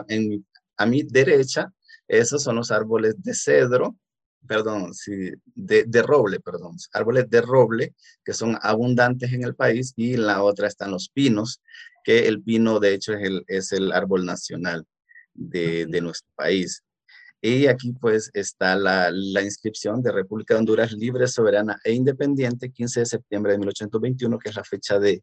en, 0.09 0.45
a 0.77 0.85
mi 0.85 1.03
derecha, 1.03 1.71
esos 2.07 2.43
son 2.43 2.55
los 2.55 2.71
árboles 2.71 3.15
de 3.21 3.33
cedro, 3.33 3.95
perdón, 4.47 4.93
sí, 4.93 5.31
de, 5.55 5.83
de, 5.85 6.01
roble, 6.01 6.39
perdón, 6.39 6.77
árboles 6.93 7.29
de 7.29 7.41
roble 7.41 7.95
que 8.23 8.33
son 8.33 8.57
abundantes 8.61 9.33
en 9.33 9.43
el 9.43 9.55
país 9.55 9.93
y 9.95 10.13
en 10.13 10.25
la 10.25 10.41
otra 10.43 10.67
están 10.67 10.91
los 10.91 11.09
pinos, 11.09 11.61
que 12.07 12.25
el 12.25 12.41
pino 12.41 12.79
de 12.79 12.93
hecho 12.93 13.11
es 13.15 13.21
el, 13.21 13.43
es 13.47 13.73
el 13.73 13.91
árbol 13.91 14.25
nacional 14.25 14.85
de, 15.33 15.85
de 15.87 15.99
nuestro 15.99 16.31
país. 16.35 16.81
Y 17.41 17.67
aquí 17.67 17.91
pues 17.99 18.31
está 18.33 18.77
la, 18.77 19.11
la, 19.11 19.41
inscripción 19.41 20.01
de 20.01 20.13
República 20.13 20.53
de 20.53 20.59
Honduras 20.61 20.93
libre, 20.93 21.27
soberana 21.27 21.77
e 21.83 21.91
independiente, 21.91 22.71
15 22.71 23.01
de 23.01 23.05
septiembre 23.05 23.51
de 23.51 23.57
1821, 23.57 24.39
que 24.39 24.49
es 24.49 24.55
la 24.55 24.63
fecha 24.63 24.97
de, 24.99 25.21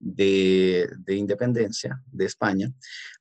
de, 0.00 0.88
de 0.98 1.14
independencia 1.14 2.02
de 2.10 2.24
España. 2.24 2.68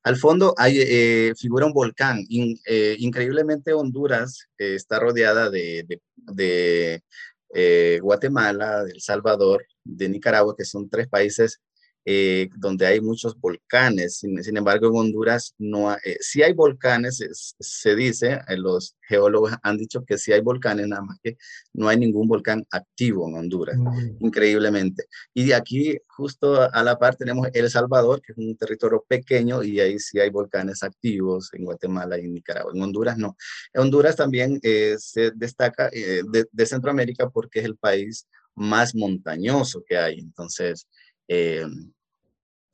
Al 0.02 0.18
fondo 0.18 0.56
hay, 0.58 0.80
eh, 0.80 1.34
figura 1.38 1.68
un 1.68 1.74
volcán. 1.74 2.26
Eh, 2.28 2.96
increíblemente 2.98 3.74
Honduras 3.74 4.48
eh, 4.58 4.74
está 4.74 5.00
rodeada 5.00 5.52
de, 5.52 5.86
de, 6.16 7.04
de 7.52 8.00
Guatemala, 8.00 8.86
de 8.86 8.94
El 8.94 9.02
Salvador, 9.02 9.68
de 9.84 10.10
Nicaragua, 10.10 10.56
que 10.58 10.66
son 10.66 10.90
tres 10.90 11.08
países 11.08 11.62
eh, 12.06 12.50
donde 12.58 12.86
hay 12.86 13.00
muchos 13.00 13.40
volcanes. 13.40 14.18
Sin, 14.18 14.58
embargo, 14.58 14.88
en 14.88 14.96
Honduras 14.98 15.56
no 15.58 15.94
eh, 15.94 16.18
sí 16.20 16.44
hay 16.44 16.52
volcanes, 16.52 17.24
se 17.60 17.96
dice, 17.96 18.42
eh, 18.50 18.58
los 18.58 18.98
geólogos 19.08 19.54
han 19.64 19.78
dicho 19.78 20.04
que 20.04 20.18
sí 20.18 20.34
hay 20.34 20.42
volcanes, 20.42 20.88
nada 20.88 21.02
más 21.02 21.18
que 21.24 21.38
no 21.72 21.88
hay 21.88 21.98
ningún 21.98 22.28
volcán 22.28 22.66
activo 22.72 23.30
en 23.30 23.36
Honduras, 23.36 23.78
mm. 23.78 24.18
increíblemente. 24.20 25.06
Y 25.34 25.46
de 25.46 25.56
aquí, 25.56 25.98
justo 26.08 26.62
a 26.62 26.84
la 26.84 27.00
par, 27.00 27.16
tenemos 27.16 27.48
El 27.54 27.70
Salvador, 27.70 28.22
que 28.22 28.34
es 28.34 28.38
un 28.38 28.58
territorio 28.58 29.06
pequeño, 29.08 29.64
y 29.64 29.80
ahí 29.80 29.98
sí 29.98 30.20
hay 30.20 30.30
volcanes 30.30 30.84
activos 30.84 31.54
en 31.54 31.64
Guatemala 31.64 32.20
y 32.20 32.28
Nicaragua. 32.28 32.74
En 32.76 32.82
Honduras 32.82 33.18
no. 33.18 33.38
En 33.74 33.84
Honduras 33.84 34.18
también 34.18 34.60
se 34.62 35.32
destaca 35.32 35.90
de, 35.90 36.46
de 36.52 36.66
Centroamérica 36.66 37.30
porque 37.30 37.60
es 37.60 37.66
el 37.66 37.78
país 37.78 38.28
más 38.56 38.94
montañoso 38.94 39.84
que 39.88 39.98
hay. 39.98 40.20
Entonces, 40.20 40.88
eh, 41.28 41.66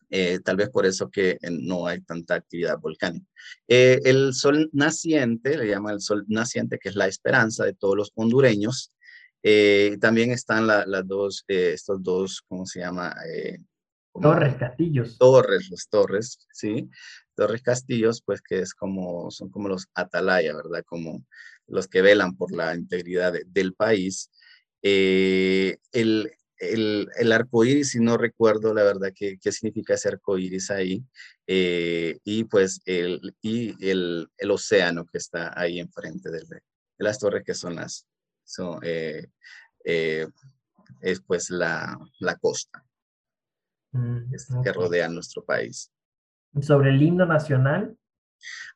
eh, 0.09 0.39
tal 0.43 0.57
vez 0.57 0.69
por 0.69 0.85
eso 0.85 1.09
que 1.09 1.31
eh, 1.31 1.37
no 1.51 1.85
hay 1.85 2.01
tanta 2.01 2.35
actividad 2.35 2.79
volcánica. 2.79 3.27
el 3.67 4.33
sol 4.33 4.69
naciente, 4.73 5.57
le 5.57 5.67
llama 5.67 5.91
el 5.91 6.01
sol 6.01 6.25
naciente, 6.27 6.79
que 6.79 6.89
es 6.89 6.95
la 6.95 7.07
esperanza 7.07 7.65
de 7.65 7.73
todos 7.73 7.95
los 7.95 8.11
hondureños. 8.15 8.91
también 10.01 10.31
están 10.31 10.67
las 10.67 11.07
dos, 11.07 11.43
estos 11.47 12.03
dos, 12.03 12.41
¿cómo 12.47 12.65
se 12.65 12.79
llama? 12.79 13.15
torres, 14.13 14.55
castillos. 14.55 15.17
Torres, 15.17 15.69
los 15.69 15.87
torres, 15.87 16.47
sí. 16.51 16.89
Torres 17.39 17.61
Castillos, 17.61 18.21
pues 18.21 18.41
que 18.41 18.59
es 18.59 18.73
como, 18.73 19.31
son 19.31 19.49
como 19.49 19.69
los 19.69 19.87
atalaya, 19.93 20.53
¿verdad? 20.53 20.83
Como 20.85 21.25
los 21.67 21.87
que 21.87 22.01
velan 22.01 22.35
por 22.35 22.51
la 22.51 22.75
integridad 22.75 23.33
del 23.45 23.73
país. 23.73 24.29
Eh, 24.81 25.77
el, 25.93 26.33
el, 26.60 27.10
el 27.18 27.32
arco 27.32 27.64
iris, 27.66 27.91
si 27.91 27.99
no 27.99 28.18
recuerdo 28.18 28.74
la 28.74 28.84
verdad 28.84 29.12
qué, 29.16 29.38
qué 29.41 29.51
significa 29.51 29.93
ese 29.93 30.10
arco 30.10 30.38
iris 30.38 30.70
ahí, 30.72 31.03
eh, 31.47 32.18
y 32.24 32.43
pues 32.43 32.82
el, 32.86 33.36
y 33.41 33.74
el, 33.86 34.28
el, 34.38 34.51
océano 34.51 35.05
que 35.05 35.18
está 35.18 35.60
ahí 35.60 35.80
enfrente 35.80 36.30
de, 36.30 36.39
de 36.39 36.62
las 36.97 37.20
torres 37.20 37.43
que 37.45 37.53
son 37.53 37.76
las, 37.76 38.05
son, 38.43 38.80
eh, 38.84 39.28
es 41.01 41.22
pues 41.22 41.49
la, 41.49 41.97
la 42.20 42.36
costa 42.36 42.86
mm, 43.91 44.62
que 44.64 44.74
rodea 44.74 45.07
nuestro 45.10 45.43
país 45.43 45.91
sobre 46.62 46.89
el 46.89 47.01
himno 47.01 47.26
nacional? 47.26 47.95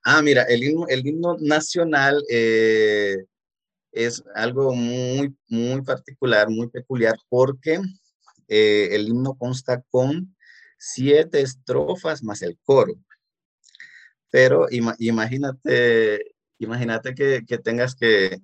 Ah, 0.03 0.21
mira, 0.21 0.43
el 0.43 0.63
himno, 0.63 0.87
el 0.87 1.05
himno 1.05 1.37
nacional 1.39 2.23
eh, 2.29 3.25
es 3.93 4.23
algo 4.35 4.73
muy, 4.75 5.35
muy 5.47 5.81
particular, 5.81 6.49
muy 6.49 6.67
peculiar, 6.67 7.15
porque 7.29 7.79
eh, 8.47 8.89
el 8.91 9.07
himno 9.07 9.35
consta 9.35 9.83
con 9.89 10.35
siete 10.77 11.41
estrofas 11.41 12.23
más 12.23 12.41
el 12.41 12.57
coro. 12.63 12.93
Pero 14.29 14.65
imagínate, 14.69 16.33
imagínate 16.57 17.13
que, 17.13 17.43
que 17.47 17.57
tengas 17.59 17.95
que, 17.95 18.39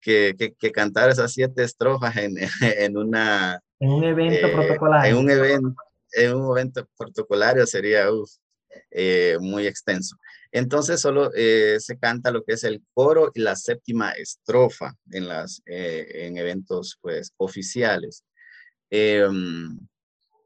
que, 0.00 0.36
que, 0.58 0.72
cantar 0.72 1.08
esas 1.08 1.32
siete 1.32 1.64
estrofas 1.64 2.16
en, 2.16 2.34
en 2.60 2.96
una... 2.96 3.60
En 3.80 3.90
un 3.90 4.04
evento 4.04 4.46
eh, 4.46 4.52
protocolario. 4.52 5.10
En 5.10 5.24
un 5.24 5.30
evento, 5.30 5.74
en 6.12 6.34
un 6.34 6.58
evento 6.58 6.86
protocolario 6.96 7.66
sería, 7.66 8.12
uf, 8.12 8.30
eh, 8.90 9.38
muy 9.40 9.66
extenso. 9.66 10.16
Entonces 10.52 11.00
solo 11.00 11.30
eh, 11.34 11.78
se 11.80 11.98
canta 11.98 12.30
lo 12.30 12.44
que 12.44 12.52
es 12.52 12.64
el 12.64 12.82
coro 12.92 13.32
y 13.34 13.40
la 13.40 13.56
séptima 13.56 14.10
estrofa 14.12 14.94
en, 15.10 15.26
las, 15.26 15.62
eh, 15.64 16.26
en 16.26 16.36
eventos 16.36 16.98
pues 17.00 17.32
oficiales, 17.38 18.22
em, 18.90 19.78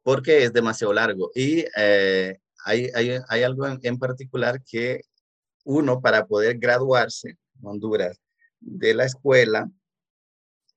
porque 0.04 0.44
es 0.44 0.52
demasiado 0.52 0.92
largo. 0.92 1.32
Y 1.34 1.64
hay, 1.74 2.90
hay, 2.94 3.18
hay, 3.28 3.42
algo 3.42 3.66
en, 3.66 3.98
particular 3.98 4.62
que 4.62 5.02
uno 5.64 6.00
para 6.00 6.26
poder 6.26 6.58
graduarse 6.58 7.30
en 7.30 7.38
Honduras 7.62 8.16
de 8.60 8.94
la 8.94 9.04
escuela, 9.04 9.68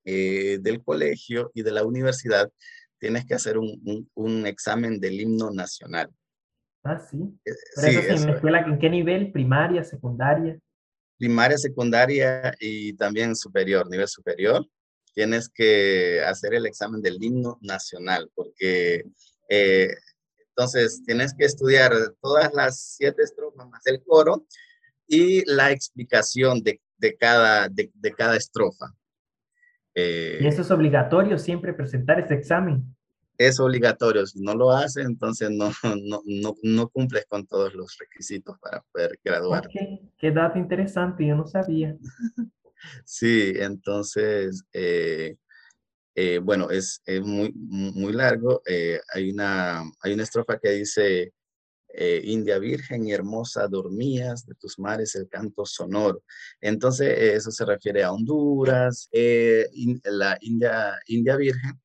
del 0.03 0.83
colegio 0.83 1.51
y 1.53 1.61
de 1.61 1.71
la 1.71 1.83
universidad, 1.83 2.51
tienes 2.97 3.25
que 3.27 3.35
hacer 3.35 3.59
un, 3.59 4.09
un 4.15 4.47
examen 4.47 4.99
del 4.99 5.21
himno 5.21 5.51
nacional. 5.51 6.09
Ah, 6.83 6.99
sí. 6.99 7.17
Eh, 7.45 7.51
Pero 7.75 7.99
eso 7.99 8.23
en 8.23 8.27
la 8.27 8.35
escuela, 8.35 8.59
¿en 8.61 8.79
qué 8.79 8.89
nivel? 8.89 9.31
¿Primaria, 9.31 9.83
secundaria? 9.83 10.57
Primaria, 11.17 11.57
secundaria 11.57 12.53
y 12.59 12.93
también 12.93 13.35
superior, 13.35 13.89
nivel 13.89 14.07
superior. 14.07 14.65
Tienes 15.13 15.49
que 15.49 16.21
hacer 16.21 16.53
el 16.53 16.65
examen 16.65 17.01
del 17.01 17.21
himno 17.21 17.57
nacional, 17.61 18.29
porque 18.33 19.03
eh, 19.49 19.93
entonces 20.49 21.03
tienes 21.05 21.33
que 21.33 21.45
estudiar 21.45 21.91
todas 22.21 22.53
las 22.53 22.95
siete 22.95 23.23
estrofas 23.23 23.67
más 23.67 23.85
el 23.87 24.01
coro 24.03 24.45
y 25.07 25.43
la 25.51 25.71
explicación 25.71 26.61
de, 26.61 26.79
de 26.97 27.17
cada, 27.17 27.67
de, 27.67 27.91
de, 27.93 28.13
cada 28.13 28.37
estrofa. 28.37 28.93
¿Y 29.95 30.45
eso 30.47 30.61
es 30.61 30.71
obligatorio 30.71 31.37
siempre 31.37 31.73
presentar 31.73 32.19
ese 32.19 32.35
examen? 32.35 32.95
Es 33.39 33.59
obligatorio. 33.59 34.25
Si 34.25 34.41
no 34.41 34.53
lo 34.53 34.71
haces, 34.71 35.05
entonces 35.05 35.49
no, 35.49 35.71
no, 36.03 36.21
no, 36.25 36.55
no, 36.61 36.89
cumples 36.89 37.25
con 37.27 37.47
todos 37.47 37.73
los 37.73 37.97
requisitos 37.97 38.59
para 38.59 38.83
poder 38.91 39.17
graduar. 39.23 39.67
Qué 40.17 40.31
dato 40.31 40.59
interesante, 40.59 41.25
yo 41.25 41.35
no 41.35 41.47
sabía. 41.47 41.97
sí, 43.05 43.53
entonces, 43.55 44.65
eh, 44.73 45.37
eh, 46.15 46.39
bueno, 46.39 46.69
es, 46.69 47.01
es, 47.05 47.21
muy, 47.21 47.53
muy 47.55 48.11
largo. 48.11 48.61
Eh, 48.67 48.99
hay, 49.13 49.31
una, 49.31 49.83
hay 50.01 50.13
una 50.13 50.23
estrofa 50.23 50.59
que 50.59 50.71
dice, 50.71 51.33
India 52.23 52.59
Virgen 52.59 53.07
y 53.07 53.13
hermosa 53.13 53.67
dormías, 53.67 54.45
de 54.45 54.53
tus 54.55 54.77
mares 54.77 55.15
el 55.15 55.27
canto 55.27 55.65
sonoro. 55.65 56.23
Entonces, 56.61 57.17
eso 57.17 57.49
se 57.51 57.65
refiere 57.65 58.03
a 58.03 58.11
Honduras, 58.11 59.09
la 59.11 60.37
India, 60.41 60.99
India 61.07 61.35
Virgen 61.35 61.79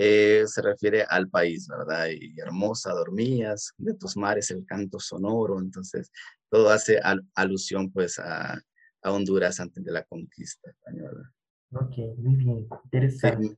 eh, 0.00 0.44
se 0.46 0.62
refiere 0.62 1.02
al 1.02 1.28
país, 1.28 1.66
¿verdad? 1.66 2.06
Y 2.08 2.38
hermosa 2.38 2.92
dormías, 2.92 3.72
de 3.76 3.94
tus 3.94 4.16
mares 4.16 4.48
el 4.52 4.64
canto 4.64 5.00
sonoro, 5.00 5.58
entonces 5.58 6.12
todo 6.48 6.70
hace 6.70 7.00
alusión 7.34 7.90
pues 7.90 8.18
a, 8.20 8.60
Honduras 9.02 9.58
antes 9.58 9.82
de 9.82 9.90
la 9.90 10.04
conquista 10.04 10.70
española. 10.70 11.32
Ok, 11.72 11.96
muy 12.18 12.36
bien, 12.36 12.68
interesante. 12.84 13.56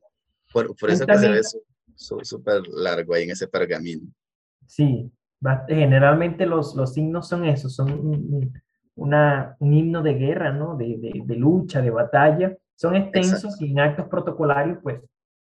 por, 0.51 0.73
eso 0.89 1.05
que 1.05 1.17
se 1.17 1.29
ve 1.29 1.41
súper 2.23 2.67
largo 2.69 3.13
ahí 3.13 3.23
en 3.23 3.31
ese 3.31 3.47
pergamino. 3.47 4.07
Sí, 4.65 5.11
generalmente 5.67 6.45
los, 6.45 6.75
los 6.75 6.93
signos 6.93 7.27
son 7.27 7.45
esos, 7.45 7.75
son 7.75 7.91
un, 7.91 8.53
una, 8.95 9.57
un 9.59 9.73
himno 9.73 10.01
de 10.01 10.13
guerra, 10.13 10.53
¿no? 10.53 10.75
De, 10.75 10.97
de, 10.97 11.21
de 11.23 11.35
lucha, 11.35 11.81
de 11.81 11.89
batalla. 11.89 12.57
Son 12.75 12.95
extensos 12.95 13.61
y 13.61 13.71
en 13.71 13.79
actos 13.79 14.07
protocolarios, 14.07 14.79
pues 14.81 15.01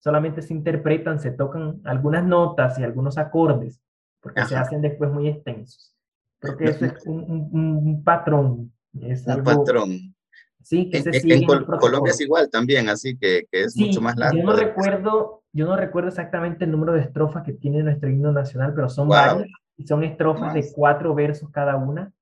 solamente 0.07 0.41
se 0.41 0.53
interpretan, 0.53 1.19
se 1.19 1.31
tocan 1.31 1.81
algunas 1.83 2.23
notas 2.23 2.79
y 2.79 2.83
algunos 2.85 3.17
acordes, 3.17 3.81
porque 4.21 4.45
se 4.45 4.55
hacen 4.55 4.81
después 4.81 5.11
muy 5.11 5.27
extensos. 5.27 5.93
Creo 6.39 6.55
que 6.55 6.63
eso 6.69 6.85
es 6.85 7.05
un, 7.05 8.01
patrón. 8.05 8.71
Es 9.01 9.27
un 9.27 9.43
patrón. 9.43 10.15
Sí, 10.63 10.89
que 10.89 11.01
se 11.01 11.11
sigue 11.11 11.35
en, 11.35 11.45
Colombia 11.45 12.11
es 12.11 12.21
igual 12.21 12.49
también, 12.49 12.87
así 12.87 13.17
que, 13.17 13.47
que 13.51 13.63
es 13.63 13.75
mucho 13.75 13.99
más 13.99 14.15
largo. 14.15 14.37
Yo 14.37 14.45
no, 14.45 14.53
recuerdo, 14.53 15.43
yo 15.51 15.65
no 15.65 15.75
recuerdo 15.75 16.07
exactamente 16.07 16.63
el 16.63 16.71
número 16.71 16.93
de 16.93 17.01
estrofas 17.01 17.43
que 17.43 17.51
tiene 17.51 17.83
nuestro 17.83 18.09
himno 18.09 18.31
nacional, 18.31 18.73
pero 18.73 18.87
son 18.87 19.09
varias, 19.09 19.49
y 19.75 19.85
son 19.85 20.05
estrofas 20.05 20.53
de 20.53 20.65
cuatro 20.73 21.13
versos 21.13 21.49
cada 21.51 21.75
una, 21.75 22.13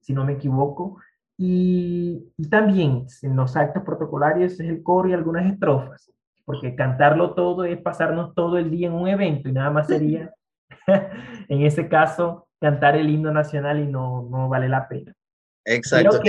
si 0.00 0.14
no 0.14 0.24
me 0.24 0.32
equivoco. 0.32 1.02
Y, 1.36 2.32
y, 2.38 2.48
también 2.48 3.06
en 3.20 3.36
los 3.36 3.56
actos 3.56 3.82
protocolarios 3.82 4.54
es 4.54 4.60
el 4.60 4.82
coro 4.82 5.10
y 5.10 5.12
algunas 5.12 5.52
estrofas 5.52 6.10
porque 6.46 6.76
cantarlo 6.76 7.34
todo 7.34 7.64
es 7.64 7.76
pasarnos 7.82 8.34
todo 8.34 8.56
el 8.56 8.70
día 8.70 8.86
en 8.86 8.94
un 8.94 9.08
evento 9.08 9.48
y 9.48 9.52
nada 9.52 9.68
más 9.70 9.88
sería, 9.88 10.32
en 11.48 11.62
ese 11.62 11.88
caso, 11.88 12.48
cantar 12.60 12.96
el 12.96 13.10
himno 13.10 13.32
nacional 13.32 13.80
y 13.80 13.86
no, 13.86 14.26
no 14.30 14.48
vale 14.48 14.68
la 14.68 14.88
pena. 14.88 15.12
Exacto. 15.64 16.20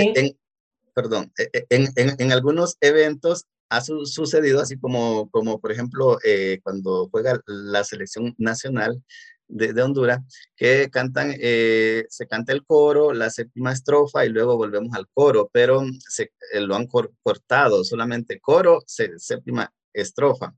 perdón, 0.92 1.32
e, 1.38 1.48
e, 1.52 1.66
en, 1.70 1.86
en, 1.94 2.16
en, 2.18 2.32
algunos 2.32 2.76
eventos 2.80 3.46
ha 3.70 3.80
sucedido 3.80 4.60
así 4.60 4.76
como, 4.78 5.30
como 5.30 5.60
por 5.60 5.70
ejemplo, 5.70 6.18
eh, 6.24 6.58
cuando 6.64 7.08
juega 7.10 7.40
la 7.46 7.84
selección 7.84 8.34
nacional 8.38 9.00
de, 9.46 9.72
de 9.72 9.82
Honduras, 9.82 10.18
que 10.56 10.90
cantan, 10.90 11.32
eh, 11.38 12.06
se 12.08 12.26
canta 12.26 12.52
el 12.52 12.64
coro, 12.64 13.12
la 13.12 13.30
séptima 13.30 13.72
estrofa 13.72 14.26
y 14.26 14.30
luego 14.30 14.56
volvemos 14.56 14.92
al 14.96 15.06
coro, 15.14 15.48
pero 15.52 15.84
se, 16.08 16.32
eh, 16.52 16.60
lo 16.60 16.74
han 16.74 16.88
cortado, 16.88 17.84
solamente 17.84 18.40
coro, 18.40 18.80
séptima 18.84 19.72
estrofa. 20.00 20.54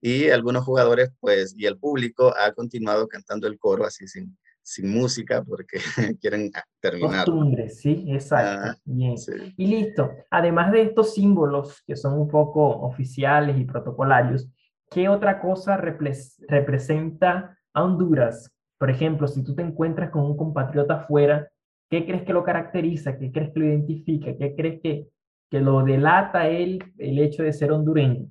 Y 0.00 0.30
algunos 0.30 0.64
jugadores, 0.64 1.10
pues, 1.20 1.54
y 1.56 1.66
el 1.66 1.76
público 1.78 2.32
ha 2.36 2.52
continuado 2.52 3.08
cantando 3.08 3.46
el 3.48 3.58
coro 3.58 3.84
así 3.84 4.06
sin, 4.06 4.36
sin 4.68 4.92
música 4.92 5.42
porque 5.42 5.78
quieren 6.20 6.52
terminar. 6.80 7.24
Costumbre, 7.24 7.70
sí, 7.70 8.04
exacto. 8.08 8.70
Ah, 8.70 8.76
Bien. 8.84 9.16
Y 9.56 9.66
listo. 9.66 10.10
Además 10.30 10.72
de 10.72 10.82
estos 10.82 11.14
símbolos 11.14 11.82
que 11.86 11.96
son 11.96 12.20
un 12.20 12.28
poco 12.28 12.68
oficiales 12.82 13.58
y 13.58 13.64
protocolarios, 13.64 14.46
¿qué 14.90 15.08
otra 15.08 15.40
cosa 15.40 15.78
representa 15.78 17.58
a 17.72 17.82
Honduras? 17.82 18.52
Por 18.78 18.90
ejemplo, 18.90 19.26
si 19.26 19.42
tú 19.42 19.54
te 19.54 19.62
encuentras 19.62 20.10
con 20.10 20.22
un 20.22 20.36
compatriota 20.36 20.94
afuera, 20.94 21.50
¿qué 21.90 22.04
crees 22.04 22.24
que 22.24 22.34
lo 22.34 22.44
caracteriza? 22.44 23.18
¿Qué 23.18 23.32
crees 23.32 23.52
que 23.52 23.60
lo 23.60 23.66
identifica? 23.66 24.36
¿Qué 24.36 24.54
crees 24.54 24.80
que, 24.82 25.08
que 25.50 25.60
lo 25.60 25.82
delata 25.82 26.46
él 26.46 26.84
el 26.98 27.18
hecho 27.18 27.42
de 27.42 27.54
ser 27.54 27.72
hondureño? 27.72 28.28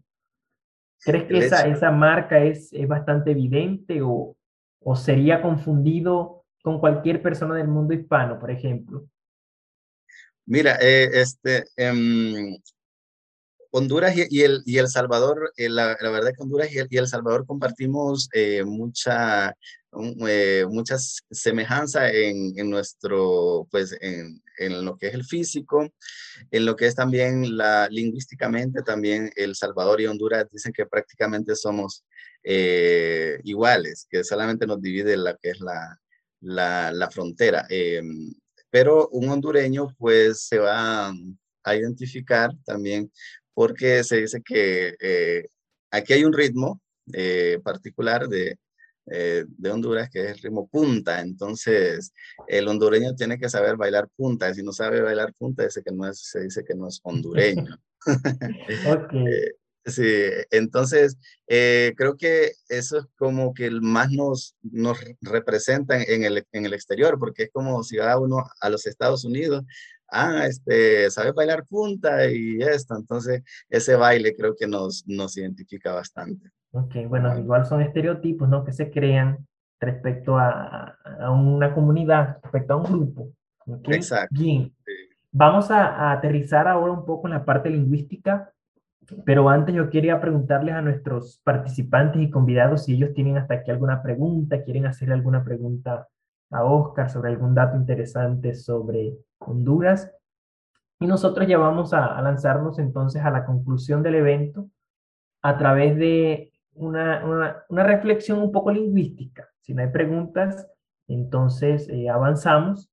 ¿Crees 1.04 1.24
que 1.26 1.38
esa, 1.38 1.68
esa 1.68 1.91
marca 1.91 2.43
es, 2.43 2.72
es 2.74 2.88
bastante 2.88 3.32
evidente 3.32 4.02
o, 4.02 4.36
o 4.82 4.95
sería 4.95 5.41
confundido 5.41 6.45
con 6.62 6.80
cualquier 6.80 7.22
persona 7.22 7.56
del 7.56 7.68
mundo 7.68 7.93
hispano, 7.93 8.39
por 8.39 8.52
ejemplo? 8.52 9.08
Mira, 10.45 10.78
eh, 10.82 11.10
este, 11.14 11.66
em, 11.76 12.58
Honduras 13.72 14.15
y, 14.15 14.41
el, 14.41 14.61
y 14.65 14.78
El 14.78 14.88
Salvador, 14.88 15.51
eh, 15.57 15.70
la, 15.70 15.97
la, 15.99 16.09
verdad 16.09 16.32
que 16.36 16.43
Honduras 16.43 16.72
y 16.72 16.80
El, 16.80 16.88
y 16.89 16.97
el 16.97 17.07
Salvador 17.07 17.45
compartimos 17.45 18.30
eh, 18.34 18.63
mucha, 18.63 19.55
eh, 20.28 20.65
muchas 20.70 21.24
semejanzas 21.30 22.11
en, 22.13 22.53
en, 22.57 22.70
nuestro, 22.70 23.68
pues 23.72 23.95
en, 24.01 24.41
en, 24.59 24.86
lo 24.86 24.97
que 24.97 25.07
es 25.07 25.13
el 25.13 25.26
físico, 25.26 25.88
en 26.51 26.65
lo 26.65 26.76
que 26.76 26.88
es 26.88 26.95
también 26.95 27.57
la 27.57 27.88
lingüísticamente, 27.89 28.82
también 28.84 29.32
El 29.36 29.55
Salvador 29.55 30.01
y 30.01 30.07
Honduras 30.07 30.47
dicen 30.51 30.74
que 30.74 30.86
prácticamente 30.86 31.55
somos 31.55 32.03
iguales, 33.43 34.07
que 34.09 34.24
solamente 34.24 34.65
nos 34.65 34.82
divide 34.82 35.18
la 35.18 35.36
que 35.36 35.49
es 35.49 35.59
la, 35.59 35.99
la, 36.39 36.93
la 36.93 37.11
frontera. 37.11 37.68
pero 38.70 39.09
un 39.09 39.28
hondureño 39.30 39.93
pues 39.97 40.43
se 40.47 40.57
va 40.59 41.11
a 41.68 41.76
identificar 41.76 42.51
también 42.63 43.11
porque 43.58 44.03
se 44.03 44.18
dice 44.18 44.39
que 44.45 44.95
eh, 44.99 45.47
aquí 45.89 46.14
hay 46.14 46.24
un 46.24 46.32
ritmo 46.32 46.80
eh, 47.12 47.60
particular 47.64 48.28
de, 48.28 48.55
eh, 49.08 49.45
de 49.47 49.72
Honduras 49.72 50.12
que 50.12 50.26
es 50.26 50.32
el 50.34 50.38
ritmo 50.43 50.68
punta, 50.68 51.22
entonces 51.22 52.14
el 52.47 52.68
hondureño 52.68 53.16
tiene 53.16 53.39
que 53.39 53.49
saber 53.49 53.76
bailar 53.76 54.10
punta, 54.16 54.53
si 54.53 54.62
no 54.62 54.72
sabe 54.74 55.01
bailar 55.01 55.34
punta 55.34 55.64
dice 55.64 55.82
que 55.84 55.91
no 55.91 56.08
es, 56.08 56.20
se 56.20 56.41
dice 56.41 56.64
que 56.64 56.76
no 56.76 56.88
es 56.88 56.99
hondureño. 57.01 57.80
okay. 58.05 59.51
Sí, 59.86 60.14
entonces 60.51 61.18
creo 61.47 62.16
que 62.16 62.51
eso 62.70 62.99
es 62.99 63.05
como 63.16 63.55
que 63.55 63.72
más 63.72 64.12
nos, 64.12 64.55
nos 64.62 64.99
representa 65.20 66.03
en 66.03 66.26
el, 66.26 66.45
en 66.51 66.66
el 66.68 66.74
exterior, 66.74 67.18
porque 67.18 67.43
es 67.43 67.49
como 67.51 67.82
si 67.84 67.97
va 67.97 68.20
uno 68.20 68.45
a 68.62 68.70
los 68.70 68.86
Estados 68.86 69.26
Unidos 69.26 69.64
ah, 70.10 70.45
este, 70.47 71.10
sabe 71.10 71.32
bailar 71.32 71.66
punta 71.66 72.30
y 72.30 72.62
esto. 72.62 72.95
Entonces, 72.95 73.43
ese 73.70 73.95
baile 73.95 74.36
creo 74.36 74.55
que 74.55 74.68
nos, 74.68 75.05
nos 75.08 75.38
identifica 75.38 75.93
bastante. 75.93 76.49
Ok, 76.72 76.95
bueno, 77.08 77.38
igual 77.38 77.66
son 77.66 77.82
estereotipos, 77.82 78.47
¿no? 78.47 78.64
Que 78.64 78.74
se 78.74 78.91
crean 78.91 79.47
respecto 79.80 80.38
a, 80.38 80.97
a 81.20 81.32
una 81.32 81.74
comunidad, 81.74 82.39
respecto 82.43 82.74
a 82.74 82.78
un 82.78 82.84
grupo. 82.84 83.30
Exacto. 83.86 84.36
Bien. 84.39 84.74
Vamos 85.32 85.72
a, 85.72 85.88
a, 85.88 86.12
aterrizar 86.14 86.68
ahora 86.68 86.93
un 86.93 87.05
poco 87.05 87.28
en 87.28 87.34
la 87.34 87.45
parte 87.45 87.70
lingüística, 87.70 88.51
pero 89.26 89.49
antes 89.49 89.76
yo 89.76 89.89
quería 89.89 90.20
preguntarles 90.20 90.76
a 90.76 90.82
nuestros 90.82 91.39
participantes 91.43 92.22
y 92.22 92.30
convidados 92.30 92.86
si 92.86 92.95
ellos 92.95 93.14
tienen 93.14 93.38
hasta 93.38 93.55
aquí 93.55 93.72
alguna 93.72 94.01
pregunta, 94.01 94.64
quieren 94.64 94.86
hacer 94.86 95.12
alguna 95.12 95.43
pregunta 95.43 96.08
a 96.49 96.64
Oscar 96.64 97.10
sobre 97.10 97.32
algún 97.32 97.53
dato 97.53 97.78
interesante 97.78 98.53
sobre 98.55 99.18
Honduras. 99.48 100.12
Y 101.00 101.08
nosotros 101.08 101.48
ya 101.48 101.58
vamos 101.58 101.93
a, 101.93 102.22
lanzarnos 102.22 102.80
entonces 102.80 103.24
a 103.24 103.30
la 103.30 103.45
conclusión 103.45 104.04
del 104.04 104.16
evento 104.16 104.70
a 105.41 105.58
través 105.58 105.95
de 105.98 106.52
una, 106.74 107.64
una, 107.70 107.84
reflexión 107.84 108.39
un 108.39 108.52
poco 108.52 108.72
lingüística. 108.72 109.48
Si 109.62 109.74
no 109.74 109.82
hay 109.82 109.89
preguntas, 109.89 110.68
entonces 111.08 111.88
eh, 111.89 112.10
avanzamos 112.10 112.91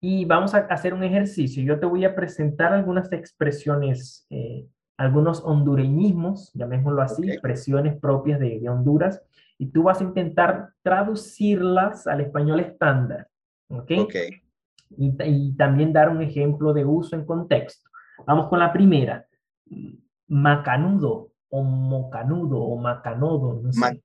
y 0.00 0.24
vamos 0.24 0.54
a 0.54 0.58
hacer 0.58 0.94
un 0.94 1.02
ejercicio. 1.02 1.62
Yo 1.62 1.80
te 1.80 1.86
voy 1.86 2.04
a 2.04 2.14
presentar 2.14 2.72
algunas 2.72 3.10
expresiones, 3.12 4.26
eh, 4.30 4.66
algunos 4.96 5.42
hondureñismos, 5.44 6.52
llamémoslo 6.54 7.02
así, 7.02 7.30
expresiones 7.30 7.98
propias 7.98 8.38
de, 8.38 8.60
de 8.60 8.68
Honduras, 8.68 9.22
y 9.58 9.66
tú 9.66 9.84
vas 9.84 10.00
a 10.00 10.04
intentar 10.04 10.70
traducirlas 10.82 12.06
al 12.06 12.20
español 12.20 12.60
estándar. 12.60 13.28
¿Ok? 13.68 13.92
okay. 13.98 14.43
Y, 14.90 15.56
también 15.56 15.92
dar 15.92 16.08
un 16.08 16.22
ejemplo 16.22 16.72
de 16.72 16.84
uso 16.84 17.16
en 17.16 17.24
contexto. 17.24 17.90
Vamos 18.26 18.48
con 18.48 18.58
la 18.58 18.72
primera. 18.72 19.26
Macanudo 20.28 21.32
o 21.48 21.62
mocanudo 21.62 22.58
o 22.60 22.76
macanodo. 22.76 23.62
No 23.62 23.72
sé. 23.72 24.02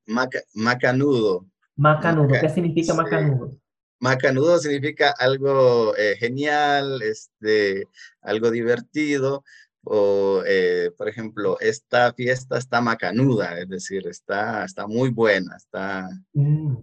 macanudo. 0.54 1.46
Macanudo. 1.76 2.36
¿Qué 2.40 2.50
significa 2.50 2.94
macanudo? 2.94 3.52
Macanudo 4.00 4.58
significa 4.60 5.14
algo 5.18 5.96
eh, 5.98 6.16
genial, 6.18 7.02
este, 7.02 7.86
algo 8.22 8.50
divertido, 8.50 9.44
o, 9.84 10.42
eh, 10.46 10.92
por 10.98 11.10
ejemplo, 11.10 11.60
esta 11.60 12.14
fiesta 12.14 12.58
está 12.58 12.82
macanuda, 12.82 13.60
es 13.60 13.68
decir, 13.68 14.08
está, 14.08 14.64
está 14.64 14.88
muy 14.88 15.10
buena, 15.10 15.56
está... 15.58 16.10
Mm. 16.34 16.76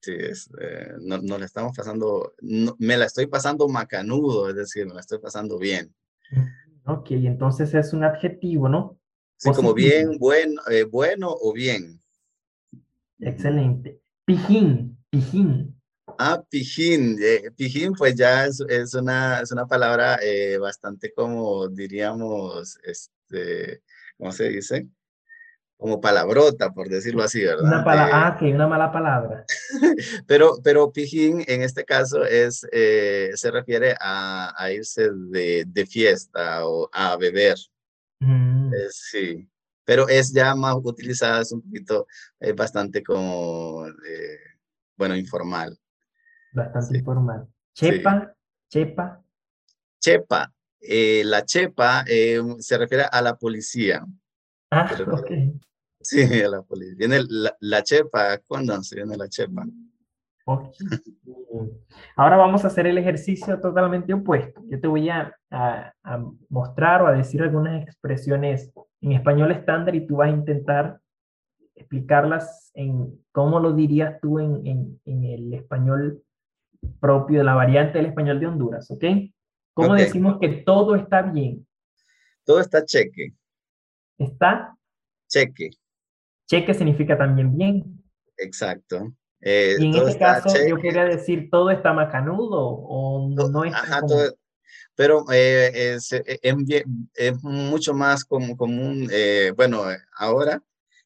Sí, 0.00 0.12
es, 0.18 0.50
eh, 0.58 0.94
no, 1.02 1.18
no 1.18 1.36
la 1.36 1.44
estamos 1.44 1.76
pasando, 1.76 2.32
me 2.40 2.96
la 2.96 3.04
estoy 3.04 3.26
pasando 3.26 3.68
macanudo, 3.68 4.48
es 4.48 4.56
decir, 4.56 4.86
me 4.86 4.94
la 4.94 5.00
estoy 5.00 5.18
pasando 5.18 5.58
bien. 5.58 5.94
Mm, 6.30 6.90
ok, 6.90 7.10
entonces 7.10 7.74
es 7.74 7.92
un 7.92 8.04
adjetivo, 8.04 8.68
¿no? 8.68 8.98
Sí, 9.36 9.50
como 9.52 9.74
bien, 9.74 10.18
bueno, 10.18 10.60
eh, 10.70 10.84
bueno 10.84 11.28
o 11.30 11.52
bien. 11.52 12.02
Excelente. 13.18 14.00
Pijín, 14.24 14.96
pijín. 15.10 15.78
Ah, 16.18 16.42
pijín. 16.48 17.18
Eh, 17.22 17.50
pijín, 17.56 17.92
pues 17.92 18.14
ya 18.14 18.46
es, 18.46 18.60
es, 18.68 18.94
una, 18.94 19.40
es 19.40 19.52
una 19.52 19.66
palabra 19.66 20.18
eh, 20.22 20.58
bastante 20.58 21.12
como 21.12 21.68
diríamos, 21.68 22.78
este, 22.84 23.82
¿cómo 24.16 24.32
se 24.32 24.48
dice? 24.48 24.88
Como 25.80 25.98
palabrota, 25.98 26.72
por 26.72 26.90
decirlo 26.90 27.22
así, 27.22 27.42
¿verdad? 27.42 27.64
Una 27.64 27.82
palabra, 27.82 28.26
ah, 28.26 28.36
que 28.38 28.52
una 28.52 28.68
mala 28.68 28.92
palabra. 28.92 29.46
pero, 30.26 30.58
pero 30.62 30.92
pijín 30.92 31.42
en 31.46 31.62
este 31.62 31.86
caso 31.86 32.22
es, 32.24 32.66
eh, 32.70 33.30
se 33.34 33.50
refiere 33.50 33.94
a, 33.98 34.52
a 34.62 34.70
irse 34.70 35.10
de, 35.10 35.64
de, 35.66 35.86
fiesta 35.86 36.66
o 36.66 36.90
a 36.92 37.16
beber. 37.16 37.56
Mm. 38.20 38.70
sí, 38.90 39.48
pero 39.86 40.06
es 40.06 40.34
ya 40.34 40.54
más 40.54 40.76
utilizada, 40.82 41.40
es 41.40 41.50
un 41.50 41.62
poquito, 41.62 42.06
es 42.38 42.54
bastante 42.54 43.02
como, 43.02 43.86
bueno, 44.98 45.16
informal. 45.16 45.78
Bastante 46.52 46.98
informal. 46.98 47.48
Chepa, 47.74 48.34
chepa. 48.68 49.24
Chepa. 49.98 50.52
Eh, 50.80 51.22
la 51.24 51.44
chepa 51.44 52.04
eh, 52.06 52.40
se 52.58 52.78
refiere 52.78 53.04
a 53.10 53.22
la 53.22 53.36
policía. 53.36 54.04
Ah, 54.70 54.90
ok. 55.12 55.30
Sí, 56.00 56.20
a 56.44 56.48
la 56.48 56.62
policía. 56.62 56.94
Viene 56.96 57.20
la, 57.60 57.82
chepa, 57.82 58.38
¿cuándo 58.46 58.82
se 58.82 58.96
viene 58.96 59.16
la 59.16 59.28
chepa? 59.28 59.64
Ahora 62.16 62.36
vamos 62.36 62.64
a 62.64 62.68
hacer 62.68 62.86
el 62.86 62.98
ejercicio 62.98 63.60
totalmente 63.60 64.12
opuesto. 64.12 64.62
Yo 64.68 64.80
te 64.80 64.88
voy 64.88 65.08
a, 65.08 65.34
a, 65.50 65.92
mostrar 66.48 67.02
o 67.02 67.06
a 67.06 67.12
decir 67.12 67.42
algunas 67.42 67.82
expresiones 67.82 68.72
en 69.00 69.12
español 69.12 69.52
estándar 69.52 69.94
y 69.94 70.06
tú 70.06 70.16
vas 70.16 70.28
a 70.28 70.34
intentar 70.34 71.00
explicarlas 71.74 72.70
en 72.74 73.22
cómo 73.32 73.60
lo 73.60 73.72
dirías 73.72 74.20
tú 74.20 74.38
en, 74.38 74.66
en, 74.66 75.00
en 75.04 75.24
el 75.24 75.54
español 75.54 76.22
propio 76.98 77.38
de 77.38 77.44
la 77.44 77.54
variante 77.54 77.98
del 77.98 78.06
español 78.06 78.40
de 78.40 78.46
Honduras, 78.46 78.90
¿ok? 78.90 79.04
¿Cómo 79.74 79.94
decimos 79.94 80.38
que 80.40 80.48
todo 80.48 80.94
está 80.94 81.22
bien? 81.22 81.66
Todo 82.44 82.60
está 82.60 82.84
cheque. 82.84 83.34
¿Está? 84.18 84.76
Cheque. 85.28 85.70
Cheque 86.50 86.74
significa 86.74 87.16
también 87.16 87.56
bien. 87.56 88.02
Exacto. 88.36 89.12
Eh, 89.40 89.76
y 89.78 89.86
en 89.86 89.94
este 89.94 90.18
caso 90.18 90.48
yo 90.68 90.76
quería 90.78 91.04
decir 91.04 91.48
todo 91.48 91.70
está 91.70 91.92
macanudo 91.92 92.58
o 92.58 93.30
no 93.30 93.64
está 93.64 94.02
pero 94.96 95.24
eh, 95.32 95.94
es, 95.94 96.12
eh, 96.12 96.40
es, 97.14 97.42
mucho 97.42 97.94
más 97.94 98.24
común, 98.24 99.08
bueno, 99.56 99.84
ahora 100.14 100.62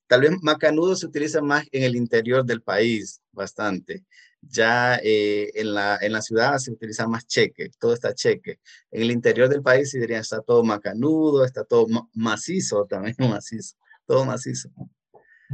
tal 0.06 0.22
vez 0.22 0.32
macanudo 0.42 0.96
se 0.96 1.06
utiliza 1.06 1.40
más 1.42 1.64
en 1.70 1.84
el 1.84 1.94
interior 1.94 2.44
del 2.44 2.62
país 2.62 3.20
bastante. 3.30 4.04
Ya 4.40 4.96
eh, 5.02 5.50
en, 5.54 5.74
la, 5.74 5.98
en 6.00 6.12
la 6.12 6.22
ciudad 6.22 6.58
se 6.58 6.72
utiliza 6.72 7.06
más 7.06 7.26
cheque, 7.26 7.70
todo 7.78 7.94
está 7.94 8.14
cheque. 8.14 8.60
En 8.90 9.02
el 9.02 9.10
interior 9.10 9.48
del 9.48 9.62
país 9.62 9.90
se 9.90 10.00
diría 10.00 10.18
está 10.18 10.40
todo 10.40 10.62
macanudo, 10.64 11.44
está 11.44 11.64
todo 11.64 11.86
macizo 12.14 12.84
también, 12.88 13.16
macizo, 13.18 13.76
todo 14.06 14.24
macizo. 14.24 14.70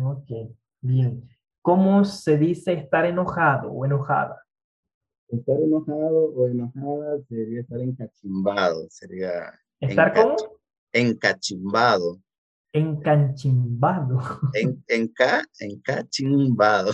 Ok, 0.03 0.31
bien. 0.81 1.29
¿Cómo 1.63 2.05
se 2.05 2.39
dice 2.39 2.73
estar 2.73 3.05
enojado 3.05 3.71
o 3.71 3.85
enojada? 3.85 4.43
Estar 5.29 5.61
enojado 5.61 6.33
o 6.35 6.47
enojada 6.49 7.21
sería 7.29 7.61
estar 7.61 7.81
encachimbado, 7.81 8.87
sería... 8.89 9.53
¿Estar 9.79 10.15
cómo? 10.15 10.37
Encachimbado. 10.93 12.21
Encachimbado. 12.73 14.21
En, 14.55 14.83
enca, 14.89 15.45
encachimbado. 15.59 16.93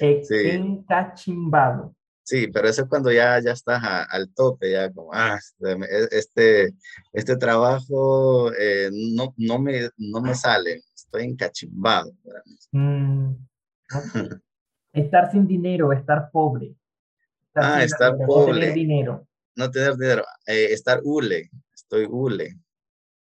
Encachimbado. 0.00 1.94
Sí, 2.24 2.46
pero 2.46 2.68
eso 2.68 2.82
es 2.82 2.88
cuando 2.88 3.10
ya, 3.10 3.40
ya 3.40 3.52
estás 3.52 3.82
al 4.08 4.32
tope, 4.32 4.70
ya 4.70 4.92
como, 4.92 5.10
ah, 5.12 5.38
este, 6.12 6.72
este 7.12 7.36
trabajo 7.36 8.52
eh, 8.52 8.90
no, 8.92 9.34
no, 9.36 9.58
me, 9.58 9.88
no 9.96 10.20
me 10.20 10.34
sale, 10.34 10.82
estoy 11.12 11.28
encachimbado. 11.30 12.12
Mm, 12.72 13.34
estar 14.94 15.30
sin 15.30 15.46
dinero, 15.46 15.92
estar 15.92 16.30
pobre. 16.30 16.74
ah, 17.54 17.84
estar 17.84 18.16
pobre. 18.26 18.52
No 18.54 18.60
tener 18.60 18.74
dinero. 18.74 19.28
No 19.54 19.70
tener 19.70 19.96
dinero, 19.96 20.24
eh, 20.46 20.68
estar 20.70 21.00
hule, 21.04 21.50
estoy 21.74 22.06
hule. 22.08 22.56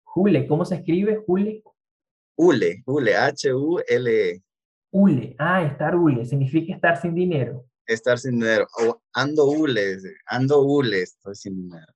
Jule, 0.04 0.46
¿cómo 0.46 0.64
se 0.66 0.74
escribe 0.74 1.22
Jule? 1.26 1.62
Ule, 2.36 2.82
Ule, 2.84 3.16
H-U-L-E. 3.16 4.42
Ule, 4.90 5.36
ah, 5.38 5.62
estar 5.62 5.96
Ule, 5.96 6.26
significa 6.26 6.74
estar 6.74 7.00
sin 7.00 7.14
dinero. 7.14 7.64
Estar 7.86 8.18
sin 8.18 8.38
dinero, 8.38 8.66
ando 9.14 9.46
Ule, 9.46 9.96
ando 10.26 10.60
Ule, 10.60 11.02
estoy 11.02 11.34
sin 11.34 11.56
dinero. 11.56 11.92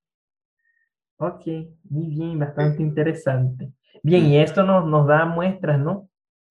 Ok, 1.18 1.46
muy 1.84 2.08
bien, 2.08 2.38
bastante 2.38 2.82
interesante. 2.82 3.72
Bien, 4.02 4.26
y 4.26 4.38
esto 4.38 4.64
nos, 4.64 4.84
nos 4.86 5.06
da 5.06 5.24
muestras, 5.24 5.78
¿no? 5.78 6.08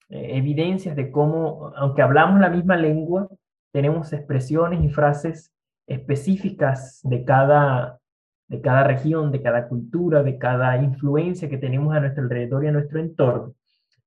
Eh, 0.10 0.38
evidencias 0.38 0.96
de 0.96 1.12
cómo, 1.12 1.72
aunque 1.76 2.02
hablamos 2.02 2.40
la 2.40 2.50
misma 2.50 2.78
lengua, 2.78 3.28
tenemos 3.72 4.12
expresiones 4.14 4.84
y 4.84 4.90
frases 4.90 5.54
específicas 5.88 7.00
de 7.04 7.24
cada, 7.26 8.00
de 8.48 8.62
cada 8.62 8.84
región, 8.84 9.32
de 9.32 9.42
cada 9.42 9.68
cultura, 9.68 10.24
de 10.24 10.38
cada 10.38 10.82
influencia 10.82 11.50
que 11.50 11.58
tenemos 11.58 11.94
a 11.94 12.00
nuestro 12.00 12.24
alrededor 12.24 12.64
y 12.64 12.68
a 12.68 12.72
nuestro 12.72 13.00
entorno. 13.00 13.54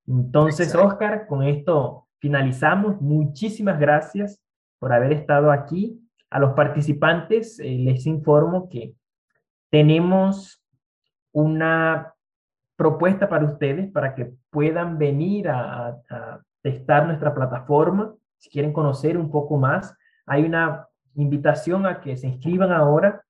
Entonces, 0.06 0.74
Oscar, 0.74 1.26
con 1.26 1.42
esto 1.42 2.06
finalizamos. 2.18 3.00
Muchísimas 3.00 3.78
gracias 3.78 4.40
por 4.78 4.92
haber 4.92 5.12
estado 5.12 5.50
aquí. 5.50 6.00
A 6.30 6.38
los 6.38 6.52
participantes 6.52 7.60
eh, 7.60 7.78
les 7.78 8.06
informo 8.06 8.68
que 8.68 8.94
tenemos 9.70 10.62
una 11.32 12.13
propuesta 12.76 13.28
para 13.28 13.44
ustedes 13.44 13.90
para 13.90 14.14
que 14.14 14.32
puedan 14.50 14.98
venir 14.98 15.48
a, 15.48 15.98
testar 16.62 17.06
nuestra 17.06 17.34
plataforma. 17.34 18.14
Si 18.38 18.48
quieren 18.48 18.72
conocer 18.72 19.18
un 19.18 19.30
poco 19.30 19.58
más, 19.58 19.94
hay 20.24 20.44
una 20.44 20.88
invitación 21.14 21.84
a 21.84 22.00
que 22.00 22.16
se 22.16 22.26
inscriban 22.26 22.72
ahora 22.72 23.22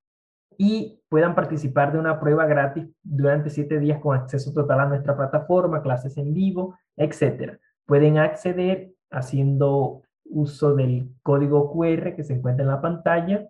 y 0.57 1.01
puedan 1.09 1.35
participar 1.35 1.93
de 1.93 1.99
una 1.99 2.21
prueba 2.21 2.47
gratis 2.47 2.87
durante 3.03 3.51
siete 3.51 3.81
días 3.81 4.01
con 4.01 4.17
acceso 4.17 4.53
total 4.53 4.81
a 4.81 4.87
nuestra 4.87 5.17
plataforma, 5.17 5.83
clases 5.83 6.17
en 6.17 6.33
vivo, 6.33 6.79
etc. 6.97 7.59
Pueden 7.87 8.19
acceder 8.19 8.93
haciendo 9.11 10.03
uso 10.25 10.75
del 10.77 11.11
código 11.25 11.73
QR 11.73 12.15
que 12.15 12.23
se 12.23 12.35
encuentra 12.35 12.65
en 12.65 12.71
la 12.71 12.81
pantalla 12.81 13.49